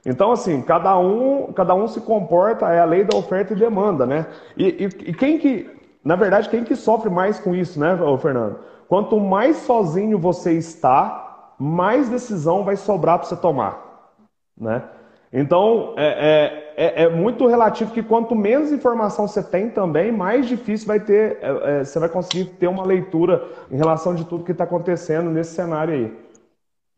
Então, 0.06 0.32
assim, 0.32 0.62
cada 0.62 0.98
um, 0.98 1.52
cada 1.52 1.74
um 1.74 1.86
se 1.86 2.00
comporta, 2.00 2.72
é 2.72 2.80
a 2.80 2.86
lei 2.86 3.04
da 3.04 3.14
oferta 3.14 3.52
e 3.52 3.56
demanda, 3.56 4.06
né? 4.06 4.24
E, 4.56 4.64
e, 4.64 5.10
e 5.10 5.12
quem 5.12 5.36
que, 5.36 5.68
na 6.02 6.16
verdade, 6.16 6.48
quem 6.48 6.64
que 6.64 6.74
sofre 6.74 7.10
mais 7.10 7.38
com 7.38 7.54
isso, 7.54 7.78
né, 7.78 7.94
Fernando? 8.22 8.60
Quanto 8.88 9.20
mais 9.20 9.58
sozinho 9.58 10.18
você 10.18 10.52
está, 10.52 11.52
mais 11.58 12.08
decisão 12.08 12.64
vai 12.64 12.76
sobrar 12.76 13.18
para 13.18 13.28
você 13.28 13.36
tomar, 13.36 14.14
né? 14.58 14.82
Então, 15.30 15.92
é, 15.98 16.06
é, 16.06 16.65
é, 16.76 17.04
é, 17.04 17.08
muito 17.08 17.46
relativo 17.46 17.90
que 17.90 18.02
quanto 18.02 18.34
menos 18.34 18.70
informação 18.70 19.26
você 19.26 19.42
tem 19.42 19.70
também, 19.70 20.12
mais 20.12 20.46
difícil 20.46 20.86
vai 20.86 21.00
ter, 21.00 21.38
é, 21.40 21.80
é, 21.80 21.84
você 21.84 21.98
vai 21.98 22.08
conseguir 22.10 22.44
ter 22.44 22.66
uma 22.66 22.84
leitura 22.84 23.42
em 23.70 23.78
relação 23.78 24.14
de 24.14 24.26
tudo 24.26 24.44
que 24.44 24.52
está 24.52 24.64
acontecendo 24.64 25.30
nesse 25.30 25.54
cenário 25.54 25.94
aí. 25.94 26.12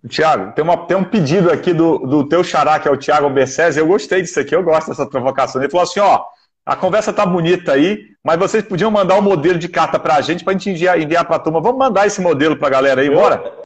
Tiago, 0.08 0.52
tem, 0.52 0.64
tem 0.86 0.96
um 0.96 1.04
pedido 1.04 1.50
aqui 1.50 1.72
do, 1.72 1.98
do 1.98 2.28
teu 2.28 2.42
xará, 2.42 2.78
que 2.80 2.88
é 2.88 2.90
o 2.90 2.96
Tiago 2.96 3.30
Bercese, 3.30 3.78
eu 3.78 3.86
gostei 3.86 4.20
disso 4.20 4.40
aqui, 4.40 4.54
eu 4.54 4.64
gosto 4.64 4.88
dessa 4.88 5.06
provocação. 5.06 5.62
Ele 5.62 5.70
falou 5.70 5.84
assim, 5.84 6.00
ó, 6.00 6.24
a 6.66 6.74
conversa 6.74 7.12
tá 7.12 7.24
bonita 7.24 7.72
aí, 7.72 8.00
mas 8.24 8.36
vocês 8.36 8.64
podiam 8.64 8.90
mandar 8.90 9.16
um 9.16 9.22
modelo 9.22 9.58
de 9.58 9.68
carta 9.68 9.98
para 9.98 10.16
a 10.16 10.20
gente, 10.20 10.42
para 10.42 10.54
a 10.54 10.56
gente 10.56 10.70
enviar, 10.70 11.00
enviar 11.00 11.24
para 11.24 11.36
a 11.36 11.38
turma. 11.38 11.60
Vamos 11.60 11.78
mandar 11.78 12.06
esse 12.06 12.20
modelo 12.20 12.56
para 12.56 12.66
a 12.66 12.70
galera 12.70 13.00
aí, 13.00 13.10
bora? 13.10 13.58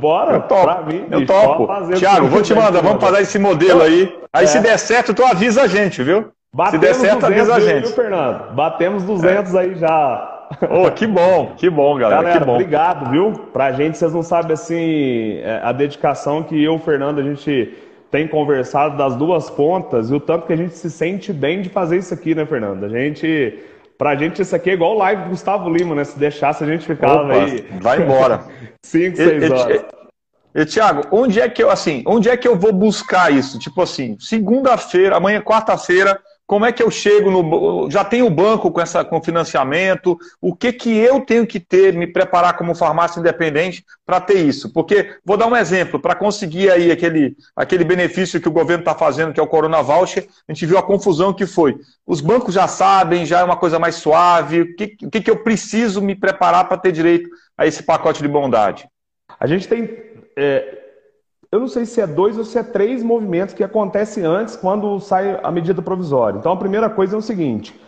Bora, 0.00 0.34
eu 0.34 0.42
topo. 0.42 0.86
Mim, 0.86 1.06
eu 1.10 1.24
topo. 1.24 1.68
Tiago, 1.94 2.28
vou 2.28 2.42
te 2.42 2.54
mandar, 2.54 2.82
vamos 2.82 3.02
fazer 3.02 3.22
esse 3.22 3.38
modelo 3.38 3.82
aí. 3.82 4.14
Aí 4.32 4.44
é. 4.44 4.46
se 4.46 4.60
der 4.60 4.78
certo, 4.78 5.14
tu 5.14 5.24
avisa 5.24 5.62
a 5.62 5.66
gente, 5.66 6.02
viu? 6.02 6.26
Batemos 6.52 6.86
se 6.86 6.92
der 6.92 6.94
certo, 6.94 7.26
avisa 7.26 7.54
a 7.54 7.60
gente. 7.60 7.86
Viu, 7.86 7.94
Fernando? 7.94 8.52
Batemos 8.54 9.02
200 9.04 9.54
é. 9.54 9.58
aí 9.58 9.74
já. 9.74 10.30
Oh, 10.70 10.90
que 10.90 11.06
bom, 11.06 11.54
que 11.56 11.70
bom, 11.70 11.96
galera. 11.96 12.22
Galera, 12.22 12.40
que 12.40 12.46
bom. 12.46 12.52
obrigado, 12.52 13.10
viu? 13.10 13.32
Pra 13.52 13.72
gente, 13.72 13.96
vocês 13.96 14.12
não 14.12 14.22
sabem 14.22 14.52
assim 14.52 15.38
é, 15.42 15.60
a 15.64 15.72
dedicação 15.72 16.42
que 16.42 16.62
eu 16.62 16.78
Fernando 16.78 17.18
a 17.18 17.22
gente 17.22 17.74
tem 18.10 18.28
conversado 18.28 18.96
das 18.96 19.16
duas 19.16 19.50
pontas 19.50 20.10
e 20.10 20.14
o 20.14 20.20
tanto 20.20 20.46
que 20.46 20.52
a 20.52 20.56
gente 20.56 20.74
se 20.74 20.90
sente 20.90 21.32
bem 21.32 21.62
de 21.62 21.70
fazer 21.70 21.96
isso 21.96 22.14
aqui, 22.14 22.34
né, 22.34 22.46
Fernando? 22.46 22.84
A 22.84 22.88
gente 22.88 23.58
Pra 23.96 24.16
gente 24.16 24.42
isso 24.42 24.54
aqui 24.54 24.70
é 24.70 24.72
igual 24.74 24.94
live 24.94 25.22
do 25.22 25.30
Gustavo 25.30 25.70
Lima, 25.70 25.94
né? 25.94 26.04
Se 26.04 26.18
deixasse 26.18 26.64
a 26.64 26.66
gente 26.66 26.84
ficava 26.84 27.24
Opa, 27.24 27.34
aí. 27.34 27.66
Vai 27.80 28.02
embora. 28.02 28.44
Cinco, 28.82 29.16
seis 29.16 29.50
horas. 29.50 29.84
E, 30.54 30.60
e, 30.60 30.64
Tiago, 30.66 31.02
onde 31.10 31.40
é 31.40 31.48
que 31.48 31.62
eu 31.62 31.70
assim, 31.70 32.02
onde 32.06 32.28
é 32.28 32.36
que 32.36 32.46
eu 32.46 32.56
vou 32.56 32.72
buscar 32.72 33.32
isso? 33.32 33.58
Tipo 33.58 33.82
assim, 33.82 34.16
segunda-feira, 34.18 35.16
amanhã 35.16 35.40
quarta-feira, 35.40 36.20
como 36.46 36.66
é 36.66 36.72
que 36.72 36.82
eu 36.82 36.90
chego 36.90 37.30
no. 37.30 37.90
Já 37.90 38.04
tenho 38.04 38.26
o 38.26 38.30
banco 38.30 38.70
com, 38.70 38.80
essa, 38.80 39.02
com 39.02 39.22
financiamento? 39.22 40.18
O 40.40 40.54
que, 40.54 40.72
que 40.72 40.94
eu 40.94 41.20
tenho 41.20 41.46
que 41.46 41.58
ter, 41.58 41.94
me 41.94 42.06
preparar 42.06 42.56
como 42.56 42.74
farmácia 42.74 43.18
independente 43.18 43.82
para 44.04 44.20
ter 44.20 44.44
isso? 44.44 44.70
Porque, 44.72 45.16
vou 45.24 45.38
dar 45.38 45.46
um 45.46 45.56
exemplo, 45.56 45.98
para 45.98 46.14
conseguir 46.14 46.70
aí 46.70 46.92
aquele, 46.92 47.34
aquele 47.56 47.82
benefício 47.82 48.40
que 48.40 48.48
o 48.48 48.52
governo 48.52 48.82
está 48.82 48.94
fazendo, 48.94 49.32
que 49.32 49.40
é 49.40 49.42
o 49.42 49.48
Corona 49.48 49.82
Voucher, 49.82 50.28
a 50.46 50.52
gente 50.52 50.66
viu 50.66 50.76
a 50.76 50.82
confusão 50.82 51.32
que 51.32 51.46
foi. 51.46 51.76
Os 52.06 52.20
bancos 52.20 52.54
já 52.54 52.68
sabem, 52.68 53.24
já 53.24 53.40
é 53.40 53.44
uma 53.44 53.56
coisa 53.56 53.78
mais 53.78 53.94
suave. 53.94 54.60
O 54.60 54.76
que, 54.76 54.96
o 55.02 55.10
que, 55.10 55.22
que 55.22 55.30
eu 55.30 55.42
preciso 55.42 56.02
me 56.02 56.14
preparar 56.14 56.68
para 56.68 56.76
ter 56.76 56.92
direito 56.92 57.30
a 57.56 57.66
esse 57.66 57.82
pacote 57.82 58.22
de 58.22 58.28
bondade? 58.28 58.86
A 59.40 59.46
gente 59.46 59.66
tem. 59.66 59.88
É 60.36 60.83
eu 61.54 61.60
não 61.60 61.68
sei 61.68 61.86
se 61.86 62.00
é 62.00 62.06
dois 62.06 62.36
ou 62.36 62.42
se 62.42 62.58
é 62.58 62.64
três 62.64 63.00
movimentos 63.00 63.54
que 63.54 63.62
acontecem 63.62 64.24
antes 64.24 64.56
quando 64.56 64.98
sai 64.98 65.38
a 65.40 65.52
medida 65.52 65.80
provisória. 65.80 66.36
Então 66.36 66.50
a 66.50 66.56
primeira 66.56 66.90
coisa 66.90 67.14
é 67.14 67.18
o 67.18 67.22
seguinte: 67.22 67.80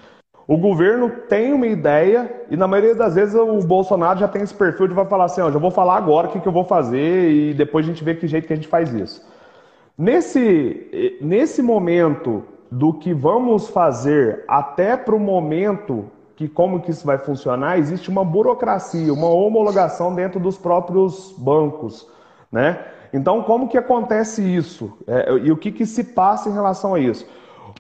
o 0.46 0.56
governo 0.56 1.10
tem 1.28 1.52
uma 1.52 1.66
ideia 1.66 2.44
e 2.48 2.56
na 2.56 2.68
maioria 2.68 2.94
das 2.94 3.16
vezes 3.16 3.34
o 3.34 3.58
Bolsonaro 3.66 4.20
já 4.20 4.28
tem 4.28 4.42
esse 4.42 4.54
perfil 4.54 4.86
de 4.86 4.94
vai 4.94 5.04
falar 5.06 5.24
assim, 5.24 5.40
ó, 5.40 5.50
já 5.50 5.58
vou 5.58 5.72
falar 5.72 5.96
agora 5.96 6.28
o 6.28 6.30
que, 6.30 6.38
que 6.38 6.46
eu 6.46 6.52
vou 6.52 6.62
fazer 6.62 7.28
e 7.32 7.54
depois 7.54 7.84
a 7.84 7.88
gente 7.88 8.04
vê 8.04 8.14
que 8.14 8.28
jeito 8.28 8.46
que 8.46 8.52
a 8.52 8.56
gente 8.56 8.68
faz 8.68 8.94
isso. 8.94 9.26
Nesse, 9.98 11.18
nesse 11.20 11.60
momento 11.60 12.44
do 12.70 12.92
que 12.92 13.12
vamos 13.12 13.68
fazer 13.68 14.44
até 14.46 14.96
para 14.96 15.16
o 15.16 15.18
momento 15.18 16.04
que 16.36 16.46
como 16.46 16.80
que 16.82 16.92
isso 16.92 17.04
vai 17.04 17.18
funcionar, 17.18 17.80
existe 17.80 18.10
uma 18.10 18.24
burocracia, 18.24 19.12
uma 19.12 19.28
homologação 19.28 20.14
dentro 20.14 20.38
dos 20.38 20.56
próprios 20.56 21.34
bancos, 21.36 22.06
né? 22.52 22.94
Então, 23.16 23.42
como 23.42 23.66
que 23.66 23.78
acontece 23.78 24.42
isso? 24.42 24.92
É, 25.06 25.32
e 25.38 25.50
o 25.50 25.56
que, 25.56 25.72
que 25.72 25.86
se 25.86 26.04
passa 26.04 26.50
em 26.50 26.52
relação 26.52 26.94
a 26.94 27.00
isso? 27.00 27.26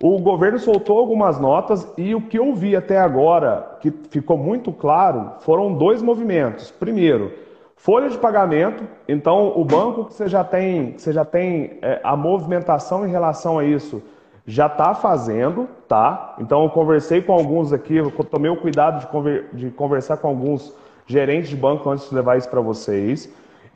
O 0.00 0.18
governo 0.18 0.58
soltou 0.58 0.98
algumas 0.98 1.38
notas 1.38 1.86
e 1.98 2.14
o 2.14 2.22
que 2.22 2.38
eu 2.38 2.54
vi 2.54 2.74
até 2.74 2.98
agora, 2.98 3.76
que 3.80 3.92
ficou 4.10 4.38
muito 4.38 4.72
claro, 4.72 5.32
foram 5.40 5.74
dois 5.74 6.00
movimentos. 6.00 6.70
Primeiro, 6.70 7.32
folha 7.76 8.08
de 8.08 8.16
pagamento. 8.16 8.82
Então, 9.06 9.52
o 9.54 9.62
banco 9.62 10.06
que 10.06 10.14
você 10.14 10.26
já 10.26 10.42
tem, 10.42 10.94
você 10.96 11.12
já 11.12 11.24
tem 11.24 11.78
é, 11.82 12.00
a 12.02 12.16
movimentação 12.16 13.06
em 13.06 13.10
relação 13.10 13.58
a 13.58 13.64
isso, 13.64 14.02
já 14.46 14.68
está 14.68 14.94
fazendo, 14.94 15.68
tá? 15.86 16.34
Então, 16.38 16.62
eu 16.62 16.70
conversei 16.70 17.20
com 17.20 17.34
alguns 17.34 17.74
aqui, 17.74 17.96
eu 17.96 18.10
tomei 18.10 18.50
o 18.50 18.56
cuidado 18.56 19.00
de, 19.00 19.06
conver, 19.08 19.50
de 19.52 19.70
conversar 19.70 20.16
com 20.16 20.28
alguns 20.28 20.72
gerentes 21.06 21.50
de 21.50 21.56
banco 21.56 21.90
antes 21.90 22.08
de 22.08 22.14
levar 22.14 22.38
isso 22.38 22.48
para 22.48 22.62
vocês. 22.62 23.30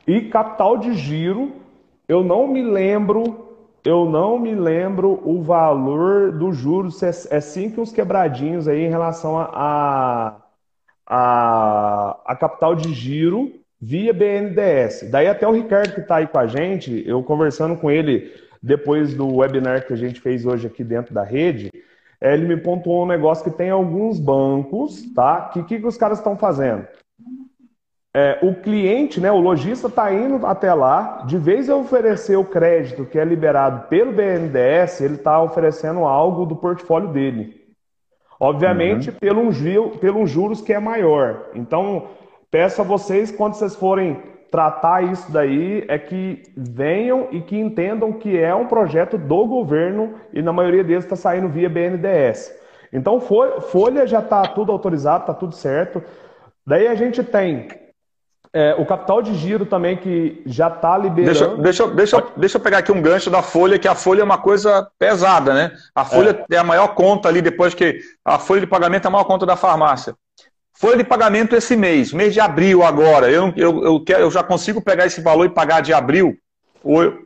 E 0.07 0.21
capital 0.21 0.77
de 0.77 0.93
giro, 0.93 1.51
eu 2.07 2.23
não 2.23 2.47
me 2.47 2.61
lembro, 2.63 3.55
eu 3.85 4.05
não 4.05 4.39
me 4.39 4.53
lembro 4.55 5.21
o 5.23 5.41
valor 5.41 6.31
do 6.31 6.51
juros, 6.51 7.01
é, 7.03 7.09
é 7.09 7.39
cinco 7.39 7.81
uns 7.81 7.91
quebradinhos 7.91 8.67
aí 8.67 8.81
em 8.81 8.89
relação 8.89 9.37
a, 9.37 10.41
a, 11.05 12.17
a 12.25 12.35
capital 12.35 12.75
de 12.75 12.93
giro 12.93 13.51
via 13.79 14.13
BNDES. 14.13 15.09
Daí 15.09 15.27
até 15.27 15.47
o 15.47 15.51
Ricardo 15.51 15.93
que 15.93 16.01
está 16.01 16.17
aí 16.17 16.27
com 16.27 16.39
a 16.39 16.47
gente, 16.47 17.03
eu 17.07 17.23
conversando 17.23 17.75
com 17.75 17.89
ele 17.89 18.31
depois 18.61 19.13
do 19.13 19.37
webinar 19.37 19.87
que 19.87 19.93
a 19.93 19.97
gente 19.97 20.19
fez 20.19 20.45
hoje 20.45 20.67
aqui 20.67 20.83
dentro 20.83 21.13
da 21.13 21.23
rede, 21.23 21.71
ele 22.21 22.47
me 22.47 22.57
pontuou 22.57 23.03
um 23.03 23.07
negócio 23.07 23.43
que 23.43 23.57
tem 23.57 23.71
alguns 23.71 24.19
bancos, 24.19 25.01
tá? 25.15 25.49
Que 25.51 25.63
que, 25.63 25.79
que 25.79 25.87
os 25.87 25.97
caras 25.97 26.19
estão 26.19 26.37
fazendo? 26.37 26.85
É, 28.13 28.39
o 28.41 28.53
cliente, 28.55 29.21
né, 29.21 29.31
o 29.31 29.39
lojista 29.39 29.87
está 29.87 30.13
indo 30.13 30.45
até 30.45 30.73
lá, 30.73 31.23
de 31.25 31.37
vez 31.37 31.69
em 31.69 31.71
oferecer 31.71 32.35
o 32.35 32.43
crédito 32.43 33.05
que 33.05 33.17
é 33.17 33.23
liberado 33.23 33.87
pelo 33.87 34.11
BNDES, 34.11 34.99
ele 34.99 35.15
está 35.15 35.41
oferecendo 35.41 36.03
algo 36.03 36.45
do 36.45 36.55
portfólio 36.55 37.07
dele. 37.09 37.61
Obviamente, 38.37 39.11
uhum. 39.11 39.15
pelo, 39.19 39.89
pelo 39.97 40.25
juros 40.25 40.61
que 40.61 40.73
é 40.73 40.79
maior. 40.79 41.51
Então, 41.53 42.07
peço 42.49 42.81
a 42.81 42.83
vocês, 42.83 43.31
quando 43.31 43.53
vocês 43.53 43.75
forem 43.75 44.21
tratar 44.51 45.03
isso 45.03 45.31
daí, 45.31 45.85
é 45.87 45.97
que 45.97 46.43
venham 46.57 47.29
e 47.31 47.39
que 47.39 47.57
entendam 47.57 48.11
que 48.11 48.37
é 48.37 48.53
um 48.53 48.67
projeto 48.67 49.17
do 49.17 49.45
governo 49.47 50.15
e 50.33 50.41
na 50.41 50.51
maioria 50.51 50.83
deles 50.83 51.05
está 51.05 51.15
saindo 51.15 51.47
via 51.47 51.69
BNDES. 51.69 52.59
Então, 52.91 53.21
folha 53.21 54.05
já 54.05 54.19
está 54.19 54.41
tudo 54.41 54.71
autorizado, 54.73 55.21
está 55.21 55.33
tudo 55.33 55.55
certo. 55.55 56.03
Daí 56.67 56.87
a 56.87 56.95
gente 56.95 57.23
tem 57.23 57.69
é, 58.53 58.75
o 58.77 58.85
capital 58.85 59.21
de 59.21 59.33
giro 59.35 59.65
também 59.65 59.95
que 59.95 60.41
já 60.45 60.67
está 60.67 60.97
liberando. 60.97 61.57
Deixa, 61.57 61.57
deixa, 61.57 61.87
deixa, 61.87 62.23
deixa 62.35 62.57
eu 62.57 62.61
pegar 62.61 62.79
aqui 62.79 62.91
um 62.91 63.01
gancho 63.01 63.29
da 63.29 63.41
folha, 63.41 63.79
que 63.79 63.87
a 63.87 63.95
folha 63.95 64.21
é 64.21 64.23
uma 64.23 64.37
coisa 64.37 64.89
pesada, 64.99 65.53
né? 65.53 65.71
A 65.95 66.03
folha 66.03 66.45
é. 66.51 66.55
é 66.55 66.57
a 66.57 66.63
maior 66.63 66.89
conta 66.89 67.29
ali, 67.29 67.41
depois 67.41 67.73
que 67.73 67.99
a 68.25 68.37
folha 68.37 68.61
de 68.61 68.67
pagamento 68.67 69.05
é 69.05 69.07
a 69.07 69.11
maior 69.11 69.23
conta 69.23 69.45
da 69.45 69.55
farmácia. 69.55 70.15
Folha 70.73 70.97
de 70.97 71.03
pagamento 71.03 71.55
esse 71.55 71.75
mês, 71.77 72.11
mês 72.11 72.33
de 72.33 72.39
abril 72.39 72.83
agora. 72.83 73.29
Eu, 73.29 73.53
eu, 73.55 73.83
eu, 73.83 74.03
quero, 74.03 74.21
eu 74.21 74.31
já 74.31 74.43
consigo 74.43 74.81
pegar 74.81 75.05
esse 75.05 75.21
valor 75.21 75.45
e 75.45 75.49
pagar 75.49 75.81
de 75.81 75.93
abril? 75.93 76.35
Ou, 76.83 77.21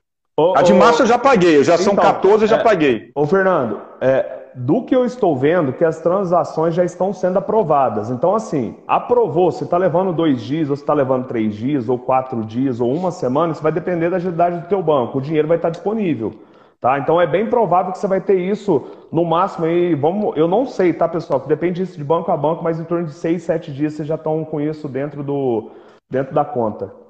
a 0.55 0.61
de 0.61 0.73
março 0.73 1.03
eu 1.03 1.07
já 1.07 1.17
paguei, 1.17 1.63
já 1.63 1.75
então, 1.75 1.85
são 1.85 1.95
14, 1.95 2.43
eu 2.43 2.47
já 2.49 2.57
é, 2.57 2.63
paguei. 2.63 3.11
Ô, 3.15 3.25
Fernando, 3.25 3.81
é, 4.01 4.34
do 4.55 4.83
que 4.83 4.95
eu 4.95 5.03
estou 5.03 5.35
vendo, 5.35 5.73
que 5.73 5.83
as 5.83 5.99
transações 5.99 6.73
já 6.73 6.83
estão 6.83 7.11
sendo 7.11 7.37
aprovadas. 7.37 8.09
Então, 8.09 8.33
assim, 8.33 8.75
aprovou, 8.87 9.51
se 9.51 9.65
está 9.65 9.77
levando 9.77 10.13
dois 10.13 10.41
dias, 10.41 10.69
ou 10.69 10.75
se 10.75 10.81
está 10.81 10.93
levando 10.93 11.27
três 11.27 11.55
dias, 11.55 11.89
ou 11.89 11.99
quatro 11.99 12.43
dias, 12.45 12.79
ou 12.79 12.93
uma 12.93 13.11
semana, 13.11 13.51
isso 13.51 13.61
vai 13.61 13.71
depender 13.71 14.09
da 14.09 14.15
agilidade 14.15 14.59
do 14.59 14.67
teu 14.67 14.81
banco. 14.81 15.17
O 15.17 15.21
dinheiro 15.21 15.47
vai 15.47 15.57
estar 15.57 15.69
disponível. 15.69 16.33
Tá? 16.79 16.99
Então 16.99 17.19
é 17.19 17.25
bem 17.25 17.47
provável 17.47 17.91
que 17.91 17.97
você 17.97 18.07
vai 18.07 18.21
ter 18.21 18.39
isso 18.39 18.85
no 19.11 19.25
máximo 19.25 19.65
aí, 19.65 19.95
vamos, 19.95 20.37
eu 20.37 20.47
não 20.47 20.65
sei, 20.65 20.93
tá, 20.93 21.07
pessoal? 21.07 21.39
Que 21.39 21.47
depende 21.47 21.83
disso 21.83 21.97
de 21.97 22.03
banco 22.03 22.31
a 22.31 22.37
banco, 22.37 22.63
mas 22.63 22.79
em 22.79 22.83
torno 22.83 23.05
de 23.05 23.13
seis, 23.13 23.43
sete 23.43 23.73
dias 23.73 23.93
vocês 23.93 24.07
já 24.07 24.15
estão 24.15 24.45
com 24.45 24.61
isso 24.61 24.87
dentro, 24.87 25.23
do, 25.23 25.71
dentro 26.09 26.33
da 26.33 26.45
conta. 26.45 27.04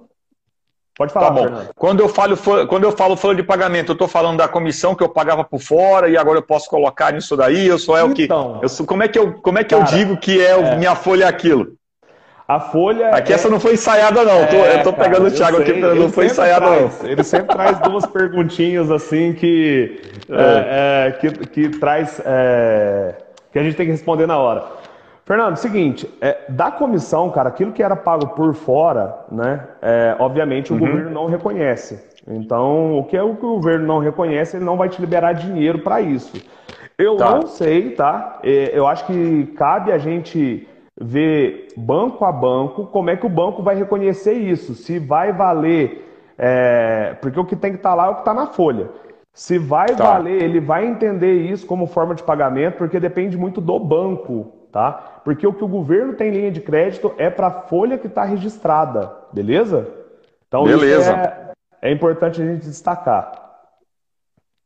Pode 0.98 1.12
falar, 1.12 1.28
tá 1.28 1.34
bom. 1.34 1.44
Fernando. 1.44 1.70
Quando 1.76 2.00
eu 2.00 2.08
falo, 2.08 2.38
quando 2.68 2.84
eu 2.86 2.92
falo 2.92 3.18
folha 3.18 3.36
de 3.36 3.44
pagamento, 3.44 3.92
eu 3.92 3.94
estou 3.94 4.08
falando 4.08 4.38
da 4.38 4.48
comissão 4.48 4.96
que 4.96 5.04
eu 5.04 5.10
pagava 5.10 5.44
por 5.44 5.60
fora 5.60 6.08
e 6.08 6.18
agora 6.18 6.38
eu 6.38 6.44
posso 6.44 6.70
colocar 6.70 7.12
nisso 7.12 7.36
daí, 7.36 7.68
eu 7.68 7.78
sou 7.78 7.98
é 7.98 8.04
o 8.04 8.14
que. 8.14 8.24
Então, 8.24 8.60
eu 8.62 8.70
sou, 8.70 8.86
como 8.86 9.04
é 9.04 9.08
que 9.08 9.20
eu, 9.20 9.34
como 9.34 9.60
é 9.60 9.64
que 9.64 9.76
cara, 9.76 9.84
eu 9.84 9.98
digo 9.98 10.18
que 10.18 10.42
é, 10.42 10.52
é, 10.52 10.76
minha 10.78 10.96
folha 10.96 11.28
aquilo? 11.28 11.74
A 12.48 12.60
folha. 12.60 13.10
Aqui 13.10 13.34
é... 13.34 13.36
essa 13.36 13.50
não 13.50 13.60
foi 13.60 13.74
ensaiada, 13.74 14.24
não. 14.24 14.42
É, 14.42 14.78
tô, 14.78 14.90
eu 14.90 14.94
cara, 14.94 15.10
pegando 15.10 15.28
o 15.28 15.32
Thiago 15.32 15.58
sei, 15.58 15.72
aqui, 15.72 15.82
não 15.82 16.10
foi 16.10 16.28
ensaiada, 16.28 16.66
traz, 16.66 17.02
não. 17.02 17.10
Ele 17.10 17.24
sempre 17.24 17.56
traz 17.56 17.80
duas 17.80 18.06
perguntinhas 18.06 18.90
assim 18.90 19.34
que, 19.34 20.00
é. 20.30 20.36
É, 20.36 21.08
é. 21.08 21.12
que, 21.12 21.32
que 21.48 21.70
traz. 21.78 22.22
É, 22.24 23.16
que 23.52 23.60
a 23.60 23.64
gente 23.64 23.76
tem 23.76 23.86
que 23.86 23.92
responder 23.92 24.28
na 24.28 24.38
hora. 24.38 24.64
Fernando, 25.26 25.58
seguinte, 25.58 26.08
é, 26.22 26.46
da 26.50 26.70
comissão, 26.70 27.32
cara, 27.32 27.50
aquilo 27.50 27.72
que 27.72 27.82
era 27.82 27.96
pago 27.96 28.28
por 28.36 28.54
fora, 28.54 29.26
né? 29.32 29.68
É, 29.82 30.16
obviamente 30.20 30.72
o 30.72 30.76
uhum. 30.76 30.82
governo 30.82 31.10
não 31.10 31.26
reconhece. 31.26 32.00
Então, 32.28 33.00
o 33.00 33.04
que 33.04 33.18
é 33.18 33.24
o 33.24 33.36
que 33.36 33.44
o 33.46 33.56
governo 33.56 33.88
não 33.88 33.98
reconhece, 33.98 34.56
ele 34.56 34.66
não 34.66 34.78
vai 34.78 34.88
te 34.88 35.02
liberar 35.02 35.34
dinheiro 35.34 35.80
para 35.80 36.00
isso. 36.00 36.40
Eu 36.96 37.18
tá. 37.18 37.32
não 37.32 37.48
sei, 37.48 37.92
tá? 37.92 38.40
É, 38.44 38.78
eu 38.78 38.86
acho 38.86 39.08
que 39.08 39.48
cabe 39.58 39.92
a 39.92 39.98
gente 39.98 40.68
ver 41.00 41.68
banco 41.76 42.24
a 42.24 42.32
banco 42.32 42.86
como 42.86 43.10
é 43.10 43.18
que 43.18 43.26
o 43.26 43.30
banco 43.30 43.64
vai 43.64 43.76
reconhecer 43.76 44.34
isso. 44.34 44.76
Se 44.76 45.00
vai 45.00 45.34
valer. 45.34 46.04
É, 46.38 47.16
porque 47.20 47.40
o 47.40 47.46
que 47.46 47.56
tem 47.56 47.72
que 47.72 47.78
estar 47.78 47.90
tá 47.90 47.96
lá 47.96 48.06
é 48.08 48.10
o 48.10 48.16
que 48.16 48.22
está 48.22 48.34
na 48.34 48.48
folha. 48.48 48.90
Se 49.34 49.58
vai 49.58 49.88
tá. 49.88 50.04
valer, 50.04 50.42
ele 50.42 50.60
vai 50.60 50.86
entender 50.86 51.34
isso 51.34 51.66
como 51.66 51.88
forma 51.88 52.14
de 52.14 52.22
pagamento, 52.22 52.78
porque 52.78 53.00
depende 53.00 53.36
muito 53.36 53.60
do 53.60 53.80
banco 53.80 54.54
tá? 54.76 55.22
Porque 55.24 55.48
o 55.48 55.54
que 55.54 55.64
o 55.64 55.70
governo 55.70 56.16
tem 56.16 56.32
linha 56.32 56.52
de 56.52 56.60
crédito 56.60 57.16
é 57.18 57.30
para 57.30 57.48
a 57.48 57.62
folha 57.62 57.98
que 57.98 58.08
está 58.08 58.26
registrada, 58.26 59.10
beleza? 59.32 59.88
Então 60.50 60.66
beleza. 60.66 61.14
É, 61.82 61.90
é, 61.90 61.92
importante 61.94 62.42
a 62.42 62.46
gente 62.46 62.66
destacar. 62.66 63.32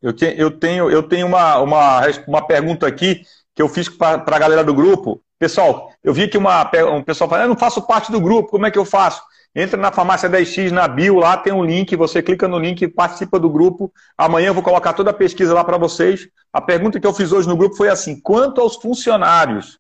Eu, 0.02 0.12
te, 0.12 0.26
eu 0.36 0.50
tenho, 0.50 0.90
eu 0.90 1.04
tenho 1.04 1.28
uma, 1.28 1.60
uma, 1.60 2.02
uma 2.28 2.42
pergunta 2.48 2.88
aqui 2.88 3.22
que 3.54 3.62
eu 3.62 3.70
fiz 3.70 3.88
para 3.88 4.24
a 4.26 4.40
galera 4.40 4.64
do 4.64 4.74
grupo. 4.74 5.22
Pessoal, 5.38 5.92
eu 6.04 6.12
vi 6.12 6.28
que 6.28 6.40
uma, 6.40 6.68
um 6.92 7.04
pessoal 7.04 7.30
falando, 7.30 7.44
eu 7.44 7.50
não 7.50 7.56
faço 7.56 7.86
parte 7.86 8.12
do 8.12 8.20
grupo, 8.20 8.50
como 8.50 8.66
é 8.66 8.72
que 8.72 8.80
eu 8.80 8.86
faço? 8.86 9.22
Entra 9.56 9.80
na 9.80 9.92
farmácia 9.92 10.28
10x, 10.28 10.72
na 10.72 10.88
bio, 10.88 11.18
lá 11.18 11.38
tem 11.38 11.54
um 11.54 11.64
link, 11.64 11.96
você 11.96 12.24
clica 12.24 12.48
no 12.48 12.58
link 12.58 12.82
e 12.82 12.88
participa 12.88 13.40
do 13.40 13.50
grupo. 13.50 13.94
Amanhã 14.18 14.48
eu 14.48 14.54
vou 14.56 14.64
colocar 14.64 14.94
toda 14.94 15.12
a 15.12 15.14
pesquisa 15.14 15.54
lá 15.54 15.64
para 15.64 15.78
vocês. 15.78 16.28
A 16.52 16.60
pergunta 16.60 17.00
que 17.00 17.06
eu 17.06 17.14
fiz 17.14 17.32
hoje 17.32 17.48
no 17.48 17.56
grupo 17.56 17.76
foi 17.76 17.90
assim: 17.90 18.20
quanto 18.20 18.60
aos 18.60 18.76
funcionários, 18.76 19.80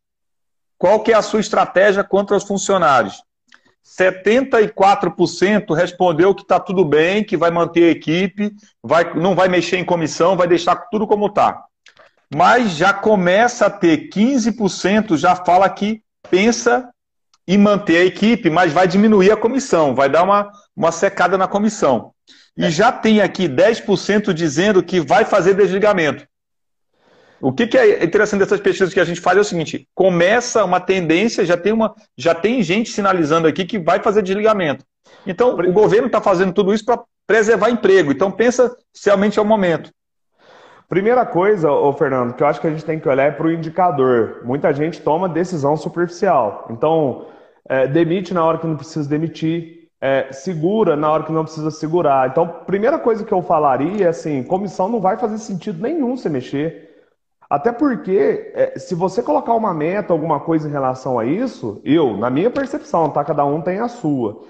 qual 0.79 1.01
que 1.01 1.11
é 1.11 1.15
a 1.15 1.21
sua 1.21 1.41
estratégia 1.41 2.05
contra 2.05 2.37
os 2.37 2.43
funcionários? 2.45 3.21
74% 3.85 5.75
respondeu 5.75 6.33
que 6.33 6.43
está 6.43 6.57
tudo 6.57 6.85
bem, 6.85 7.23
que 7.23 7.35
vai 7.35 7.51
manter 7.51 7.83
a 7.83 7.91
equipe, 7.91 8.55
vai, 8.81 9.13
não 9.13 9.35
vai 9.35 9.49
mexer 9.49 9.77
em 9.77 9.83
comissão, 9.83 10.37
vai 10.37 10.47
deixar 10.47 10.75
tudo 10.89 11.05
como 11.05 11.27
está. 11.27 11.65
Mas 12.33 12.71
já 12.71 12.93
começa 12.93 13.65
a 13.65 13.69
ter 13.69 14.09
15% 14.09 15.17
já 15.17 15.35
fala 15.35 15.69
que 15.69 16.01
pensa 16.29 16.89
em 17.45 17.57
manter 17.57 17.97
a 17.97 18.05
equipe, 18.05 18.49
mas 18.49 18.71
vai 18.71 18.87
diminuir 18.87 19.31
a 19.31 19.37
comissão, 19.37 19.93
vai 19.93 20.07
dar 20.07 20.23
uma, 20.23 20.49
uma 20.75 20.91
secada 20.91 21.37
na 21.37 21.47
comissão. 21.47 22.13
E 22.55 22.69
já 22.69 22.91
tem 22.91 23.21
aqui 23.21 23.49
10% 23.49 24.31
dizendo 24.33 24.83
que 24.83 25.01
vai 25.01 25.25
fazer 25.25 25.55
desligamento. 25.55 26.28
O 27.41 27.53
que, 27.53 27.67
que, 27.67 27.77
é 27.77 28.03
interessante 28.03 28.39
dessas 28.39 28.59
pesquisas 28.59 28.93
que 28.93 28.99
a 28.99 29.05
gente 29.05 29.21
faz 29.21 29.37
é 29.37 29.41
o 29.41 29.45
seguinte: 29.45 29.87
começa 29.95 30.63
uma 30.63 30.79
tendência, 30.79 31.45
já 31.45 31.55
tem, 31.55 31.71
uma, 31.71 31.95
já 32.17 32.35
tem 32.35 32.61
gente 32.61 32.89
sinalizando 32.89 33.47
aqui 33.47 33.65
que 33.65 33.79
vai 33.79 34.01
fazer 34.01 34.21
desligamento. 34.21 34.83
Então, 35.25 35.55
o 35.55 35.71
governo 35.71 36.07
está 36.07 36.21
fazendo 36.21 36.53
tudo 36.53 36.73
isso 36.73 36.85
para 36.85 37.01
preservar 37.25 37.69
emprego. 37.69 38.11
Então, 38.11 38.31
pensa 38.31 38.75
se 38.93 39.05
realmente 39.05 39.39
é 39.39 39.41
o 39.41 39.45
momento. 39.45 39.89
Primeira 40.89 41.23
coisa, 41.25 41.71
ô 41.71 41.93
Fernando, 41.93 42.33
que 42.33 42.41
eu 42.41 42.47
acho 42.47 42.59
que 42.59 42.65
a 42.65 42.71
gente 42.71 42.83
tem 42.83 42.99
que 42.99 43.07
olhar 43.07 43.25
é 43.25 43.31
para 43.31 43.45
o 43.45 43.51
indicador. 43.51 44.41
Muita 44.43 44.73
gente 44.73 44.99
toma 44.99 45.29
decisão 45.29 45.77
superficial. 45.77 46.67
Então, 46.71 47.27
é, 47.69 47.87
demite 47.87 48.33
na 48.33 48.43
hora 48.43 48.57
que 48.57 48.65
não 48.65 48.75
precisa 48.75 49.07
demitir, 49.07 49.87
é, 50.01 50.31
segura 50.31 50.95
na 50.95 51.11
hora 51.11 51.23
que 51.23 51.31
não 51.31 51.43
precisa 51.43 51.69
segurar. 51.69 52.29
Então, 52.29 52.47
primeira 52.65 52.97
coisa 52.97 53.23
que 53.23 53.31
eu 53.31 53.41
falaria 53.43 54.07
é 54.07 54.09
assim: 54.09 54.41
comissão 54.41 54.89
não 54.89 54.99
vai 54.99 55.15
fazer 55.17 55.37
sentido 55.37 55.79
nenhum 55.79 56.17
você 56.17 56.27
mexer. 56.27 56.88
Até 57.49 57.71
porque, 57.71 58.51
é, 58.53 58.77
se 58.77 58.93
você 58.93 59.23
colocar 59.23 59.53
uma 59.53 59.73
meta, 59.73 60.13
alguma 60.13 60.39
coisa 60.39 60.67
em 60.67 60.71
relação 60.71 61.17
a 61.17 61.25
isso, 61.25 61.81
eu, 61.83 62.15
na 62.15 62.29
minha 62.29 62.51
percepção, 62.51 63.09
tá? 63.09 63.23
Cada 63.23 63.43
um 63.43 63.59
tem 63.59 63.79
a 63.79 63.87
sua. 63.87 64.43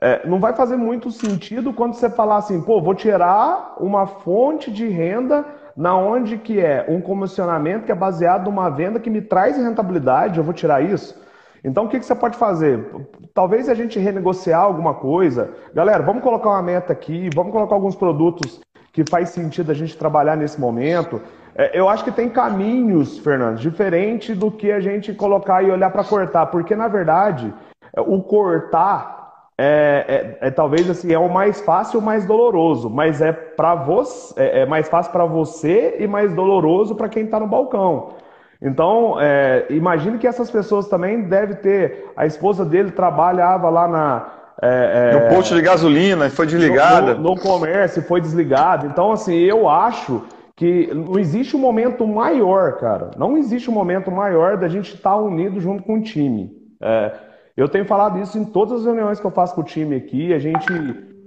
É, 0.00 0.26
não 0.28 0.38
vai 0.38 0.52
fazer 0.52 0.76
muito 0.76 1.10
sentido 1.10 1.72
quando 1.72 1.94
você 1.94 2.10
falar 2.10 2.36
assim, 2.36 2.60
pô, 2.60 2.82
vou 2.82 2.94
tirar 2.94 3.76
uma 3.80 4.06
fonte 4.06 4.70
de 4.70 4.86
renda 4.86 5.46
na 5.74 5.96
onde 5.96 6.36
que 6.36 6.60
é 6.60 6.84
um 6.88 7.00
comissionamento 7.00 7.86
que 7.86 7.92
é 7.92 7.94
baseado 7.94 8.44
numa 8.44 8.68
venda 8.68 9.00
que 9.00 9.08
me 9.08 9.22
traz 9.22 9.56
rentabilidade, 9.56 10.36
eu 10.36 10.44
vou 10.44 10.52
tirar 10.52 10.82
isso. 10.82 11.18
Então, 11.64 11.84
o 11.84 11.88
que, 11.88 11.98
que 12.00 12.04
você 12.04 12.14
pode 12.14 12.36
fazer? 12.36 12.84
Talvez 13.32 13.68
a 13.68 13.74
gente 13.74 13.98
renegociar 13.98 14.60
alguma 14.60 14.94
coisa. 14.94 15.52
Galera, 15.72 16.02
vamos 16.02 16.22
colocar 16.22 16.50
uma 16.50 16.62
meta 16.62 16.92
aqui, 16.92 17.30
vamos 17.34 17.52
colocar 17.52 17.74
alguns 17.74 17.94
produtos 17.94 18.60
que 18.92 19.04
faz 19.08 19.30
sentido 19.30 19.70
a 19.70 19.74
gente 19.74 19.96
trabalhar 19.96 20.36
nesse 20.36 20.60
momento. 20.60 21.20
É, 21.54 21.78
eu 21.78 21.88
acho 21.88 22.04
que 22.04 22.10
tem 22.10 22.28
caminhos, 22.28 23.18
Fernando, 23.18 23.58
diferente 23.58 24.34
do 24.34 24.50
que 24.50 24.72
a 24.72 24.80
gente 24.80 25.12
colocar 25.12 25.62
e 25.62 25.70
olhar 25.70 25.90
para 25.90 26.04
cortar, 26.04 26.46
porque 26.46 26.74
na 26.74 26.88
verdade 26.88 27.52
o 27.96 28.22
cortar 28.22 29.22
é, 29.58 30.38
é, 30.40 30.48
é, 30.48 30.50
talvez 30.50 30.88
assim 30.88 31.12
é 31.12 31.18
o 31.18 31.28
mais 31.28 31.60
fácil, 31.60 32.00
o 32.00 32.02
mais 32.02 32.24
doloroso, 32.26 32.88
mas 32.88 33.20
é 33.20 33.32
para 33.32 33.74
você 33.74 34.34
é, 34.40 34.60
é, 34.60 34.66
mais 34.66 34.88
fácil 34.88 35.12
para 35.12 35.26
você 35.26 35.96
e 35.98 36.06
mais 36.06 36.32
doloroso 36.34 36.94
para 36.94 37.08
quem 37.08 37.24
está 37.24 37.38
no 37.38 37.46
balcão. 37.46 38.14
Então, 38.60 39.16
é, 39.20 39.66
imagine 39.70 40.18
que 40.18 40.26
essas 40.26 40.50
pessoas 40.50 40.88
também 40.88 41.22
devem 41.22 41.56
ter. 41.56 42.06
A 42.16 42.24
esposa 42.26 42.64
dele 42.64 42.92
trabalhava 42.92 43.68
lá 43.68 43.88
na. 43.88 44.26
É, 44.62 45.10
é, 45.12 45.28
no 45.28 45.36
posto 45.36 45.54
de 45.56 45.62
gasolina, 45.62 46.30
foi 46.30 46.46
desligada. 46.46 47.14
No, 47.14 47.20
no, 47.20 47.34
no 47.34 47.40
comércio, 47.40 48.02
foi 48.02 48.20
desligado. 48.20 48.86
Então, 48.86 49.10
assim, 49.10 49.34
eu 49.34 49.68
acho 49.68 50.22
que 50.56 50.92
não 50.92 51.18
existe 51.18 51.56
um 51.56 51.60
momento 51.60 52.06
maior, 52.06 52.78
cara. 52.78 53.10
Não 53.16 53.36
existe 53.36 53.70
um 53.70 53.74
momento 53.74 54.10
maior 54.10 54.56
da 54.56 54.68
gente 54.68 54.94
estar 54.94 55.10
tá 55.10 55.16
unido 55.16 55.60
junto 55.60 55.82
com 55.82 55.98
o 55.98 56.02
time. 56.02 56.50
É, 56.80 57.12
eu 57.56 57.68
tenho 57.68 57.84
falado 57.84 58.18
isso 58.18 58.38
em 58.38 58.44
todas 58.44 58.80
as 58.80 58.84
reuniões 58.84 59.20
que 59.20 59.26
eu 59.26 59.30
faço 59.30 59.54
com 59.54 59.60
o 59.60 59.64
time 59.64 59.96
aqui. 59.96 60.32
A 60.32 60.38
gente, 60.38 60.72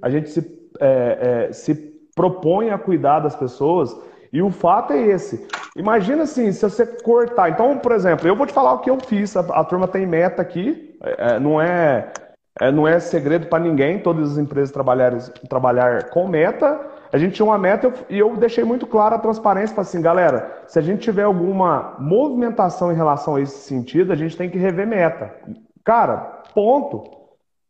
a 0.02 0.10
gente 0.10 0.30
se, 0.30 0.70
é, 0.80 1.48
é, 1.50 1.54
se 1.54 1.76
propõe 2.16 2.70
a 2.70 2.78
cuidar 2.78 3.20
das 3.20 3.36
pessoas. 3.36 3.96
E 4.32 4.42
o 4.42 4.50
fato 4.50 4.94
é 4.94 5.02
esse. 5.02 5.48
Imagina 5.76 6.24
assim, 6.24 6.52
se 6.52 6.62
você 6.62 6.86
cortar. 6.86 7.50
Então, 7.50 7.78
por 7.78 7.92
exemplo, 7.92 8.28
eu 8.28 8.36
vou 8.36 8.46
te 8.46 8.54
falar 8.54 8.74
o 8.74 8.80
que 8.80 8.90
eu 8.90 9.00
fiz. 9.00 9.36
A, 9.36 9.42
a 9.42 9.64
turma 9.64 9.88
tem 9.88 10.06
meta 10.06 10.42
aqui. 10.42 10.98
É, 11.02 11.40
não 11.40 11.62
é, 11.62 12.12
é, 12.60 12.72
não 12.72 12.88
é 12.88 13.00
segredo 13.00 13.48
para 13.48 13.64
ninguém. 13.64 14.00
Todas 14.00 14.34
as 14.34 14.38
empresas 14.38 14.72
trabalhar, 14.72 15.14
trabalhar 15.50 16.10
com 16.10 16.28
meta. 16.28 16.80
A 17.16 17.18
gente 17.18 17.36
tinha 17.36 17.46
uma 17.46 17.58
meta 17.58 17.94
e 18.10 18.20
eu 18.20 18.36
deixei 18.36 18.66
muito 18.66 18.86
claro 18.86 19.16
a 19.16 19.20
transparência 19.20 19.74
para 19.74 19.84
assim, 19.84 20.02
galera, 20.02 20.64
se 20.68 20.78
a 20.78 20.82
gente 20.82 21.00
tiver 21.00 21.24
alguma 21.24 21.96
movimentação 21.98 22.92
em 22.92 22.96
relação 22.96 23.36
a 23.36 23.42
esse 23.42 23.56
sentido, 23.60 24.12
a 24.12 24.18
gente 24.18 24.36
tem 24.36 24.50
que 24.50 24.58
rever 24.58 24.86
meta. 24.86 25.34
Cara, 25.82 26.18
ponto. 26.54 27.10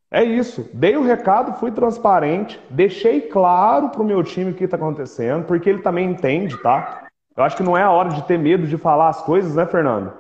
É 0.10 0.24
isso. 0.24 0.68
Dei 0.74 0.98
o 0.98 1.04
recado, 1.04 1.60
fui 1.60 1.70
transparente, 1.70 2.60
deixei 2.72 3.22
claro 3.22 3.90
para 3.90 4.02
o 4.02 4.06
meu 4.06 4.24
time 4.24 4.50
o 4.50 4.56
que 4.56 4.64
está 4.64 4.78
acontecendo, 4.78 5.46
porque 5.46 5.70
ele 5.70 5.84
também 5.84 6.10
entende, 6.10 6.58
tá? 6.64 7.04
Eu 7.38 7.44
acho 7.44 7.56
que 7.56 7.62
não 7.62 7.78
é 7.78 7.84
a 7.84 7.92
hora 7.92 8.10
de 8.10 8.24
ter 8.24 8.40
medo 8.40 8.66
de 8.66 8.78
falar 8.80 9.10
as 9.10 9.22
coisas, 9.22 9.54
né, 9.54 9.68
Fernando? 9.68 10.12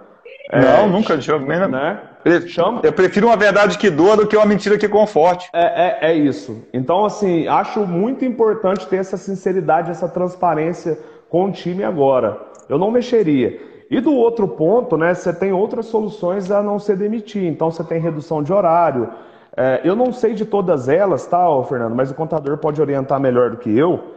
É, 0.52 0.62
não, 0.62 0.88
nunca, 0.88 1.18
Diogo. 1.18 1.48
Né? 1.48 2.00
Chama... 2.48 2.82
Eu 2.84 2.92
prefiro 2.92 3.28
uma 3.28 3.38
verdade 3.38 3.78
que 3.78 3.90
doa 3.90 4.18
do 4.18 4.26
que 4.26 4.36
uma 4.36 4.46
mentira 4.46 4.78
que 4.78 4.90
conforte. 4.90 5.48
É, 5.54 6.08
é, 6.08 6.12
é, 6.12 6.14
isso. 6.16 6.64
Então, 6.74 7.06
assim, 7.06 7.48
acho 7.48 7.86
muito 7.86 8.26
importante 8.26 8.88
ter 8.88 8.98
essa 8.98 9.16
sinceridade, 9.16 9.92
essa 9.92 10.10
transparência 10.10 10.98
com 11.30 11.46
o 11.46 11.52
time 11.52 11.84
agora. 11.84 12.40
Eu 12.68 12.80
não 12.80 12.90
mexeria. 12.90 13.60
E 13.92 14.02
do 14.02 14.12
outro 14.14 14.48
ponto, 14.48 14.98
né, 14.98 15.14
você 15.14 15.32
tem 15.32 15.54
outras 15.54 15.86
soluções 15.86 16.50
a 16.50 16.64
não 16.64 16.80
ser 16.80 16.98
demitir. 16.98 17.44
Então, 17.44 17.70
você 17.70 17.84
tem 17.84 18.00
redução 18.00 18.42
de 18.42 18.52
horário. 18.52 19.10
É, 19.56 19.82
eu 19.84 19.96
não 19.96 20.12
sei 20.12 20.34
de 20.34 20.46
todas 20.46 20.90
elas, 20.90 21.28
tá, 21.28 21.46
Fernando, 21.70 21.96
mas 21.96 22.10
o 22.10 22.16
contador 22.16 22.58
pode 22.58 22.82
orientar 22.82 23.20
melhor 23.20 23.52
do 23.52 23.58
que 23.58 23.78
eu. 23.78 24.16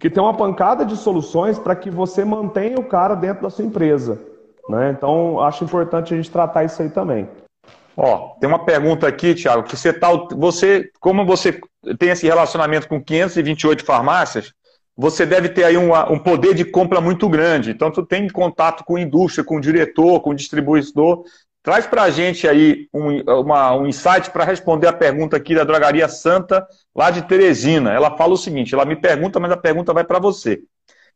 que 0.00 0.08
tem 0.08 0.22
uma 0.22 0.34
pancada 0.34 0.84
de 0.84 0.96
soluções 0.96 1.58
para 1.58 1.74
que 1.74 1.90
você 1.90 2.24
mantenha 2.24 2.78
o 2.78 2.84
cara 2.84 3.14
dentro 3.14 3.42
da 3.42 3.50
sua 3.50 3.64
empresa. 3.64 4.35
Né? 4.68 4.90
Então, 4.96 5.40
acho 5.40 5.64
importante 5.64 6.12
a 6.12 6.16
gente 6.16 6.30
tratar 6.30 6.64
isso 6.64 6.82
aí 6.82 6.88
também. 6.88 7.28
Ó, 7.96 8.34
tem 8.38 8.48
uma 8.48 8.64
pergunta 8.64 9.08
aqui, 9.08 9.34
Thiago, 9.34 9.62
que 9.62 9.76
você 9.76 9.92
tá, 9.92 10.08
você, 10.36 10.90
como 11.00 11.24
você 11.24 11.58
tem 11.98 12.10
esse 12.10 12.26
relacionamento 12.26 12.88
com 12.88 13.02
528 13.02 13.84
farmácias, 13.84 14.52
você 14.94 15.24
deve 15.24 15.48
ter 15.50 15.64
aí 15.64 15.76
um, 15.76 16.18
poder 16.18 16.54
de 16.54 16.64
compra 16.64 17.00
muito 17.00 17.28
grande. 17.28 17.70
Então, 17.70 17.90
tu 17.90 18.04
tem 18.04 18.28
contato 18.28 18.84
com 18.84 18.98
indústria, 18.98 19.44
com 19.44 19.60
diretor, 19.60 20.20
com 20.20 20.34
distribuidor. 20.34 21.22
Traz 21.62 21.86
para 21.86 22.04
a 22.04 22.10
gente 22.10 22.46
aí 22.46 22.86
um, 22.94 23.20
uma, 23.40 23.74
um 23.74 23.86
insight 23.86 24.30
para 24.30 24.44
responder 24.44 24.86
a 24.86 24.92
pergunta 24.92 25.36
aqui 25.36 25.54
da 25.54 25.64
Drogaria 25.64 26.08
Santa, 26.08 26.66
lá 26.94 27.10
de 27.10 27.22
Teresina. 27.22 27.92
Ela 27.92 28.16
fala 28.16 28.34
o 28.34 28.38
seguinte: 28.38 28.74
ela 28.74 28.84
me 28.84 28.96
pergunta, 28.96 29.40
mas 29.40 29.50
a 29.50 29.56
pergunta 29.56 29.92
vai 29.92 30.04
para 30.04 30.18
você. 30.18 30.62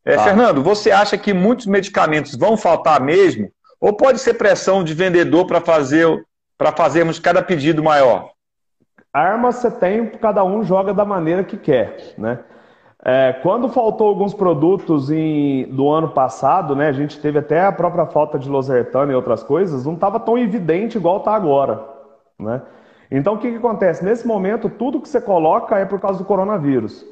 É, 0.05 0.17
tá. 0.17 0.25
Fernando, 0.25 0.63
você 0.63 0.91
acha 0.91 1.17
que 1.19 1.33
muitos 1.33 1.67
medicamentos 1.67 2.35
vão 2.35 2.57
faltar 2.57 3.01
mesmo? 3.01 3.51
Ou 3.81 3.93
pode 3.93 4.19
ser 4.21 4.35
pressão 4.35 4.85
de 4.85 4.95
vendedor 4.95 5.47
para 5.47 5.61
fazer 5.61 6.25
para 6.57 6.73
fazermos 6.73 7.19
cada 7.19 7.43
pedido 7.43 7.83
maior? 7.83 8.33
Arma 9.13 9.51
você 9.51 9.71
tem, 9.71 10.07
cada 10.07 10.45
um 10.45 10.63
joga 10.63 10.93
da 10.93 11.07
maneira 11.07 11.43
que 11.43 11.57
quer, 11.57 12.15
né? 12.19 12.39
É, 13.03 13.33
quando 13.43 13.67
faltou 13.71 14.09
alguns 14.09 14.35
produtos 14.35 15.11
em, 15.11 15.65
do 15.71 15.89
ano 15.91 16.11
passado, 16.11 16.77
né, 16.77 16.89
a 16.89 16.93
gente 16.93 17.19
teve 17.19 17.39
até 17.39 17.65
a 17.65 17.73
própria 17.73 18.05
falta 18.05 18.39
de 18.39 18.47
losartana 18.47 19.11
e 19.11 19.15
outras 19.15 19.43
coisas, 19.43 19.87
não 19.87 19.95
estava 19.95 20.21
tão 20.21 20.37
evidente 20.37 20.99
igual 20.99 21.17
está 21.17 21.35
agora, 21.35 21.83
né? 22.39 22.61
Então 23.11 23.35
o 23.35 23.39
que, 23.39 23.51
que 23.51 23.57
acontece? 23.57 24.05
Nesse 24.05 24.27
momento, 24.27 24.69
tudo 24.69 25.01
que 25.01 25.09
você 25.09 25.21
coloca 25.21 25.79
é 25.79 25.87
por 25.87 25.99
causa 25.99 26.19
do 26.19 26.27
coronavírus. 26.27 27.05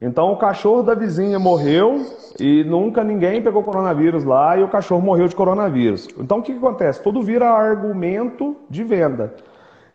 Então 0.00 0.32
o 0.32 0.36
cachorro 0.36 0.82
da 0.82 0.94
vizinha 0.94 1.38
morreu 1.38 2.04
e 2.38 2.64
nunca 2.64 3.04
ninguém 3.04 3.42
pegou 3.42 3.62
coronavírus 3.62 4.24
lá 4.24 4.56
e 4.56 4.62
o 4.62 4.68
cachorro 4.68 5.00
morreu 5.00 5.28
de 5.28 5.36
coronavírus. 5.36 6.08
Então 6.18 6.38
o 6.38 6.42
que, 6.42 6.52
que 6.52 6.58
acontece? 6.58 7.02
Tudo 7.02 7.22
vira 7.22 7.48
argumento 7.48 8.56
de 8.68 8.82
venda. 8.82 9.32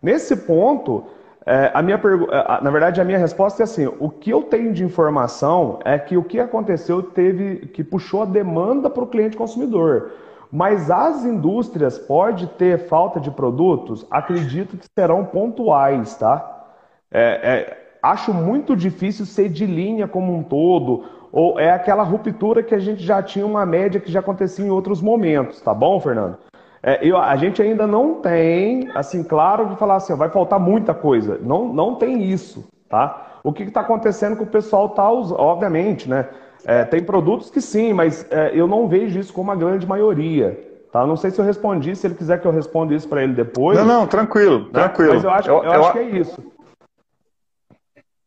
Nesse 0.02 0.36
ponto, 0.36 1.04
é, 1.46 1.72
a 1.74 1.82
minha 1.82 1.98
pergu... 1.98 2.28
É, 2.32 2.62
na 2.62 2.72
verdade, 2.72 3.02
a 3.02 3.04
minha 3.04 3.18
resposta 3.18 3.62
é 3.62 3.66
assim: 3.66 3.88
o 4.00 4.10
que 4.10 4.30
eu 4.30 4.44
tenho 4.44 4.74
de 4.74 4.84
informação 4.84 5.80
é 5.84 6.00
que 6.00 6.16
o 6.16 6.24
que 6.24 6.40
aconteceu 6.40 7.04
teve 7.04 7.68
que 7.68 7.84
puxou 7.84 8.22
a 8.22 8.26
demanda 8.26 8.90
para 8.90 9.04
o 9.04 9.08
cliente 9.08 9.36
consumidor. 9.36 10.12
Mas 10.52 10.90
as 10.90 11.26
indústrias 11.26 12.00
pode 12.00 12.48
ter 12.48 12.88
falta 12.88 13.20
de 13.20 13.30
produtos, 13.30 14.06
acredito 14.10 14.78
que 14.78 14.86
serão 14.98 15.24
pontuais, 15.24 16.16
tá? 16.16 16.66
É, 17.12 17.22
é, 17.22 17.89
acho 18.02 18.34
muito 18.34 18.76
difícil 18.76 19.26
ser 19.26 19.50
de 19.50 19.66
linha 19.66 20.08
como 20.08 20.36
um 20.36 20.44
todo, 20.44 21.04
ou 21.32 21.60
é 21.60 21.72
aquela 21.72 22.04
ruptura 22.04 22.64
que 22.64 22.74
a 22.74 22.80
gente 22.80 23.04
já 23.04 23.22
tinha 23.22 23.46
uma 23.46 23.66
média 23.66 24.00
que 24.00 24.12
já 24.12 24.20
acontecia 24.20 24.66
em 24.66 24.70
outros 24.70 25.02
momentos, 25.02 25.62
tá 25.62 25.74
bom, 25.74 26.00
Fernando? 26.00 26.38
É, 26.82 27.06
eu, 27.06 27.18
a 27.18 27.36
gente 27.36 27.62
ainda 27.62 27.86
não 27.86 28.16
tem, 28.16 28.90
assim, 28.96 29.22
claro, 29.22 29.68
de 29.68 29.76
falar 29.76 29.98
assim, 29.98 30.16
vai 30.16 30.30
faltar 30.30 30.60
muita 30.60 30.94
coisa. 30.94 31.38
Não, 31.42 31.74
não 31.74 31.96
tem 31.96 32.24
isso, 32.24 32.66
tá? 32.90 33.40
O 33.44 33.52
que 33.52 33.64
está 33.64 33.82
acontecendo 33.82 34.38
com 34.38 34.44
o 34.44 34.48
pessoal 34.48 34.88
está, 34.88 35.12
obviamente, 35.12 36.10
né? 36.10 36.26
É, 36.66 36.84
tem 36.84 37.04
produtos 37.04 37.50
que 37.50 37.62
sim, 37.62 37.94
mas 37.94 38.26
é, 38.32 38.52
eu 38.54 38.68
não 38.68 38.88
vejo 38.88 39.20
isso 39.20 39.34
como 39.34 39.52
a 39.52 39.56
grande 39.56 39.88
maioria. 39.88 40.68
Tá? 40.92 41.06
Não 41.06 41.16
sei 41.16 41.32
se 41.32 41.40
eu 41.40 41.46
respondi, 41.46 41.96
se 41.96 42.08
ele 42.08 42.16
quiser 42.16 42.42
que 42.42 42.48
eu 42.48 42.52
responda 42.52 42.94
isso 42.94 43.08
para 43.08 43.24
ele 43.24 43.34
depois. 43.34 43.78
Não, 43.78 43.86
não, 43.86 44.08
tranquilo, 44.08 44.62
né? 44.66 44.70
tranquilo. 44.72 45.14
Mas 45.16 45.24
eu 45.24 45.30
acho, 45.30 45.50
eu, 45.50 45.58
eu, 45.58 45.64
eu 45.64 45.72
acho 45.72 45.92
que 45.94 46.00
é 46.00 46.04
isso. 46.04 46.44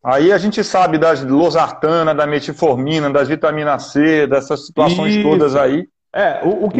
Aí 0.03 0.33
a 0.33 0.37
gente 0.37 0.63
sabe 0.63 0.97
das 0.97 1.23
losartana, 1.23 2.13
da 2.13 2.27
metformina, 2.27 3.09
das 3.09 3.29
vitaminas 3.29 3.91
C, 3.91 4.27
dessas 4.27 4.65
situações 4.65 5.15
Isso. 5.15 5.23
todas 5.23 5.55
aí. 5.55 5.87
É, 6.11 6.41
o, 6.43 6.65
o 6.65 6.69
que 6.69 6.79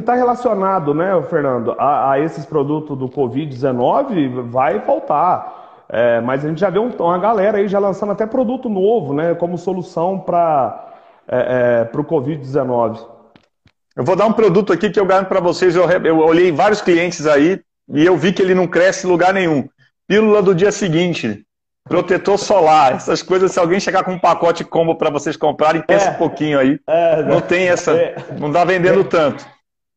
está 0.00 0.12
tá 0.12 0.14
relacionado, 0.14 0.92
né, 0.92 1.10
Fernando, 1.30 1.74
a, 1.78 2.12
a 2.12 2.20
esses 2.20 2.44
produtos 2.44 2.98
do 2.98 3.08
Covid-19 3.08 4.42
vai 4.50 4.80
faltar. 4.80 5.86
É, 5.88 6.20
mas 6.20 6.44
a 6.44 6.48
gente 6.48 6.60
já 6.60 6.68
vê 6.68 6.78
um, 6.78 6.90
uma 6.90 7.18
galera 7.18 7.56
aí 7.56 7.68
já 7.68 7.78
lançando 7.78 8.12
até 8.12 8.26
produto 8.26 8.68
novo, 8.68 9.14
né, 9.14 9.34
como 9.34 9.56
solução 9.56 10.18
para 10.18 10.92
é, 11.26 11.88
é, 11.90 11.98
o 11.98 12.04
Covid-19. 12.04 12.98
Eu 13.96 14.04
vou 14.04 14.14
dar 14.14 14.26
um 14.26 14.32
produto 14.32 14.72
aqui 14.72 14.90
que 14.90 15.00
eu 15.00 15.06
garanto 15.06 15.28
para 15.28 15.40
vocês. 15.40 15.74
Eu, 15.74 15.88
eu 15.88 16.18
olhei 16.18 16.52
vários 16.52 16.82
clientes 16.82 17.26
aí 17.26 17.60
e 17.88 18.04
eu 18.04 18.16
vi 18.16 18.32
que 18.32 18.42
ele 18.42 18.54
não 18.54 18.66
cresce 18.66 19.06
em 19.06 19.10
lugar 19.10 19.32
nenhum. 19.32 19.66
Pílula 20.06 20.42
do 20.42 20.54
dia 20.54 20.70
seguinte. 20.70 21.44
Protetor 21.88 22.38
solar, 22.38 22.94
essas 22.94 23.22
coisas, 23.22 23.52
se 23.52 23.58
alguém 23.58 23.80
chegar 23.80 24.04
com 24.04 24.12
um 24.12 24.18
pacote 24.18 24.64
combo 24.64 24.94
para 24.94 25.10
vocês 25.10 25.36
comprarem, 25.36 25.82
pensa 25.82 26.08
é, 26.08 26.10
um 26.10 26.14
pouquinho 26.14 26.58
aí. 26.58 26.78
É, 26.86 27.22
não 27.22 27.40
tem 27.40 27.68
essa, 27.68 27.92
é, 27.92 28.16
não 28.38 28.50
dá 28.50 28.64
vendendo 28.64 29.04
tanto. 29.04 29.46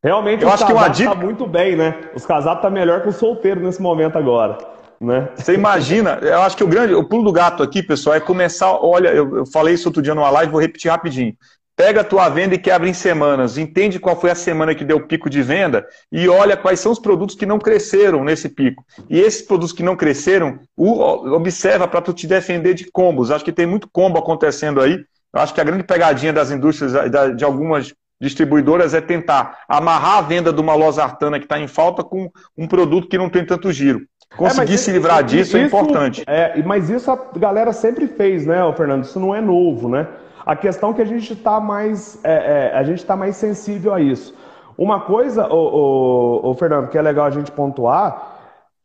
Realmente 0.02 0.42
eu 0.42 0.50
acho 0.50 0.66
que 0.66 0.72
uma 0.72 0.88
dica 0.88 1.10
tá 1.10 1.16
muito 1.16 1.46
bem, 1.46 1.76
né? 1.76 1.94
Os 2.14 2.26
casados 2.26 2.62
tá 2.62 2.68
melhor 2.68 3.02
que 3.02 3.08
o 3.08 3.12
solteiro 3.12 3.60
nesse 3.60 3.80
momento 3.80 4.18
agora. 4.18 4.58
Né? 5.00 5.28
Você 5.34 5.54
imagina, 5.54 6.18
eu 6.22 6.42
acho 6.42 6.56
que 6.56 6.62
o 6.62 6.68
grande, 6.68 6.94
o 6.94 7.04
pulo 7.04 7.24
do 7.24 7.32
gato 7.32 7.62
aqui, 7.62 7.82
pessoal, 7.82 8.14
é 8.14 8.20
começar. 8.20 8.72
Olha, 8.72 9.08
eu, 9.08 9.38
eu 9.38 9.46
falei 9.46 9.74
isso 9.74 9.88
outro 9.88 10.00
dia 10.00 10.14
numa 10.14 10.30
live, 10.30 10.52
vou 10.52 10.60
repetir 10.60 10.90
rapidinho. 10.90 11.34
Pega 11.74 12.02
a 12.02 12.04
tua 12.04 12.28
venda 12.28 12.54
e 12.54 12.58
quebra 12.58 12.88
em 12.88 12.92
semanas. 12.92 13.56
Entende 13.56 13.98
qual 13.98 14.20
foi 14.20 14.30
a 14.30 14.34
semana 14.34 14.74
que 14.74 14.84
deu 14.84 14.98
o 14.98 15.06
pico 15.06 15.30
de 15.30 15.42
venda 15.42 15.86
e 16.10 16.28
olha 16.28 16.56
quais 16.56 16.80
são 16.80 16.92
os 16.92 16.98
produtos 16.98 17.34
que 17.34 17.46
não 17.46 17.58
cresceram 17.58 18.22
nesse 18.22 18.48
pico. 18.48 18.84
E 19.08 19.18
esses 19.18 19.42
produtos 19.42 19.72
que 19.72 19.82
não 19.82 19.96
cresceram, 19.96 20.58
observa 20.76 21.88
para 21.88 22.02
tu 22.02 22.12
te 22.12 22.26
defender 22.26 22.74
de 22.74 22.90
combos. 22.90 23.30
Acho 23.30 23.44
que 23.44 23.52
tem 23.52 23.66
muito 23.66 23.88
combo 23.90 24.18
acontecendo 24.18 24.80
aí. 24.80 25.02
Eu 25.34 25.40
acho 25.40 25.54
que 25.54 25.60
a 25.60 25.64
grande 25.64 25.82
pegadinha 25.82 26.32
das 26.32 26.50
indústrias, 26.50 26.92
de 27.36 27.44
algumas 27.44 27.92
distribuidoras, 28.20 28.92
é 28.92 29.00
tentar 29.00 29.60
amarrar 29.66 30.18
a 30.18 30.22
venda 30.22 30.52
de 30.52 30.60
uma 30.60 30.74
losartana 30.74 31.38
que 31.38 31.46
está 31.46 31.58
em 31.58 31.66
falta 31.66 32.04
com 32.04 32.30
um 32.56 32.68
produto 32.68 33.08
que 33.08 33.18
não 33.18 33.30
tem 33.30 33.44
tanto 33.44 33.72
giro. 33.72 34.02
Conseguir 34.36 34.74
é, 34.74 34.78
se 34.78 34.90
livrar 34.90 35.22
disso 35.22 35.56
é 35.56 35.64
isso, 35.64 35.76
é 35.76 35.80
importante. 35.80 36.22
É, 36.26 36.62
mas 36.62 36.88
isso 36.88 37.10
a 37.10 37.18
galera 37.36 37.72
sempre 37.72 38.06
fez, 38.06 38.46
né, 38.46 38.60
Fernando? 38.76 39.04
Isso 39.04 39.18
não 39.18 39.34
é 39.34 39.40
novo, 39.40 39.88
né? 39.88 40.06
A 40.44 40.56
questão 40.56 40.90
é 40.90 40.94
que 40.94 41.02
a 41.02 41.06
gente 41.06 41.32
está 41.32 41.60
mais, 41.60 42.22
é, 42.24 42.32
é, 42.72 42.76
a 42.76 42.82
gente 42.82 43.04
tá 43.04 43.16
mais 43.16 43.36
sensível 43.36 43.94
a 43.94 44.00
isso. 44.00 44.34
Uma 44.76 45.00
coisa, 45.00 45.46
o, 45.46 46.50
o, 46.50 46.54
Fernando, 46.54 46.88
que 46.88 46.98
é 46.98 47.02
legal 47.02 47.26
a 47.26 47.30
gente 47.30 47.52
pontuar, 47.52 48.30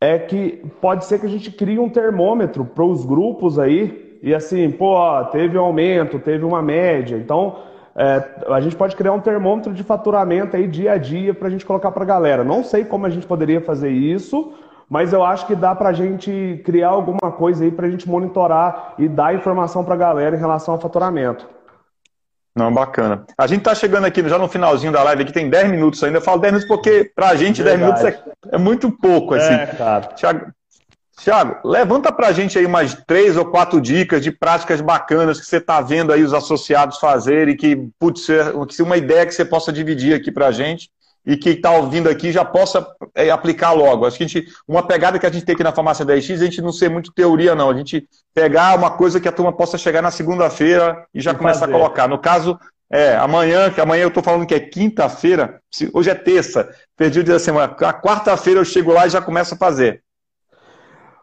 é 0.00 0.18
que 0.18 0.62
pode 0.80 1.04
ser 1.04 1.18
que 1.18 1.26
a 1.26 1.30
gente 1.30 1.50
crie 1.50 1.78
um 1.78 1.88
termômetro 1.88 2.64
para 2.64 2.84
os 2.84 3.04
grupos 3.04 3.58
aí, 3.58 4.18
e 4.22 4.34
assim, 4.34 4.70
pô, 4.70 4.96
teve 5.32 5.58
um 5.58 5.62
aumento, 5.62 6.18
teve 6.18 6.44
uma 6.44 6.62
média. 6.62 7.16
Então, 7.16 7.56
é, 7.96 8.22
a 8.48 8.60
gente 8.60 8.76
pode 8.76 8.94
criar 8.94 9.12
um 9.12 9.20
termômetro 9.20 9.72
de 9.72 9.82
faturamento 9.82 10.56
aí 10.56 10.68
dia 10.68 10.92
a 10.92 10.98
dia 10.98 11.34
para 11.34 11.48
a 11.48 11.50
gente 11.50 11.66
colocar 11.66 11.90
para 11.90 12.04
a 12.04 12.06
galera. 12.06 12.44
Não 12.44 12.62
sei 12.62 12.84
como 12.84 13.06
a 13.06 13.10
gente 13.10 13.26
poderia 13.26 13.60
fazer 13.60 13.90
isso, 13.90 14.52
mas 14.88 15.12
eu 15.12 15.22
acho 15.22 15.46
que 15.46 15.54
dá 15.54 15.74
para 15.74 15.90
a 15.90 15.92
gente 15.92 16.62
criar 16.64 16.88
alguma 16.88 17.30
coisa 17.30 17.64
aí 17.64 17.70
para 17.70 17.86
a 17.86 17.90
gente 17.90 18.08
monitorar 18.08 18.94
e 18.98 19.08
dar 19.08 19.34
informação 19.34 19.84
para 19.84 19.94
a 19.94 19.98
galera 19.98 20.34
em 20.34 20.38
relação 20.38 20.74
ao 20.74 20.80
faturamento. 20.80 21.46
Não, 22.56 22.72
bacana. 22.72 23.24
A 23.36 23.46
gente 23.46 23.60
está 23.60 23.74
chegando 23.74 24.06
aqui 24.06 24.26
já 24.28 24.38
no 24.38 24.48
finalzinho 24.48 24.90
da 24.90 25.02
live, 25.04 25.22
aqui 25.22 25.32
tem 25.32 25.48
10 25.48 25.70
minutos 25.70 26.02
ainda. 26.02 26.18
Eu 26.18 26.22
falo 26.22 26.40
10 26.40 26.54
minutos 26.54 26.68
porque 26.68 27.12
para 27.14 27.28
a 27.28 27.36
gente 27.36 27.62
Verdade. 27.62 28.02
10 28.02 28.02
minutos 28.02 28.32
é, 28.50 28.54
é, 28.56 28.58
muito 28.58 28.90
pouco. 28.90 29.34
Assim. 29.34 29.54
É, 29.54 29.66
cara. 29.66 30.08
Thiago, 31.22 31.56
levanta 31.64 32.12
para 32.12 32.28
a 32.28 32.32
gente 32.32 32.58
aí 32.58 32.64
umas 32.64 32.94
três 33.06 33.36
ou 33.36 33.44
quatro 33.44 33.80
dicas 33.80 34.22
de 34.22 34.30
práticas 34.30 34.80
bacanas 34.80 35.38
que 35.38 35.46
você 35.46 35.56
está 35.56 35.80
vendo 35.80 36.12
aí 36.12 36.22
os 36.22 36.32
associados 36.32 36.98
fazerem, 36.98 37.56
que 37.56 37.88
putz, 37.98 38.24
ser 38.24 38.82
uma 38.82 38.96
ideia 38.96 39.26
que 39.26 39.34
você 39.34 39.44
possa 39.44 39.72
dividir 39.72 40.14
aqui 40.14 40.30
para 40.30 40.46
a 40.46 40.52
gente 40.52 40.90
e 41.28 41.36
que 41.36 41.50
está 41.50 41.70
ouvindo 41.72 42.08
aqui 42.08 42.32
já 42.32 42.42
possa 42.42 42.86
é, 43.14 43.28
aplicar 43.28 43.72
logo. 43.72 44.06
Acho 44.06 44.16
que 44.16 44.24
a 44.24 44.26
gente, 44.26 44.48
uma 44.66 44.82
pegada 44.82 45.18
que 45.18 45.26
a 45.26 45.30
gente 45.30 45.44
tem 45.44 45.54
aqui 45.54 45.62
na 45.62 45.74
farmácia 45.74 46.06
10X, 46.06 46.36
a 46.36 46.44
gente 46.44 46.62
não 46.62 46.72
ser 46.72 46.88
muito 46.88 47.12
teoria, 47.12 47.54
não. 47.54 47.68
A 47.68 47.76
gente 47.76 48.08
pegar 48.32 48.74
uma 48.74 48.92
coisa 48.92 49.20
que 49.20 49.28
a 49.28 49.32
turma 49.32 49.52
possa 49.52 49.76
chegar 49.76 50.00
na 50.00 50.10
segunda-feira 50.10 51.06
e 51.12 51.20
já 51.20 51.34
começar 51.34 51.66
a 51.66 51.70
colocar. 51.70 52.08
No 52.08 52.18
caso, 52.18 52.58
é, 52.90 53.14
amanhã, 53.16 53.70
que 53.70 53.78
amanhã 53.78 54.04
eu 54.04 54.08
estou 54.08 54.22
falando 54.22 54.46
que 54.46 54.54
é 54.54 54.60
quinta-feira, 54.60 55.60
hoje 55.92 56.08
é 56.08 56.14
terça, 56.14 56.66
perdi 56.96 57.20
o 57.20 57.24
dia 57.24 57.34
da 57.34 57.40
semana. 57.40 57.76
A 57.78 57.92
quarta-feira 57.92 58.60
eu 58.60 58.64
chego 58.64 58.90
lá 58.90 59.06
e 59.06 59.10
já 59.10 59.20
começo 59.20 59.52
a 59.52 59.58
fazer. 59.58 60.02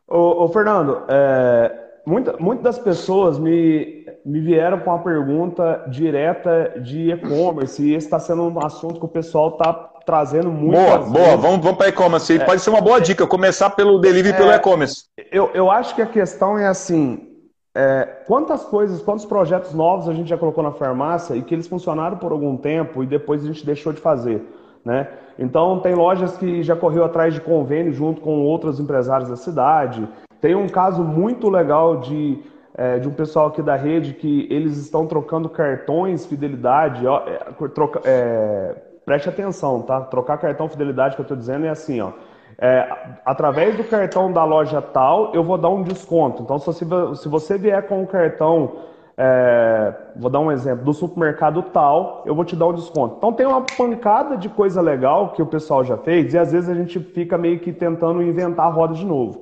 Ô, 0.08 0.44
ô 0.44 0.50
Fernando, 0.50 1.02
é, 1.10 1.72
muitas 2.06 2.38
muita 2.38 2.62
das 2.62 2.78
pessoas 2.78 3.40
me, 3.40 4.06
me 4.24 4.40
vieram 4.40 4.82
com 4.82 4.92
a 4.92 5.00
pergunta 5.00 5.84
direta 5.88 6.80
de 6.80 7.10
e-commerce, 7.10 7.82
e 7.82 7.96
esse 7.96 8.06
está 8.06 8.20
sendo 8.20 8.44
um 8.44 8.64
assunto 8.64 9.00
que 9.00 9.06
o 9.06 9.10
pessoal 9.10 9.50
está 9.50 9.95
trazendo 10.06 10.52
muito. 10.52 10.78
Boa, 10.78 11.00
boa, 11.00 11.38
vamos, 11.38 11.64
vamos 11.64 11.78
para 11.78 11.90
e-commerce. 11.90 12.38
É, 12.38 12.44
Pode 12.44 12.62
ser 12.62 12.70
uma 12.70 12.82
boa 12.82 13.00
dica, 13.02 13.26
começar 13.26 13.72
pelo 13.72 14.00
delivery 14.00 14.36
é, 14.36 14.38
pelo 14.38 14.52
e-commerce. 14.52 15.06
Eu, 15.32 15.50
eu 15.54 15.72
acho 15.72 15.96
que 15.96 16.02
a 16.02 16.06
questão 16.06 16.58
é 16.58 16.68
assim: 16.68 17.28
é, 17.74 18.24
quantas 18.28 18.64
coisas, 18.64 19.02
quantos 19.02 19.26
projetos 19.26 19.74
novos 19.74 20.08
a 20.08 20.14
gente 20.14 20.30
já 20.30 20.38
colocou 20.38 20.64
na 20.64 20.72
farmácia 20.72 21.36
e 21.36 21.42
que 21.42 21.54
eles 21.54 21.68
funcionaram 21.68 22.18
por 22.18 22.32
algum 22.32 22.56
tempo 22.56 23.04
e 23.04 23.08
depois 23.08 23.44
a 23.44 23.48
gente 23.48 23.66
deixou 23.66 23.92
de 23.92 24.00
fazer. 24.00 24.42
Né? 24.84 25.08
Então, 25.38 25.80
tem 25.80 25.96
lojas 25.96 26.38
que 26.38 26.62
já 26.62 26.76
correu 26.76 27.04
atrás 27.04 27.34
de 27.34 27.42
convênio 27.42 27.92
junto 27.92 28.22
com 28.22 28.44
outros 28.44 28.80
empresários 28.80 29.30
da 29.30 29.36
cidade. 29.36 30.08
Tem 30.40 30.54
um 30.54 30.70
caso 30.70 31.04
muito 31.04 31.50
legal 31.50 31.98
de 31.98 32.44
é, 32.78 33.00
de 33.00 33.08
um 33.08 33.14
pessoal 33.14 33.48
aqui 33.48 33.62
da 33.62 33.76
rede 33.76 34.14
que 34.14 34.48
eles 34.50 34.78
estão 34.78 35.08
trocando 35.08 35.48
cartões 35.50 36.26
fidelidade. 36.26 37.08
Ó, 37.08 37.24
é, 37.26 37.68
troca, 37.70 38.02
é, 38.04 38.76
preste 39.06 39.30
atenção, 39.30 39.82
tá? 39.82 40.02
Trocar 40.02 40.38
cartão 40.38 40.68
fidelidade 40.68 41.16
que 41.16 41.22
eu 41.22 41.24
estou 41.24 41.38
dizendo 41.38 41.66
é 41.66 41.70
assim, 41.70 42.02
ó. 42.02 42.12
É, 42.58 42.90
através 43.26 43.76
do 43.76 43.84
cartão 43.84 44.32
da 44.32 44.44
loja 44.44 44.82
tal, 44.82 45.34
eu 45.34 45.44
vou 45.44 45.58
dar 45.58 45.70
um 45.70 45.84
desconto. 45.84 46.42
Então, 46.42 46.58
se 46.58 46.66
você, 46.66 47.16
se 47.16 47.28
você 47.28 47.58
vier 47.58 47.86
com 47.86 48.02
o 48.02 48.08
cartão, 48.08 48.78
é, 49.18 49.94
vou 50.16 50.30
dar 50.30 50.40
um 50.40 50.52
exemplo, 50.52 50.86
do 50.86 50.94
supermercado 50.94 51.62
tal, 51.64 52.24
eu 52.26 52.34
vou 52.34 52.46
te 52.46 52.56
dar 52.56 52.68
um 52.68 52.74
desconto. 52.74 53.16
Então, 53.18 53.34
tem 53.34 53.46
uma 53.46 53.62
pancada 53.62 54.38
de 54.38 54.48
coisa 54.48 54.82
legal 54.82 55.30
que 55.30 55.42
o 55.42 55.46
pessoal 55.46 55.84
já 55.84 55.98
fez 55.98 56.34
e 56.34 56.38
às 56.38 56.52
vezes 56.52 56.70
a 56.70 56.76
gente 56.76 57.00
fica 57.00 57.38
meio 57.38 57.60
que 57.60 57.74
tentando 57.74 58.22
inventar 58.22 58.68
a 58.68 58.70
roda 58.70 58.94
de 58.94 59.06
novo. 59.06 59.42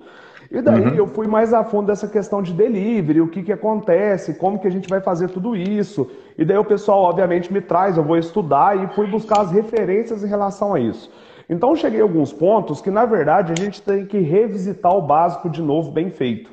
E 0.53 0.61
daí 0.61 0.83
uhum. 0.83 0.93
eu 0.93 1.07
fui 1.07 1.25
mais 1.25 1.51
a 1.51 1.63
fundo 1.63 1.87
dessa 1.87 2.07
questão 2.07 2.39
de 2.39 2.53
delivery, 2.53 3.19
o 3.19 3.27
que, 3.27 3.41
que 3.41 3.51
acontece, 3.51 4.35
como 4.35 4.59
que 4.59 4.67
a 4.67 4.71
gente 4.71 4.87
vai 4.87 5.01
fazer 5.01 5.29
tudo 5.29 5.55
isso. 5.55 6.07
E 6.37 6.45
daí 6.45 6.57
o 6.59 6.63
pessoal, 6.63 7.01
obviamente, 7.01 7.51
me 7.51 7.59
traz, 7.59 7.97
eu 7.97 8.03
vou 8.03 8.17
estudar 8.17 8.77
e 8.77 8.87
fui 8.93 9.07
buscar 9.07 9.41
as 9.41 9.51
referências 9.51 10.23
em 10.23 10.27
relação 10.27 10.75
a 10.75 10.79
isso. 10.79 11.11
Então 11.49 11.75
cheguei 11.75 12.01
a 12.01 12.03
alguns 12.03 12.31
pontos 12.31 12.81
que, 12.81 12.91
na 12.91 13.03
verdade, 13.03 13.51
a 13.51 13.55
gente 13.55 13.81
tem 13.81 14.05
que 14.05 14.19
revisitar 14.19 14.95
o 14.95 15.01
básico 15.01 15.49
de 15.49 15.59
novo, 15.59 15.91
bem 15.91 16.11
feito. 16.11 16.51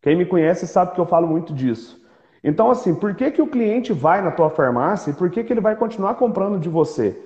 Quem 0.00 0.16
me 0.16 0.24
conhece 0.24 0.64
sabe 0.68 0.94
que 0.94 1.00
eu 1.00 1.06
falo 1.06 1.26
muito 1.26 1.52
disso. 1.52 2.00
Então, 2.44 2.70
assim, 2.70 2.94
por 2.94 3.16
que, 3.16 3.32
que 3.32 3.42
o 3.42 3.48
cliente 3.48 3.92
vai 3.92 4.22
na 4.22 4.30
tua 4.30 4.48
farmácia 4.48 5.10
e 5.10 5.14
por 5.14 5.28
que, 5.28 5.42
que 5.42 5.52
ele 5.52 5.60
vai 5.60 5.74
continuar 5.74 6.14
comprando 6.14 6.56
de 6.56 6.68
você? 6.68 7.20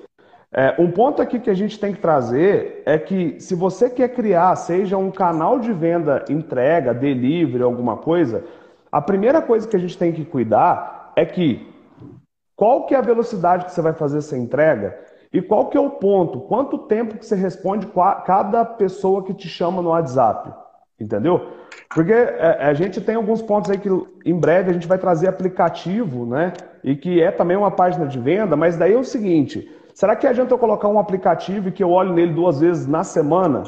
É, 0.55 0.75
um 0.79 0.91
ponto 0.91 1.23
aqui 1.23 1.41
que 1.41 1.49
a 1.49 1.55
gente 1.55 1.81
tem 1.81 1.95
que 1.95 2.01
trazer 2.01 2.83
é 2.85 2.99
que 2.99 3.41
se 3.41 3.55
você 3.55 3.89
quer 3.89 4.11
criar, 4.11 4.55
seja 4.57 4.99
um 4.99 5.11
canal 5.11 5.59
de 5.59 5.73
venda, 5.73 6.27
entrega, 6.29 6.93
delivery, 6.93 7.63
alguma 7.63 7.97
coisa, 7.97 8.45
a 8.91 9.01
primeira 9.01 9.41
coisa 9.41 9.67
que 9.67 9.75
a 9.75 9.79
gente 9.79 9.97
tem 9.97 10.13
que 10.13 10.27
cuidar 10.27 11.13
é 11.17 11.25
que 11.25 11.67
qual 12.55 12.85
que 12.85 12.95
é 12.95 12.99
a 12.99 13.03
velocidade 13.03 13.65
que 13.65 13.73
você 13.73 13.81
vai 13.81 13.95
fazer 13.95 14.19
essa 14.19 14.37
entrega 14.37 14.99
e 15.33 15.41
qual 15.41 15.71
que 15.71 15.79
é 15.79 15.81
o 15.81 15.89
ponto, 15.89 16.41
quanto 16.41 16.77
tempo 16.77 17.17
que 17.17 17.25
você 17.25 17.35
responde 17.35 17.89
cada 18.27 18.63
pessoa 18.63 19.25
que 19.25 19.33
te 19.33 19.49
chama 19.49 19.81
no 19.81 19.89
WhatsApp, 19.89 20.53
entendeu? 21.01 21.49
Porque 21.95 22.13
é, 22.13 22.59
a 22.61 22.75
gente 22.75 23.01
tem 23.01 23.15
alguns 23.15 23.41
pontos 23.41 23.71
aí 23.71 23.79
que 23.79 23.89
em 24.27 24.39
breve 24.39 24.69
a 24.69 24.75
gente 24.75 24.87
vai 24.87 24.99
trazer 24.99 25.29
aplicativo, 25.29 26.27
né? 26.27 26.53
E 26.85 26.95
que 26.95 27.23
é 27.23 27.31
também 27.31 27.57
uma 27.57 27.71
página 27.71 28.07
de 28.07 28.19
venda, 28.19 28.55
mas 28.55 28.77
daí 28.77 28.93
é 28.93 28.99
o 28.99 29.05
seguinte 29.05 29.67
Será 29.95 30.17
que 30.17 30.27
adianta 30.27 30.55
eu 30.55 30.59
colocar 30.59 30.89
um 30.89 30.99
aplicativo 30.99 31.69
e 31.69 31.73
que 31.73 31.83
eu 31.83 31.91
olhe 31.91 32.13
nele 32.13 32.33
duas 32.33 32.61
vezes 32.61 32.87
na 32.87 33.05
semana? 33.05 33.63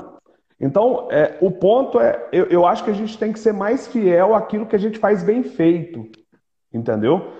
Então, 0.61 1.09
é, 1.11 1.37
o 1.41 1.51
ponto 1.51 2.01
é, 2.01 2.29
eu, 2.33 2.47
eu 2.47 2.66
acho 2.66 2.85
que 2.85 2.91
a 2.91 2.95
gente 2.95 3.18
tem 3.18 3.33
que 3.33 3.39
ser 3.39 3.53
mais 3.53 3.87
fiel 3.87 4.35
àquilo 4.35 4.66
que 4.66 4.77
a 4.77 4.79
gente 4.79 4.99
faz 4.99 5.22
bem 5.22 5.43
feito, 5.43 6.07
entendeu? 6.72 7.33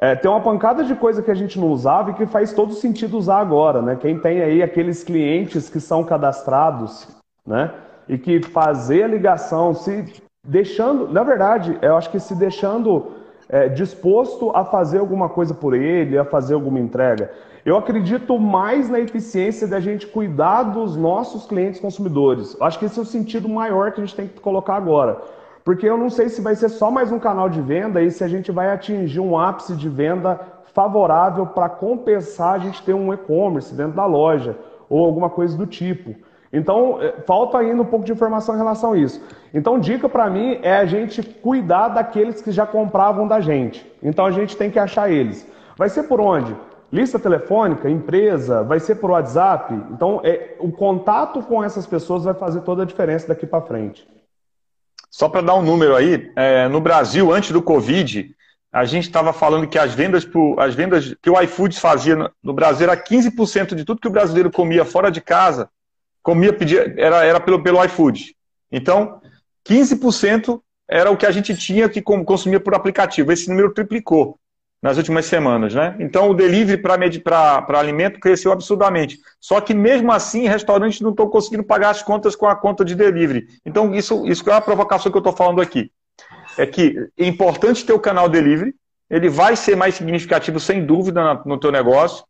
É, 0.00 0.16
tem 0.16 0.30
uma 0.30 0.40
pancada 0.40 0.82
de 0.82 0.94
coisa 0.96 1.22
que 1.22 1.30
a 1.30 1.34
gente 1.34 1.60
não 1.60 1.68
usava 1.68 2.10
e 2.10 2.14
que 2.14 2.26
faz 2.26 2.52
todo 2.52 2.72
sentido 2.72 3.16
usar 3.16 3.38
agora, 3.38 3.80
né? 3.80 3.94
Quem 3.94 4.18
tem 4.18 4.42
aí 4.42 4.62
aqueles 4.62 5.04
clientes 5.04 5.68
que 5.68 5.78
são 5.78 6.02
cadastrados, 6.02 7.08
né? 7.46 7.72
E 8.08 8.18
que 8.18 8.42
fazer 8.42 9.04
a 9.04 9.08
ligação, 9.08 9.74
se 9.74 10.20
deixando, 10.44 11.06
na 11.08 11.22
verdade, 11.22 11.78
eu 11.80 11.96
acho 11.96 12.10
que 12.10 12.18
se 12.18 12.34
deixando 12.34 13.12
é, 13.48 13.68
disposto 13.68 14.50
a 14.56 14.64
fazer 14.64 14.98
alguma 14.98 15.28
coisa 15.28 15.54
por 15.54 15.74
ele, 15.74 16.18
a 16.18 16.24
fazer 16.24 16.54
alguma 16.54 16.80
entrega. 16.80 17.30
Eu 17.64 17.76
acredito 17.76 18.40
mais 18.40 18.90
na 18.90 18.98
eficiência 18.98 19.68
da 19.68 19.78
gente 19.78 20.04
cuidar 20.08 20.64
dos 20.64 20.96
nossos 20.96 21.46
clientes 21.46 21.80
consumidores. 21.80 22.56
Acho 22.60 22.76
que 22.76 22.86
esse 22.86 22.98
é 22.98 23.02
o 23.02 23.06
sentido 23.06 23.48
maior 23.48 23.92
que 23.92 24.00
a 24.00 24.04
gente 24.04 24.16
tem 24.16 24.26
que 24.26 24.40
colocar 24.40 24.74
agora. 24.74 25.20
Porque 25.64 25.88
eu 25.88 25.96
não 25.96 26.10
sei 26.10 26.28
se 26.28 26.40
vai 26.40 26.56
ser 26.56 26.68
só 26.68 26.90
mais 26.90 27.12
um 27.12 27.20
canal 27.20 27.48
de 27.48 27.60
venda 27.60 28.02
e 28.02 28.10
se 28.10 28.24
a 28.24 28.28
gente 28.28 28.50
vai 28.50 28.68
atingir 28.68 29.20
um 29.20 29.38
ápice 29.38 29.76
de 29.76 29.88
venda 29.88 30.40
favorável 30.74 31.46
para 31.46 31.68
compensar 31.68 32.54
a 32.54 32.58
gente 32.58 32.82
ter 32.82 32.94
um 32.94 33.12
e-commerce 33.12 33.72
dentro 33.72 33.92
da 33.92 34.06
loja 34.06 34.58
ou 34.90 35.04
alguma 35.04 35.30
coisa 35.30 35.56
do 35.56 35.66
tipo. 35.66 36.16
Então, 36.52 37.00
é, 37.00 37.12
falta 37.24 37.58
ainda 37.58 37.80
um 37.80 37.86
pouco 37.86 38.04
de 38.04 38.10
informação 38.10 38.56
em 38.56 38.58
relação 38.58 38.94
a 38.94 38.98
isso. 38.98 39.22
Então, 39.54 39.78
dica 39.78 40.08
para 40.08 40.28
mim 40.28 40.58
é 40.62 40.78
a 40.78 40.84
gente 40.84 41.22
cuidar 41.22 41.90
daqueles 41.90 42.42
que 42.42 42.50
já 42.50 42.66
compravam 42.66 43.28
da 43.28 43.40
gente. 43.40 43.88
Então, 44.02 44.26
a 44.26 44.32
gente 44.32 44.56
tem 44.56 44.68
que 44.68 44.80
achar 44.80 45.08
eles. 45.12 45.48
Vai 45.78 45.88
ser 45.88 46.02
por 46.02 46.20
onde? 46.20 46.54
Lista 46.92 47.18
telefônica, 47.18 47.88
empresa, 47.88 48.62
vai 48.62 48.78
ser 48.78 48.96
por 48.96 49.12
WhatsApp. 49.12 49.72
Então, 49.90 50.20
é, 50.22 50.56
o 50.58 50.70
contato 50.70 51.42
com 51.42 51.64
essas 51.64 51.86
pessoas 51.86 52.24
vai 52.24 52.34
fazer 52.34 52.60
toda 52.60 52.82
a 52.82 52.86
diferença 52.86 53.26
daqui 53.26 53.46
para 53.46 53.64
frente. 53.64 54.06
Só 55.10 55.26
para 55.26 55.40
dar 55.40 55.54
um 55.54 55.62
número 55.62 55.96
aí, 55.96 56.30
é, 56.36 56.68
no 56.68 56.82
Brasil, 56.82 57.32
antes 57.32 57.50
do 57.50 57.62
Covid, 57.62 58.36
a 58.70 58.84
gente 58.84 59.04
estava 59.04 59.32
falando 59.32 59.66
que 59.66 59.78
as 59.78 59.94
vendas, 59.94 60.26
pro, 60.26 60.54
as 60.60 60.74
vendas 60.74 61.14
que 61.22 61.30
o 61.30 61.40
iFood 61.40 61.80
fazia 61.80 62.14
no, 62.14 62.30
no 62.42 62.52
Brasil 62.52 62.84
era 62.84 62.96
15% 62.96 63.74
de 63.74 63.86
tudo 63.86 64.00
que 64.00 64.08
o 64.08 64.12
brasileiro 64.12 64.50
comia 64.50 64.84
fora 64.84 65.10
de 65.10 65.22
casa, 65.22 65.70
comia, 66.22 66.52
pedia, 66.52 66.94
era, 66.98 67.24
era 67.24 67.40
pelo, 67.40 67.62
pelo 67.62 67.82
iFood. 67.84 68.36
Então, 68.70 69.18
15% 69.66 70.60
era 70.86 71.10
o 71.10 71.16
que 71.16 71.24
a 71.24 71.30
gente 71.30 71.56
tinha 71.56 71.88
que 71.88 72.02
consumia 72.02 72.60
por 72.60 72.74
aplicativo. 72.74 73.32
Esse 73.32 73.48
número 73.48 73.72
triplicou 73.72 74.38
nas 74.82 74.96
últimas 74.96 75.26
semanas, 75.26 75.72
né? 75.74 75.94
Então 76.00 76.28
o 76.28 76.34
delivery 76.34 76.76
para 76.76 77.64
alimento 77.78 78.18
cresceu 78.18 78.50
absurdamente. 78.50 79.16
Só 79.40 79.60
que 79.60 79.72
mesmo 79.72 80.10
assim, 80.10 80.48
restaurantes 80.48 81.00
não 81.00 81.10
estão 81.10 81.28
conseguindo 81.28 81.62
pagar 81.62 81.90
as 81.90 82.02
contas 82.02 82.34
com 82.34 82.46
a 82.46 82.56
conta 82.56 82.84
de 82.84 82.96
delivery. 82.96 83.46
Então 83.64 83.94
isso, 83.94 84.26
isso 84.26 84.48
é 84.50 84.52
uma 84.52 84.60
provocação 84.60 85.12
que 85.12 85.16
eu 85.16 85.20
estou 85.20 85.32
falando 85.32 85.60
aqui. 85.60 85.92
É 86.58 86.66
que 86.66 86.96
é 87.16 87.24
importante 87.24 87.86
ter 87.86 87.92
o 87.92 88.00
canal 88.00 88.28
delivery, 88.28 88.74
ele 89.08 89.28
vai 89.28 89.54
ser 89.54 89.76
mais 89.76 89.94
significativo 89.94 90.58
sem 90.58 90.84
dúvida 90.84 91.40
no 91.46 91.58
teu 91.58 91.70
negócio, 91.70 92.24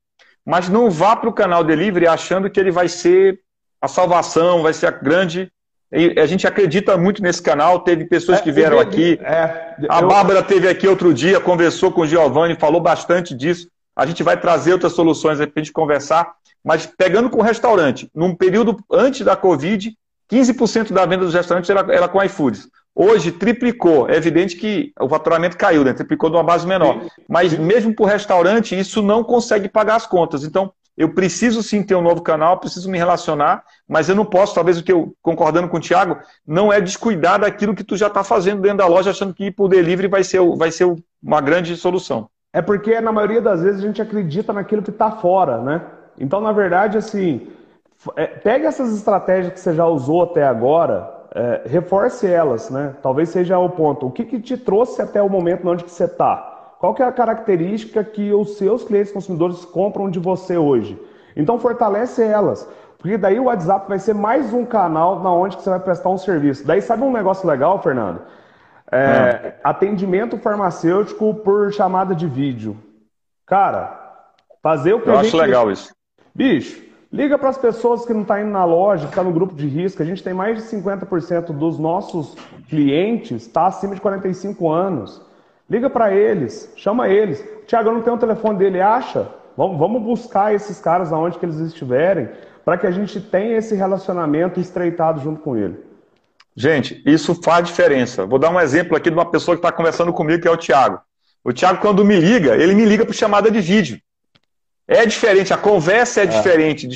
mas 0.44 0.68
não 0.68 0.90
vá 0.90 1.16
para 1.16 1.28
o 1.30 1.32
canal 1.32 1.64
delivery 1.64 2.06
achando 2.06 2.50
que 2.50 2.60
ele 2.60 2.70
vai 2.70 2.88
ser 2.88 3.40
a 3.80 3.88
salvação, 3.88 4.62
vai 4.62 4.74
ser 4.74 4.86
a 4.86 4.90
grande 4.90 5.50
e 5.92 6.18
a 6.18 6.26
gente 6.26 6.46
acredita 6.46 6.96
muito 6.96 7.22
nesse 7.22 7.42
canal, 7.42 7.80
teve 7.80 8.06
pessoas 8.06 8.38
é, 8.38 8.42
que 8.42 8.50
vieram 8.50 8.78
aqui. 8.78 9.18
É, 9.22 9.76
a 9.90 10.00
eu... 10.00 10.08
Bárbara 10.08 10.42
teve 10.42 10.66
aqui 10.66 10.88
outro 10.88 11.12
dia, 11.12 11.38
conversou 11.38 11.92
com 11.92 12.00
o 12.00 12.06
Giovanni, 12.06 12.56
falou 12.58 12.80
bastante 12.80 13.34
disso. 13.34 13.68
A 13.94 14.06
gente 14.06 14.22
vai 14.22 14.40
trazer 14.40 14.72
outras 14.72 14.94
soluções 14.94 15.36
para 15.38 15.50
a 15.54 15.58
gente 15.58 15.72
conversar. 15.72 16.32
Mas 16.64 16.86
pegando 16.86 17.28
com 17.28 17.40
o 17.40 17.42
restaurante, 17.42 18.08
num 18.14 18.34
período 18.34 18.78
antes 18.90 19.22
da 19.22 19.36
Covid, 19.36 19.94
15% 20.30 20.92
da 20.92 21.04
venda 21.04 21.24
dos 21.24 21.34
restaurantes 21.34 21.68
era, 21.68 21.80
era 21.92 22.08
com 22.08 22.22
iFoods. 22.22 22.68
Hoje 22.94 23.32
triplicou. 23.32 24.08
É 24.08 24.16
evidente 24.16 24.56
que 24.56 24.92
o 25.00 25.08
faturamento 25.08 25.56
caiu, 25.56 25.84
né? 25.84 25.92
triplicou 25.92 26.30
de 26.30 26.36
uma 26.36 26.44
base 26.44 26.66
menor. 26.66 27.02
Mas 27.28 27.52
mesmo 27.58 27.94
para 27.94 28.04
o 28.04 28.08
restaurante, 28.08 28.78
isso 28.78 29.02
não 29.02 29.24
consegue 29.24 29.68
pagar 29.68 29.96
as 29.96 30.06
contas. 30.06 30.44
Então, 30.44 30.72
eu 30.96 31.14
preciso 31.14 31.62
sim 31.62 31.82
ter 31.82 31.94
um 31.94 32.02
novo 32.02 32.22
canal, 32.22 32.58
preciso 32.58 32.90
me 32.90 32.98
relacionar, 32.98 33.64
mas 33.88 34.08
eu 34.08 34.14
não 34.14 34.24
posso, 34.24 34.54
talvez 34.54 34.78
o 34.78 34.84
que 34.84 34.92
eu, 34.92 35.14
concordando 35.22 35.68
com 35.68 35.78
o 35.78 35.80
Thiago, 35.80 36.18
não 36.46 36.72
é 36.72 36.80
descuidar 36.80 37.40
daquilo 37.40 37.74
que 37.74 37.84
tu 37.84 37.96
já 37.96 38.08
está 38.08 38.22
fazendo 38.22 38.60
dentro 38.60 38.78
da 38.78 38.86
loja, 38.86 39.10
achando 39.10 39.32
que 39.32 39.46
ir 39.46 39.54
o 39.58 39.68
delivery 39.68 40.08
vai 40.08 40.22
ser, 40.22 40.40
vai 40.56 40.70
ser 40.70 40.94
uma 41.22 41.40
grande 41.40 41.76
solução. 41.76 42.28
É 42.52 42.60
porque, 42.60 43.00
na 43.00 43.10
maioria 43.10 43.40
das 43.40 43.62
vezes, 43.62 43.82
a 43.82 43.86
gente 43.86 44.02
acredita 44.02 44.52
naquilo 44.52 44.82
que 44.82 44.90
está 44.90 45.10
fora, 45.10 45.58
né? 45.62 45.82
Então, 46.18 46.40
na 46.40 46.52
verdade, 46.52 46.98
assim, 46.98 47.48
é, 48.14 48.26
pega 48.26 48.68
essas 48.68 48.94
estratégias 48.94 49.54
que 49.54 49.60
você 49.60 49.74
já 49.74 49.86
usou 49.86 50.24
até 50.24 50.44
agora, 50.44 51.10
é, 51.34 51.62
reforce 51.66 52.26
elas, 52.26 52.68
né? 52.68 52.94
Talvez 53.02 53.30
seja 53.30 53.58
o 53.58 53.70
ponto. 53.70 54.06
O 54.06 54.10
que, 54.10 54.24
que 54.24 54.38
te 54.38 54.58
trouxe 54.58 55.00
até 55.00 55.22
o 55.22 55.30
momento 55.30 55.66
onde 55.66 55.84
que 55.84 55.90
você 55.90 56.04
está? 56.04 56.51
Qual 56.82 56.94
que 56.94 57.00
é 57.00 57.06
a 57.06 57.12
característica 57.12 58.02
que 58.02 58.32
os 58.32 58.56
seus 58.56 58.82
clientes 58.82 59.12
consumidores 59.12 59.64
compram 59.64 60.10
de 60.10 60.18
você 60.18 60.56
hoje? 60.58 61.00
Então 61.36 61.56
fortalece 61.56 62.24
elas. 62.24 62.68
Porque 62.98 63.16
daí 63.16 63.38
o 63.38 63.44
WhatsApp 63.44 63.88
vai 63.88 64.00
ser 64.00 64.16
mais 64.16 64.52
um 64.52 64.64
canal 64.64 65.20
na 65.20 65.32
onde 65.32 65.54
você 65.54 65.70
vai 65.70 65.78
prestar 65.78 66.08
um 66.08 66.18
serviço. 66.18 66.66
Daí 66.66 66.82
sabe 66.82 67.04
um 67.04 67.12
negócio 67.12 67.48
legal, 67.48 67.80
Fernando? 67.80 68.22
É, 68.90 68.98
é. 68.98 69.60
Atendimento 69.62 70.36
farmacêutico 70.38 71.32
por 71.34 71.72
chamada 71.72 72.16
de 72.16 72.26
vídeo. 72.26 72.76
Cara, 73.46 74.26
fazer 74.60 74.94
o 74.94 75.00
que 75.00 75.08
Eu 75.08 75.12
a 75.12 75.22
gente... 75.22 75.26
acho 75.28 75.36
legal 75.36 75.70
isso. 75.70 75.94
Bicho, 76.34 76.82
liga 77.12 77.38
para 77.38 77.50
as 77.50 77.58
pessoas 77.58 78.04
que 78.04 78.12
não 78.12 78.22
estão 78.22 78.34
tá 78.34 78.42
indo 78.42 78.50
na 78.50 78.64
loja, 78.64 79.04
que 79.04 79.10
estão 79.10 79.22
tá 79.22 79.30
no 79.30 79.36
grupo 79.36 79.54
de 79.54 79.68
risco. 79.68 80.02
A 80.02 80.04
gente 80.04 80.20
tem 80.20 80.34
mais 80.34 80.56
de 80.56 80.76
50% 80.76 81.52
dos 81.52 81.78
nossos 81.78 82.34
clientes 82.68 83.42
está 83.42 83.66
acima 83.66 83.94
de 83.94 84.00
45 84.00 84.68
anos. 84.68 85.30
Liga 85.68 85.88
para 85.88 86.14
eles, 86.14 86.72
chama 86.76 87.08
eles. 87.08 87.44
Tiago, 87.66 87.88
eu 87.88 87.94
não 87.94 88.02
tenho 88.02 88.16
o 88.16 88.20
telefone 88.20 88.58
dele, 88.58 88.80
acha? 88.80 89.28
Vamos, 89.56 89.78
vamos 89.78 90.02
buscar 90.02 90.54
esses 90.54 90.80
caras 90.80 91.12
aonde 91.12 91.38
que 91.38 91.46
eles 91.46 91.58
estiverem, 91.58 92.28
para 92.64 92.78
que 92.78 92.86
a 92.86 92.90
gente 92.90 93.20
tenha 93.20 93.56
esse 93.56 93.74
relacionamento 93.74 94.60
estreitado 94.60 95.20
junto 95.20 95.40
com 95.40 95.56
ele. 95.56 95.78
Gente, 96.54 97.02
isso 97.06 97.34
faz 97.42 97.66
diferença. 97.66 98.26
Vou 98.26 98.38
dar 98.38 98.50
um 98.50 98.60
exemplo 98.60 98.96
aqui 98.96 99.08
de 99.10 99.16
uma 99.16 99.30
pessoa 99.30 99.56
que 99.56 99.60
está 99.60 99.72
conversando 99.72 100.12
comigo, 100.12 100.42
que 100.42 100.48
é 100.48 100.50
o 100.50 100.56
Tiago. 100.56 101.00
O 101.44 101.52
Tiago, 101.52 101.80
quando 101.80 102.04
me 102.04 102.16
liga, 102.16 102.54
ele 102.54 102.74
me 102.74 102.84
liga 102.84 103.04
por 103.04 103.14
chamada 103.14 103.50
de 103.50 103.60
vídeo. 103.60 103.98
É 104.86 105.06
diferente, 105.06 105.54
a 105.54 105.56
conversa 105.56 106.20
é, 106.20 106.24
é, 106.24 106.26
diferente. 106.26 106.88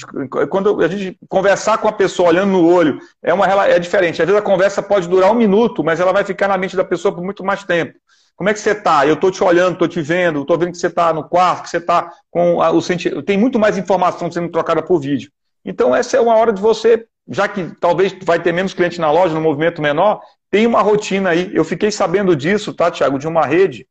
Quando 0.51 0.83
a 0.83 0.89
gente 0.89 1.19
conversar 1.29 1.79
com 1.79 1.89
a 1.89 1.93
pessoa 1.93 2.29
olhando 2.29 2.53
no 2.53 2.69
olho, 2.69 2.99
é, 3.23 3.33
uma, 3.33 3.47
é 3.67 3.79
diferente. 3.79 4.21
Às 4.21 4.29
vezes 4.29 4.41
a 4.41 4.45
conversa 4.45 4.83
pode 4.83 5.09
durar 5.09 5.31
um 5.31 5.37
minuto, 5.37 5.83
mas 5.83 6.01
ela 6.01 6.13
vai 6.13 6.25
ficar 6.25 6.49
na 6.49 6.59
mente 6.59 6.77
da 6.77 6.85
pessoa 6.85 7.15
por 7.15 7.25
muito 7.25 7.43
mais 7.45 7.65
tempo. 7.65 7.95
Como 8.37 8.51
é 8.51 8.55
que 8.55 8.61
você 8.61 8.73
está? 8.73 9.07
Eu 9.07 9.15
estou 9.15 9.31
te 9.31 9.43
olhando, 9.43 9.73
estou 9.73 9.89
te 9.89 10.03
vendo, 10.03 10.43
estou 10.43 10.59
vendo 10.59 10.73
que 10.73 10.79
você 10.79 10.89
está 10.89 11.13
no 11.13 11.25
quarto, 11.25 11.63
que 11.63 11.71
você 11.71 11.79
está 11.79 12.13
com 12.31 12.61
a, 12.61 12.71
o 12.71 12.83
sentimento. 12.83 13.23
Tem 13.23 13.39
muito 13.39 13.59
mais 13.59 13.79
informação 13.79 14.31
sendo 14.31 14.51
trocada 14.51 14.83
por 14.83 15.01
vídeo. 15.01 15.31
Então, 15.65 15.97
essa 15.97 16.19
é 16.19 16.21
uma 16.21 16.37
hora 16.37 16.53
de 16.53 16.61
você, 16.61 17.07
já 17.27 17.49
que 17.49 17.75
talvez 17.81 18.15
vai 18.23 18.41
ter 18.41 18.53
menos 18.53 18.75
cliente 18.75 19.01
na 19.01 19.11
loja, 19.11 19.35
no 19.35 19.41
movimento 19.41 19.81
menor, 19.81 20.21
tem 20.51 20.67
uma 20.67 20.83
rotina 20.83 21.31
aí. 21.31 21.51
Eu 21.55 21.65
fiquei 21.65 21.91
sabendo 21.91 22.37
disso, 22.37 22.75
tá, 22.75 22.91
Tiago, 22.91 23.19
de 23.19 23.27
uma 23.27 23.45
rede 23.47 23.87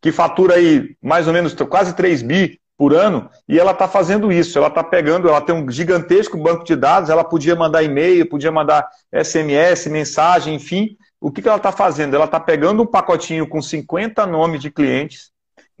que 0.00 0.10
fatura 0.10 0.56
aí 0.56 0.96
mais 1.02 1.26
ou 1.26 1.32
menos 1.32 1.54
quase 1.54 1.94
3 1.94 2.22
bi 2.22 2.60
por 2.76 2.92
ano, 2.92 3.30
e 3.48 3.58
ela 3.58 3.70
está 3.70 3.86
fazendo 3.86 4.32
isso. 4.32 4.58
Ela 4.58 4.68
está 4.68 4.82
pegando, 4.82 5.28
ela 5.28 5.40
tem 5.40 5.54
um 5.54 5.70
gigantesco 5.70 6.36
banco 6.36 6.64
de 6.64 6.74
dados, 6.74 7.08
ela 7.08 7.22
podia 7.22 7.54
mandar 7.54 7.82
e-mail, 7.82 8.28
podia 8.28 8.50
mandar 8.50 8.88
SMS, 9.12 9.86
mensagem, 9.86 10.54
enfim. 10.54 10.96
O 11.24 11.30
que, 11.30 11.40
que 11.40 11.48
ela 11.48 11.56
está 11.56 11.72
fazendo? 11.72 12.14
Ela 12.14 12.26
está 12.26 12.38
pegando 12.38 12.82
um 12.82 12.86
pacotinho 12.86 13.48
com 13.48 13.62
50 13.62 14.26
nomes 14.26 14.60
de 14.60 14.70
clientes, 14.70 15.30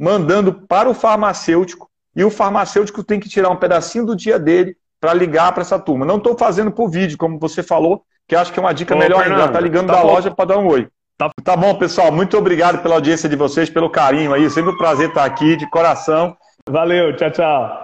mandando 0.00 0.54
para 0.54 0.88
o 0.88 0.94
farmacêutico, 0.94 1.90
e 2.16 2.24
o 2.24 2.30
farmacêutico 2.30 3.04
tem 3.04 3.20
que 3.20 3.28
tirar 3.28 3.50
um 3.50 3.56
pedacinho 3.56 4.06
do 4.06 4.16
dia 4.16 4.38
dele 4.38 4.74
para 4.98 5.12
ligar 5.12 5.52
para 5.52 5.60
essa 5.60 5.78
turma. 5.78 6.06
Não 6.06 6.16
estou 6.16 6.34
fazendo 6.34 6.72
por 6.72 6.88
vídeo, 6.88 7.18
como 7.18 7.38
você 7.38 7.62
falou, 7.62 8.04
que 8.26 8.34
acho 8.34 8.54
que 8.54 8.58
é 8.58 8.62
uma 8.62 8.72
dica 8.72 8.94
Ô, 8.94 8.98
melhor 8.98 9.22
ainda. 9.22 9.34
Ela 9.34 9.46
está 9.48 9.60
ligando 9.60 9.88
tá 9.88 9.96
da 9.96 10.00
bom. 10.00 10.14
loja 10.14 10.30
para 10.30 10.46
dar 10.46 10.58
um 10.58 10.66
oi. 10.66 10.88
Tá... 11.18 11.30
tá 11.44 11.54
bom, 11.54 11.74
pessoal. 11.74 12.10
Muito 12.10 12.38
obrigado 12.38 12.80
pela 12.80 12.94
audiência 12.94 13.28
de 13.28 13.36
vocês, 13.36 13.68
pelo 13.68 13.90
carinho 13.90 14.32
aí. 14.32 14.48
Sempre 14.48 14.72
um 14.72 14.78
prazer 14.78 15.08
estar 15.10 15.26
aqui, 15.26 15.56
de 15.56 15.68
coração. 15.68 16.34
Valeu, 16.70 17.14
tchau, 17.16 17.30
tchau. 17.30 17.83